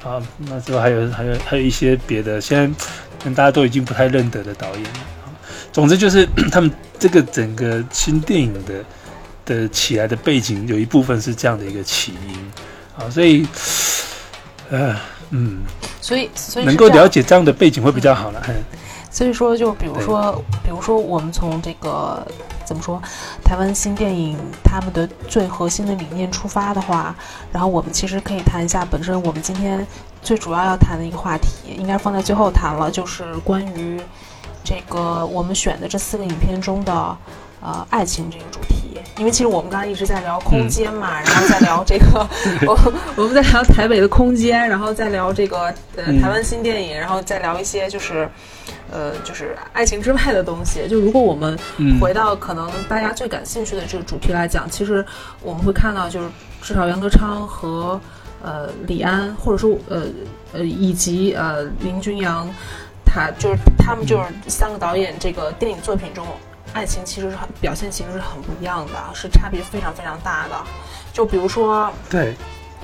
[0.04, 0.22] 啊。
[0.38, 2.76] 那之后还有还有还有一些别的，现
[3.20, 5.00] 在大家都已经不太认得的导演了。
[5.72, 8.84] 总之就是 他们这个整个新电影的
[9.46, 12.52] 的起来的背景，有一部分是这样的一个起因
[12.98, 13.10] 啊。
[13.10, 13.46] 所以，
[14.70, 14.96] 呃。
[15.32, 15.60] 嗯，
[16.02, 18.44] 所以所以能够了解这样的背景会比较好了。
[19.12, 22.26] 所以说，就比如说，比如说，我们从这个
[22.70, 23.02] 怎么说，
[23.44, 27.16] 台湾新电影他们的最核心的理念出发的话，
[27.52, 29.86] 然后我们其实可以谈一下本身我们今天
[30.22, 34.00] 最主要要谈的一个话题，应该放在最后谈了，就是关于。
[34.62, 37.18] 这个我们选的这四个影片中的
[37.62, 42.28] 呃爱情这个主题，因为其实我们刚才一直在聊空间嘛，然后在聊这个
[42.66, 48.30] 我我们在聊台北的空间，然后再聊这个呃台湾新电影，然后再聊一些就是
[48.92, 50.88] 呃就是爱情之外的东西。
[50.88, 51.58] 就如果我们
[52.00, 55.06] 回到可能大家最感兴趣的这个主题来讲，其实
[55.42, 56.30] 我们会看到就是
[56.62, 58.00] 至少袁德昌和
[58.42, 60.04] 呃李安，或者说呃
[60.54, 62.48] 呃以及呃林君阳。
[63.12, 66.24] 他就是他们就是三个导演，这个电影作品中，
[66.74, 70.56] 爱情其实是很表现，其实是很不一样的，是差别非常非常大的。
[71.12, 72.36] 就比如说，对，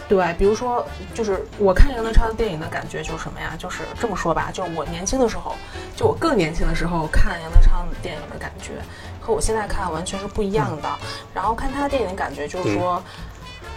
[0.10, 3.53] 对，比如说，就是我看杨德昌的电影的感觉就是什么呀？
[3.57, 5.56] 就是这么说吧，就是我年轻的时候，
[5.95, 8.74] 就我更年轻的时候看杨德昌的电影的感觉，
[9.22, 10.90] 和我现在看完全是不一样的。
[11.34, 13.02] 然后看他的电影的感觉就是说，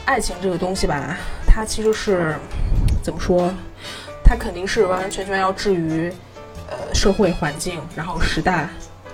[0.06, 1.16] 爱情这个东西吧，
[1.46, 2.34] 它其实是
[3.02, 3.52] 怎么说？
[4.24, 6.12] 它肯定是完完全全要置于。
[6.70, 8.68] 呃，社会环境，然后时代，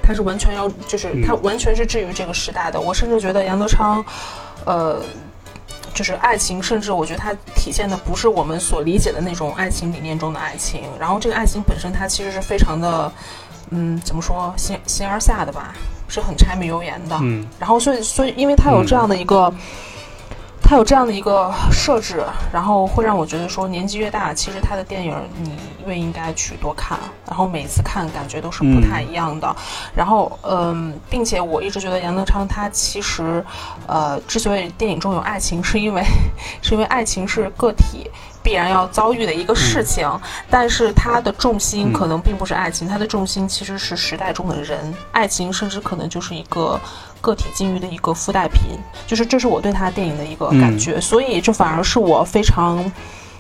[0.05, 2.81] 他是完全要，就是他完全是置于这个时代的。
[2.81, 4.05] 我甚至觉得杨德昌，
[4.66, 5.01] 呃，
[5.94, 10.82] 就是爱情，甚至我觉得他体现的不是我们所理解的那种爱情理念中的爱情。
[11.01, 13.10] 然后这个爱情本身，它其实是非常的，
[13.70, 15.74] 嗯，怎么说，形形而下的吧，
[16.06, 17.18] 是很柴米油盐的。
[17.22, 17.47] 嗯。
[17.59, 19.52] 然后所以所以，因为他有这样的一个。
[20.74, 25.52] 他有这样的一个设置，然后会让我觉得说，年纪越大，其实他的电影你
[25.86, 26.98] 越应该去多看，
[27.28, 29.55] 然后每一次看感觉都是不太一样的。
[29.94, 33.44] 然后，嗯，并且我一直觉得杨德昌他其实，
[33.86, 36.02] 呃，之所以电影中有爱情，是因为
[36.60, 38.10] 是因为爱情是个体
[38.45, 40.09] 必然要遭遇的一个事情，
[40.49, 46.79] 但是他的重心可能并不是爱情，他的重心其实是时代中的人，爱情甚至可能就是一个。
[47.25, 52.85] 个体境遇的一个附带品，就是这是我对他电影的一个感觉，所以这反而是我非常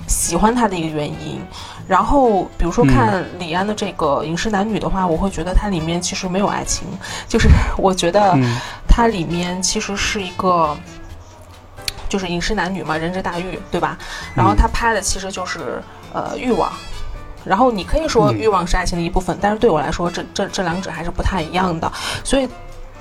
[0.06, 1.38] 喜欢他的一个原因。
[1.86, 6.88] 然后，比如说看李安的这个《饮食男女》的话，我会觉得它里面其实没有爱情，
[7.28, 8.34] 就是我觉得
[8.88, 10.74] 它里面其实是一个
[12.14, 13.98] 就是饮食男女嘛，人之大欲，对吧？
[14.36, 15.82] 然后他拍的其实就是
[16.12, 16.72] 呃欲望，
[17.44, 21.92] 然后你可以说欲望是爱情的一部分，但是对我来说，这这这两者还是不太一样的，
[22.22, 22.48] 所以。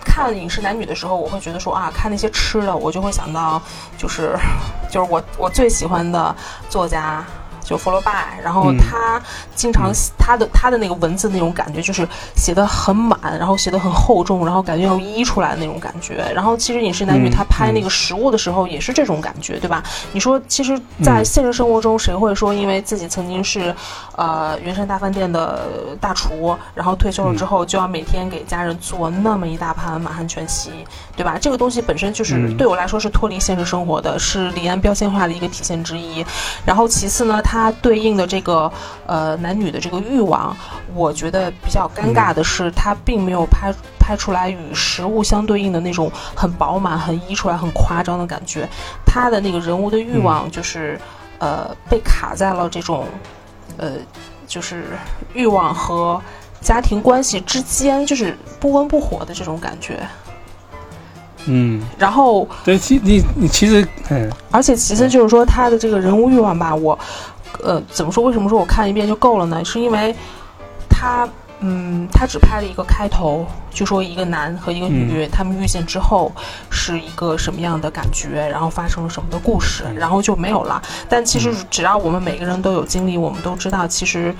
[0.05, 3.61] 看《饮食男女》的时候，我会觉得说啊，看那些吃的，我就会想到，
[3.97, 4.35] 就是，
[4.91, 6.35] 就是我我最喜欢的
[6.69, 7.23] 作家。
[7.63, 9.21] 就佛罗拜，然后他
[9.55, 16.29] 经常他的他的那个文字那种感觉，就是写的很满，然后写的很厚重，然后感觉要溢出来那种感觉。
[16.35, 19.81] 然后其实《饮食男女》他拍那个食物的时候也是这种感觉，对吧？
[20.11, 23.73] 你说，其实，在现实生活中，谁会说因为自己曾经是
[24.15, 30.71] 呃云山大饭店的大厨，然后退休了之后就要每天给家人做那么一大盘满汉全席，
[31.15, 31.37] 对吧？
[31.39, 36.25] 这个东西本身就是对我来说是脱离现实生活的，是李安标签化的一个体现之一。
[36.65, 37.52] 然后其次呢，他。
[37.53, 38.71] 它对应的这个
[39.05, 40.57] 呃男女的这个欲望，
[40.95, 48.67] 我觉得比较尴尬的是，它并没有拍拍出来与实物相对应的那种很饱满、很溢出来、很夸张的感觉。
[49.05, 50.99] 他的那个人物的欲望就是
[51.37, 53.05] 呃被卡在了这种
[53.77, 53.91] 呃
[54.47, 54.85] 就是
[55.35, 56.19] 欲望和
[56.59, 59.99] 家庭关系之间，就是不温不火的这种感觉。
[61.45, 66.97] 嗯，然后对，其你你其实嗯，而且其次就是说他的这个人物欲望吧，我。
[67.61, 68.23] 呃，怎么说？
[68.23, 69.63] 为什么说我看一遍就够了呢？
[69.63, 70.15] 是因为，
[70.89, 71.27] 他，
[71.59, 76.31] 嗯，他只拍了一个开头，就说一个男和一个女他们遇见之后
[76.69, 80.81] 是一个什么样的感觉，然后发生了什么的故事，然后就没有了。
[81.09, 84.33] 但其实只要我们每个人都有经历，我们都知道，其实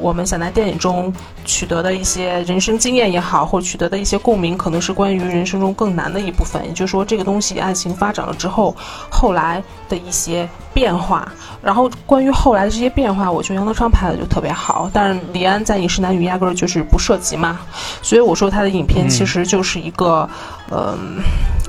[0.00, 1.12] 我们想在电影中
[1.44, 6.64] 取得的一些人生经验也好，或取得的一些共鸣，可能是关于人生中更难的一部分。
[6.66, 8.76] 也就是说，这个东西爱情发展了之后，
[9.10, 10.48] 后来的一些。
[10.74, 11.30] 变化，
[11.62, 17.60] 然后关于后来的这些变化，我觉得杨德昌拍的就特别好，但是李安在《饮食男女》压根儿就是不涉及嘛，
[18.02, 20.28] 所以我说他的影片其实就是一个，
[20.70, 21.20] 嗯，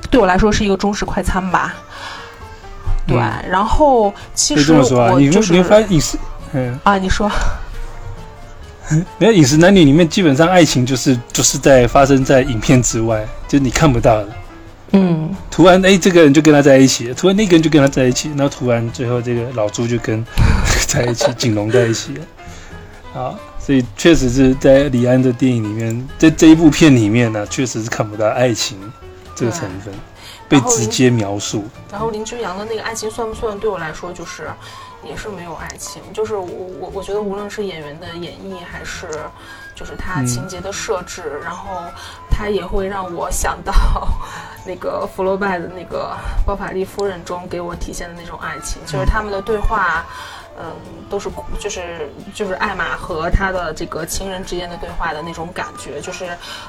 [0.09, 1.73] 对我来说是一个中式快餐吧。
[3.07, 3.17] 对，
[3.49, 6.17] 然后其实我就是你发饮食，
[6.53, 7.29] 嗯啊，你说，
[9.19, 14.27] 没有《饮食男女》里面基本上爱情就是就是在发生在影片之外，就你看不到的。
[14.91, 20.25] 嗯，突然哎，这个人就跟他在一起，突然那个人就跟他在一起，然后突然最后这个老朱就跟
[20.87, 22.15] 在一起，景龙在一起。
[22.15, 23.35] 了啊，
[23.65, 28.77] 所以确实是在李安的电影里面，在这一部片里面呢，确实是看不到爱情
[29.35, 29.91] 这个成分
[30.47, 31.63] 被直接描述。
[31.91, 33.57] 然后林君阳的那个爱情算不算？
[33.57, 34.51] 对我来说就是
[35.03, 36.47] 也是没有爱情，就是我
[36.79, 39.09] 我我觉得无论是演员的演绎还是。
[39.77, 41.83] 就是他情节的设置，然后
[42.31, 43.73] 他也会让我想到
[44.65, 46.15] 那个福楼拜的那个
[46.45, 50.05] 《包法利夫人》中给我体现的那种爱情，就是他们的对话，
[50.57, 50.73] 嗯，
[51.09, 51.29] 都是
[51.59, 56.25] 就是就是艾玛和他的这个情人之间的对话的那种感觉，就是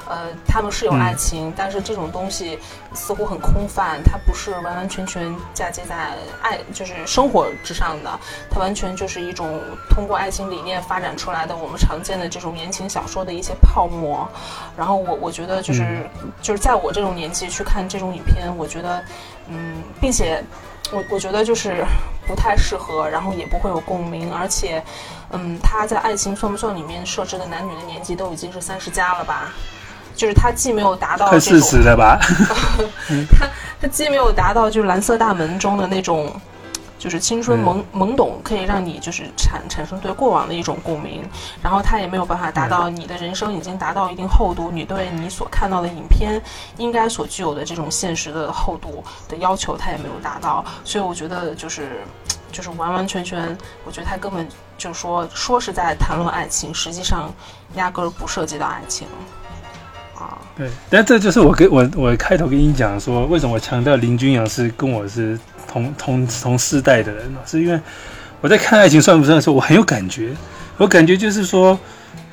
[0.09, 2.59] 呃，他们是有爱情，但是这种东西
[2.93, 8.19] 似乎很空泛，它不是完完全全嫁接在爱就是生活之上的，
[8.51, 9.57] 它完全就是一种
[9.89, 14.27] 通过爱情理念发展出来的我们常见的这种言情小说的一些泡沫。
[14.75, 16.05] 然后我我觉得就是
[16.41, 19.01] 就是在我这种年纪去看这种影片，我觉得
[19.47, 20.43] 嗯，并且。
[20.91, 21.85] 我我觉得就是
[22.25, 24.83] 不太适合，然后也不会有共鸣，而且，
[25.31, 29.53] 嗯，他在《爱情算不算》里面设置的男女的年纪都已经是三十加了吧？
[30.15, 32.19] 就是他既没有达到快四十了吧？
[33.37, 33.47] 他
[33.81, 36.31] 他既没有达到就是《蓝色大门》中的那种。
[36.99, 41.23] 就是青春懵懵懂，可以让你就是产产生对过往的一种共鸣，
[41.61, 46.41] 然后他也没有办法达到你的人生已经达到一定厚度，你对你所看到的影片
[46.77, 52.01] 应该所具有的这种现实的厚度的要求，他也没有达到，所以我觉得就是
[52.51, 53.55] 就是完完全全，
[53.85, 57.31] 我觉得他根本就是说说是在谈论爱情，实际上
[57.75, 59.07] 压根儿不涉及到爱情
[60.15, 60.39] 啊。
[60.55, 65.39] 对，但这就是我跟我我开头跟你讲说，为什么我强调林君阳是跟我是。
[65.83, 67.79] 同同同世代的人是因为
[68.41, 70.31] 我在看《爱情算不算》的时候，我很有感觉。
[70.77, 71.77] 我感觉就是说，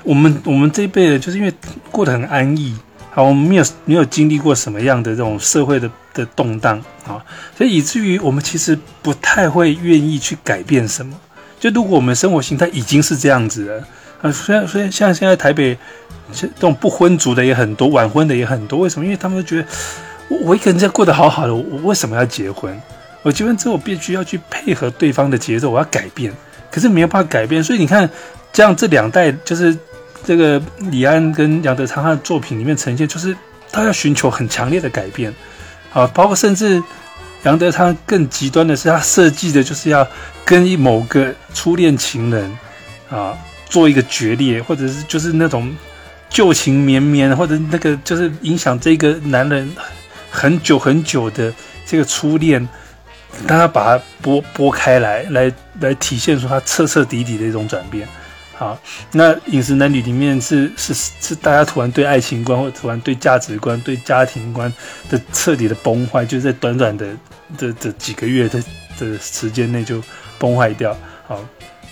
[0.02, 1.52] 我们我们这一辈的，就是因为
[1.90, 2.76] 过得很安逸，
[3.10, 7.24] 好，我们没有没有经历过什么样的这种社会的的动荡啊，
[7.56, 11.16] 所以以至于我们其实不太会愿意去改变什么。
[11.58, 13.88] 就如果我们生活形态已经是这样子了
[14.20, 15.78] 啊，虽然虽然像现在台北
[16.34, 19.06] 这种不婚族的也很多，晚婚的也很多，为什么？
[19.06, 19.68] 因为他们觉得
[20.28, 22.78] 我我一个人在过得好好的，我为什么要结婚？
[23.24, 26.30] 我结婚之后，必须要去配合对方的节奏，我要改变，
[26.70, 27.64] 可是没有办法改变。
[27.64, 28.08] 所以你看，
[28.52, 29.74] 这样这两代就是
[30.22, 33.34] 这个李安跟杨德昌他的作品里面呈现，就是
[33.72, 35.34] 他要寻求很强烈的改变，
[35.94, 36.82] 啊，包括甚至
[37.44, 40.06] 杨德昌更极端的是，他设计的就是要
[40.44, 42.58] 跟某个初恋情人
[43.08, 43.34] 啊
[43.70, 45.74] 做一个决裂，或者是就是那种
[46.28, 49.74] 旧情绵绵，或者那个就是影响这个男人
[50.30, 51.50] 很久很久的
[51.86, 52.68] 这个初恋。
[53.46, 58.08] 当他把它拨拨开来，来来体现出它彻彻底底的一种转变。
[58.54, 58.78] 好，
[59.12, 64.72] 那饮食男女里面是是是大家突然对爱情观或突然对价值观、对家庭观
[65.10, 67.06] 的彻底的崩坏，就在短短的
[67.58, 68.62] 这这几个月的
[68.98, 70.02] 的时间内就
[70.38, 70.96] 崩坏掉。
[71.26, 71.44] 好。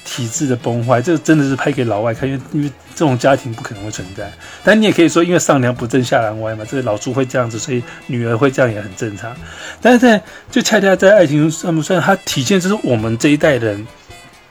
[0.04, 4.30] 体制的崩坏，这真的是拍给老外看，因为因为这种家庭不可能会存在。
[4.64, 9.34] 但你也可以说，因为上梁不正下梁歪嘛，这个老朱会这样子，所以女儿会这样也很正常。
[9.80, 10.20] 但是在
[10.50, 13.86] 就恰恰在爱情算不算，它体现就是我们这一代人，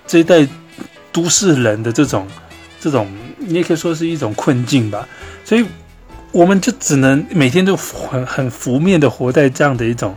[0.07, 0.47] 这一代
[1.11, 2.25] 都市人的这种
[2.79, 3.07] 这种，
[3.37, 5.07] 你也可以说是一种困境吧。
[5.43, 5.65] 所以
[6.31, 10.15] 我们就只能每天都很很浮面的活在这样的一种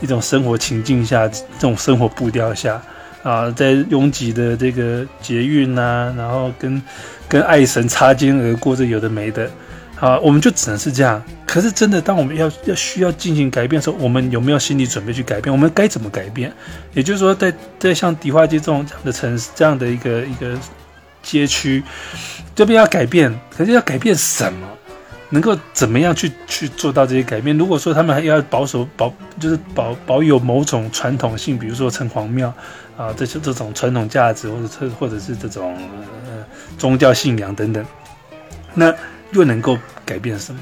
[0.00, 2.82] 一种生活情境下，这种生活步调下。
[3.22, 6.82] 啊，在拥挤的这个捷运呐，然后跟
[7.28, 9.48] 跟爱神擦肩而过，这有的没的，
[9.94, 11.22] 好，我们就只能是这样。
[11.46, 15.52] 可是真的，当我们要要需要进行改变的时候，我们有没有心理准备去改变？
[15.52, 16.52] 我们该怎么改变？
[16.94, 20.58] 也就是说，在在像迪化街这种这样的城市，这样的一个一个
[21.22, 21.82] 街区，
[22.54, 24.66] 这边要改变，可是要改变什么？
[25.32, 27.56] 能够怎么样去去做到这些改变？
[27.56, 29.10] 如果说他们还要保守保，
[29.40, 32.52] 就是保保有某种传统性，比如说城隍庙
[32.98, 35.74] 啊，这些这种传统价值，或者特或者是这种
[36.26, 36.44] 呃
[36.76, 37.82] 宗教信仰等等，
[38.74, 38.94] 那
[39.30, 40.60] 又能够改变什么？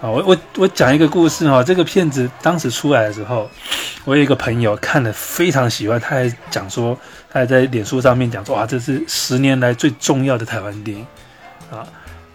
[0.00, 3.50] 啊，我我我讲一个故事哈，这个片子当时出来的时候，
[4.04, 6.96] 我有一个朋友看了非常喜欢，他还讲说，
[7.28, 11.04] 他还在脸书上面讲说，哇，这是十年来最重要的台湾电影
[11.68, 11.82] 啊。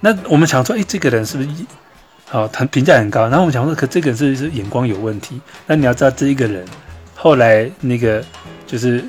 [0.06, 1.50] 那我们想说，哎，这个人是不是
[2.30, 2.46] 好？
[2.50, 3.22] 他评价很高。
[3.30, 5.40] 然后我们想说，可这个人是是眼光有问题。
[5.66, 6.66] 那你要知道，这一个人
[7.16, 8.22] 后来那个
[8.68, 9.02] 就是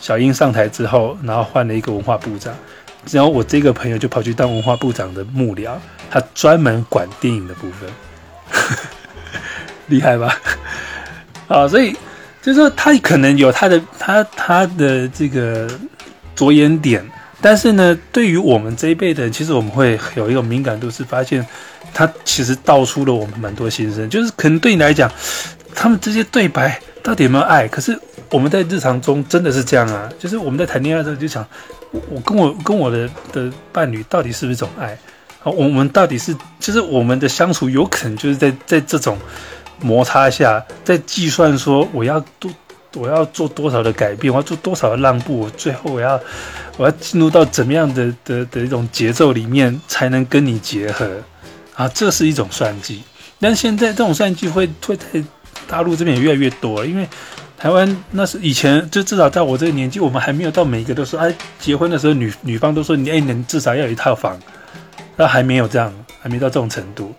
[0.00, 2.54] 小英上台之后，然后换了一个文化部长，
[3.10, 5.72] 然后我这个朋友就跑去当文化部长的幕僚，
[6.08, 7.90] 他专门管电影的部分，
[9.88, 10.40] 厉害吧？
[11.48, 11.92] 啊，所以
[12.40, 15.68] 就是说，他可能有他的他他的这个
[16.36, 17.04] 着眼点。
[17.40, 21.46] 但是呢，对于我们这一辈的，其实我们会有一种敏感度，是发现
[21.92, 24.08] 他其实道出了我们蛮多心声。
[24.08, 25.10] 就是可能对你来讲，
[25.74, 27.68] 他们这些对白到底有没有爱？
[27.68, 27.96] 可是
[28.30, 30.08] 我们在日常中真的是这样啊。
[30.18, 31.46] 就是我们在谈恋爱的时候就想，
[32.08, 34.96] 我跟我跟我的的伴侣到底是不是一种爱？
[35.40, 39.18] 好，我们到底是就是我们的相处有可能就是在在这种
[39.80, 42.50] 摩擦下，在计算说我要多。
[42.94, 44.32] 我要做多少的改变？
[44.32, 45.50] 我要做多少的让步？
[45.50, 46.18] 最后我要，
[46.76, 51.10] 我要进入到怎么样的的的一种节奏里面，才能跟你结合？
[51.74, 53.02] 啊，这是一种算计。
[53.38, 55.04] 但现在这种算计会会在
[55.68, 57.06] 大陆这边也越来越多，因为
[57.58, 64.38] 台湾那是以前，就至少在我这个年纪，我们还没有到每一个都说，哎，结婚的时候女女方都说你，哎，你至少要有一套房，
[65.16, 65.92] 那还没有这样，
[66.22, 67.14] 还没到这种程度，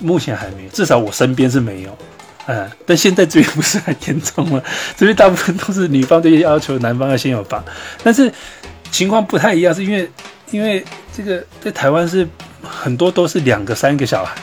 [0.00, 1.98] 目前还没，至少我身边是没有，
[2.46, 4.62] 嗯，但现在这边不是很严重了，
[4.96, 7.64] 这边大部分都是女方都要求男方要先有房，
[8.02, 8.32] 但是
[8.90, 10.10] 情况不太一样，是因为
[10.50, 10.84] 因为
[11.16, 12.28] 这个在台湾是
[12.62, 14.36] 很多都是两个三个小孩，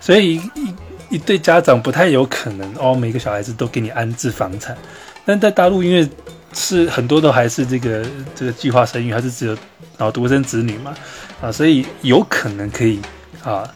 [0.00, 0.74] 所以一。
[1.10, 4.78] 一对家长不太有可能哦，每个小孩子都给你安置房产。
[5.24, 6.08] 但在大陆，因为
[6.52, 9.52] 是很多都还是这个这个计划生育，还是只有
[9.98, 10.94] 然后独生子女嘛，
[11.42, 13.00] 啊，所以有可能可以
[13.42, 13.68] 啊，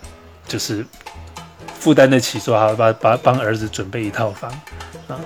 [0.47, 0.87] 就是
[1.85, 4.51] 负担得起说好，把把帮儿子准备一套房
[5.07, 5.21] 啊。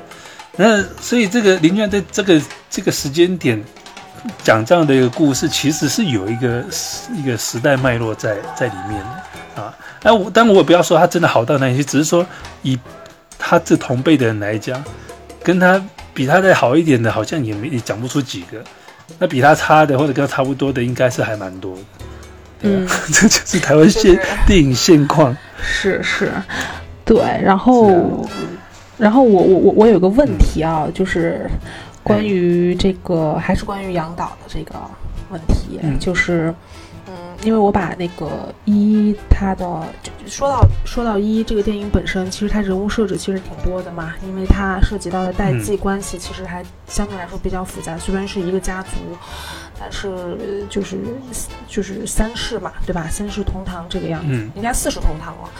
[0.56, 3.62] 那所以这个林娟在这个这个时间点
[4.42, 6.64] 讲这样的一个故事，其实是有一个
[7.14, 9.72] 一个时代脉络在在里面的啊。
[10.02, 12.26] 哎，我但我也不要说他真的好到哪里去，只是说
[12.62, 12.76] 以
[13.38, 14.82] 他这同辈的人来讲，
[15.44, 15.80] 跟他
[16.12, 18.58] 比他再好一点的，好像也没也讲不出几个。
[19.20, 21.82] 那比他差的或者跟他差不多的，应该是还蛮多的。
[22.60, 25.36] 嗯， 这就是台湾现电影现况。
[25.60, 26.30] 是是，
[27.04, 27.18] 对。
[27.42, 28.26] 然后，
[28.96, 31.48] 然后我我我我有个问题啊，就是
[32.02, 34.74] 关于这个还是关于杨导的这个
[35.30, 36.48] 问题，就是。
[37.06, 37.14] 嗯
[37.44, 39.64] 因为我把那个一，他的
[40.26, 47.96] 说到说到一这个电影本身，其实它人物设置其实挺多的嘛，因为它涉及到的代际关系其实还相对来说比较复杂。
[47.96, 48.88] 虽然是一个家族，
[49.78, 50.98] 但是就是
[51.68, 53.08] 就是三世嘛，对吧？
[53.10, 55.50] 三世同堂这个样子，应该四世同堂了。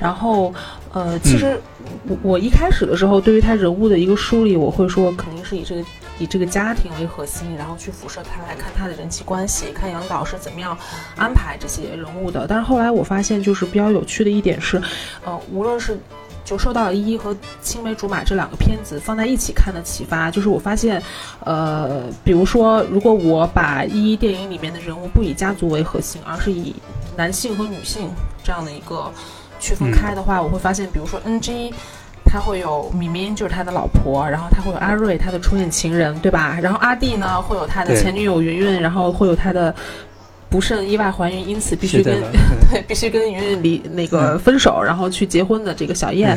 [0.00, 0.52] 然后，
[0.92, 1.60] 呃，其实
[2.08, 5.84] 我我一开始的时候，对于他人物的一个梳理，我会说肯定是以这个。
[6.18, 10.74] 以这个家庭为核心，然后去辐射他来看他的人际关系，看杨导是怎么样
[11.14, 12.46] 安排这些人物的。
[12.48, 14.80] 但是后来我发现，就是比较有趣的一点是，
[15.26, 15.98] 呃，无论是
[16.46, 21.02] 就受到了一和青梅竹马这两个片子放在一起看的启发，就是我发现，
[21.44, 26.74] 呃，比如说，如果我把一电影里面的人物不以家族为核心，而是以
[27.16, 28.08] 男性和女性
[28.42, 29.12] 这样的一个
[29.58, 31.74] 区分开的话，我会发现，比如说 NG。
[32.28, 36.58] 他会有米明，就是他的老婆，然后他会有阿瑞，他的初恋情人，对吧？
[36.60, 39.72] 然后阿弟呢，会有他的前女友云云，然后会有他的
[40.56, 42.18] 不慎意外怀孕，因此必须跟
[42.72, 46.34] 对必须跟云云离那个分手，然后去结婚的这个小燕。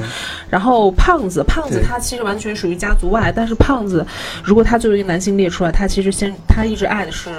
[0.49, 4.05] 然后胖子，胖子他其实完全属于家族外，但是胖子
[4.43, 7.29] 如果他作为一个男性列出来，他其实先他一直爱的是。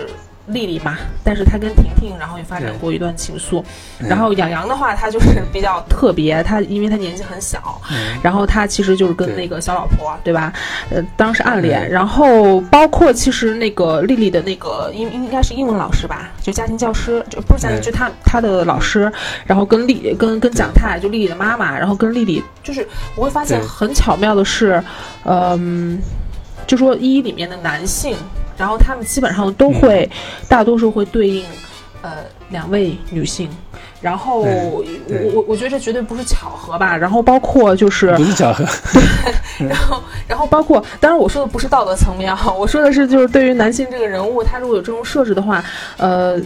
[0.47, 3.62] 丽丽嘛，但是她跟婷婷，然后也发展过一段情愫。
[3.99, 7.81] 然后杨洋的话，他就是比较特别，他因为他年纪很小，
[8.23, 10.53] 然后他其实就是跟那个小老婆，对吧？
[10.91, 11.89] 呃，当时暗恋。
[11.89, 19.12] 然后包括其实那个丽丽的那个应应该是英文老师吧，就家庭教师，就不是家庭，就他他的老师。
[19.47, 24.83] 然后跟丽跟跟蒋太，就丽丽的妈妈，然后跟丽丽，就是我会发现很巧妙的是，
[25.25, 26.01] 嗯，
[26.67, 28.17] 就说一里面的男性。
[28.61, 30.07] 然后他们基本上都会，
[30.47, 31.43] 大多数会对应，
[32.03, 32.19] 呃，
[32.51, 33.49] 两位女性。
[34.03, 34.85] 然后我
[35.32, 36.95] 我我觉得这绝对不是巧合吧。
[36.95, 38.65] 然后包括就是不是巧合。
[39.66, 45.65] 然后然后包括，当然我说的不是道德层面哈，我说的是就是对于男性这个人物，他如果有这种设置的话，
[45.97, 46.39] 呃。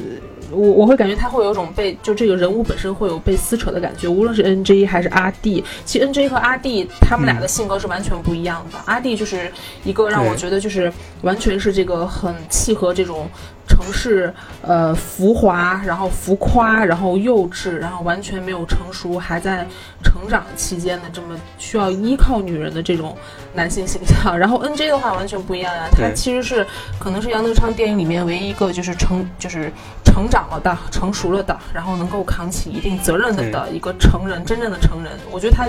[0.55, 8.79] 我我会感觉他会有一种被就这个人物本身会有被撕扯的感觉，无论是 N J 还是阿 D，，其实 N J 和阿 D 他们俩的性格是完全不一样的。
[8.85, 9.51] 阿 D 就是
[9.85, 13.29] 一个让我觉得就是完全是这个很契合这种。
[13.67, 14.33] 城市，
[14.63, 19.67] 呃，浮华，然后浮夸，然后幼稚，然后完全没有成熟，还在
[20.03, 23.17] 成长期间的这么需要依靠女人的这种
[23.55, 24.39] 男性形象。
[24.39, 26.67] 然后 N J 的话完全不一样呀，他其实是
[26.99, 29.73] 可能是杨德昌电影里面唯一一个就是成就是
[30.05, 35.13] 成长了的、成熟了的，然后能够扛起一定责任的的一个成人，真正的成人。
[35.31, 35.69] 我觉得他。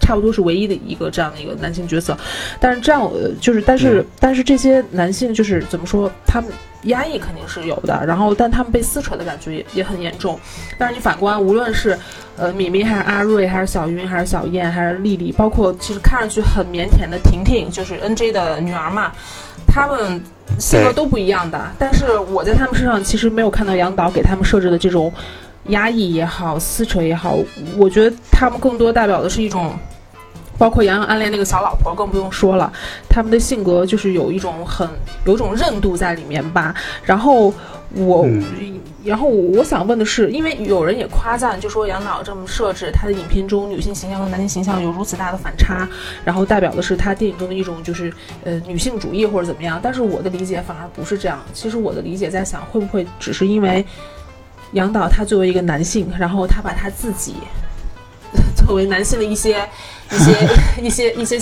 [0.00, 2.16] 差不多是唯一的一个这样的一个男性角色，
[2.60, 3.10] 但是这样
[3.40, 6.50] 就是，但是但是这些男性就是怎么说，他们
[6.82, 10.38] 压抑肯定是有的，然后但他们被撕扯的感觉也也很严重。
[10.78, 11.98] 但是你反观，无论是
[12.36, 19.10] 呃米米还是阿瑞，还是小云，还是小燕，还是丽丽，包括其实看上去很腼腆的婷婷，就是 N J 的女儿嘛，
[19.66, 20.22] 他们
[20.60, 21.60] 性格都不一样的。
[21.78, 25.12] 但是我在他们身上其实没有看到杨导给他们设置的这种
[25.68, 27.36] 压抑也好，撕扯也好，
[27.76, 29.72] 我觉得他们更多代表的是一种。
[30.58, 32.72] 包括杨洋暗恋那个小老婆，更不用说了。
[33.10, 34.88] 他们的性格就是有一种很
[35.26, 36.74] 有一种韧度在里面吧。
[37.04, 37.52] 然后
[37.92, 38.26] 我，
[39.04, 45.86] 然后我想问的是，因为有人也夸赞，就说杨导这么设置他的影片中女性形象和男性形象有如此大的反差，
[46.24, 48.10] 然后代表的是他电影中的一种就是
[48.42, 49.78] 呃女性主义或者怎么样。
[49.82, 51.38] 但是我的理解反而不是这样。
[51.52, 53.84] 其实我的理解在想，会不会只是因为
[54.72, 57.34] 杨导他作为一个男性，然后他把他自己。
[58.66, 59.56] 作为男性的一些。
[60.08, 60.32] 一些
[60.80, 61.40] 一些一些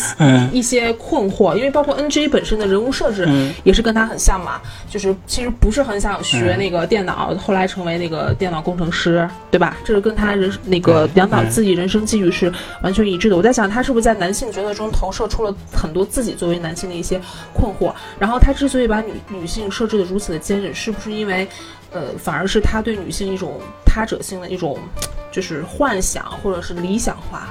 [0.50, 3.28] 一些困惑，因为包括 NG 本身的人物设置
[3.62, 9.76] 也是跟他很像嘛，就是其实不是很想学那个电脑，后来成为那个电脑工程师，对吧？
[9.84, 12.50] 这是跟他人那个杨导自己人生际遇是
[12.82, 13.36] 完全一致的。
[13.36, 17.20] 我在想，他是不是在男性角色中投射出了很多自己作为男性的一些
[17.52, 17.92] 困惑？
[18.18, 21.46] 然后他之所以把女女性设置的如此的坚韧，是不是因为
[21.94, 24.78] 呃，反而是他对女性一种他者性的一种
[25.32, 27.48] 就是幻想或者是理想化？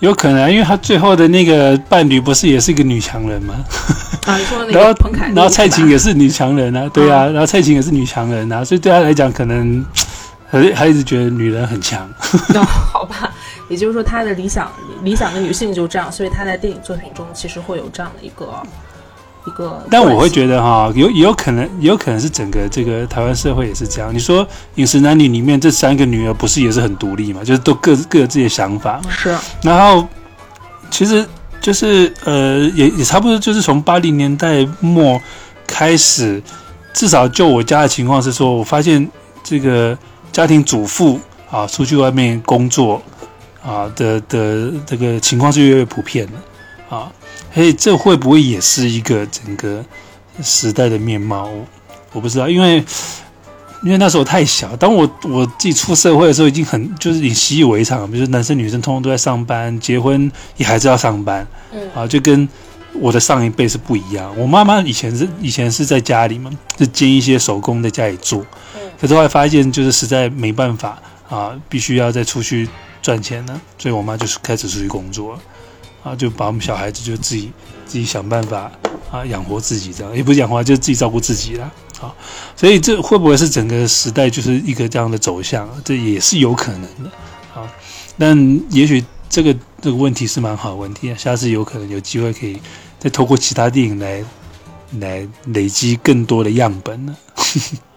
[0.00, 3.54] 有可能，因为他最后的那个伴侣不是也是一个女强人吗？
[4.26, 9.84] 啊，你说那个彭凯，然后蔡琴也是女强人啊，对啊，然后蔡琴也是女强人啊，所以对他来讲，可能
[10.50, 12.08] 还还一直觉得女人很强。
[12.48, 13.32] 那 好吧，
[13.68, 14.72] 也就是说，他的理想
[15.02, 18.52] 理想的女性就这样，所以他在电影作品中其实会有这样的一个。
[19.44, 24.14] 一个，但我会觉得哈，有也有可能，也有可能是整个这个台湾社会也是这样。
[24.14, 24.44] 你说
[24.76, 27.42] 《饮食男女》里面这三个女儿不是也是很独立嘛？
[27.42, 29.00] 就是都各各有自己的想法。
[29.10, 29.36] 是。
[29.62, 30.06] 然后，
[30.90, 31.26] 其实
[31.60, 35.20] 就是呃，也也差不多，就是从八零年代末
[35.66, 36.40] 开始，
[36.92, 39.10] 至少就我家的情况是说，我发现
[39.42, 39.98] 这个
[40.30, 41.18] 家庭主妇
[41.50, 43.02] 啊，出去外面工作
[43.64, 47.10] 啊的的这个情况是越来越普遍的啊。
[47.54, 49.84] 嘿，这会不会也是一个整个
[50.42, 51.50] 时代的面貌？
[52.12, 52.82] 我不知道，因为
[53.82, 54.74] 因为那时候太小。
[54.76, 62.48] 当我我自己出社会的时候，已经很就是你习以为常，比如说男生女生通通都在上班，结婚也还是要上班，嗯啊，就跟
[62.94, 64.34] 我的上一辈是不一样。
[64.38, 68.40] 我妈妈以前是以前是在家里嘛，就兼一些手工在家里做，
[68.76, 70.98] 嗯，可是后来发现就是实在没办法
[71.28, 72.66] 啊，必须要再出去
[73.02, 75.38] 赚钱了，所以我妈就是开始出去工作。
[76.02, 77.52] 啊，就把我们小孩子就自己
[77.86, 78.70] 自己想办法
[79.10, 81.72] 啊养活自己，这样也不是养活，就自己照顾自己了。
[82.00, 82.12] 啊，
[82.56, 85.68] 所以这会不会是整个时代就是一个这样的走向？
[85.84, 87.10] 这也是有可能的。
[87.54, 87.70] 啊，
[88.18, 92.60] 但也许这个这个问题是蛮好的问题啊，下次有可能有机会可以
[92.98, 94.24] 再透过其他电影来
[94.98, 97.16] 来累积更多的样本呢。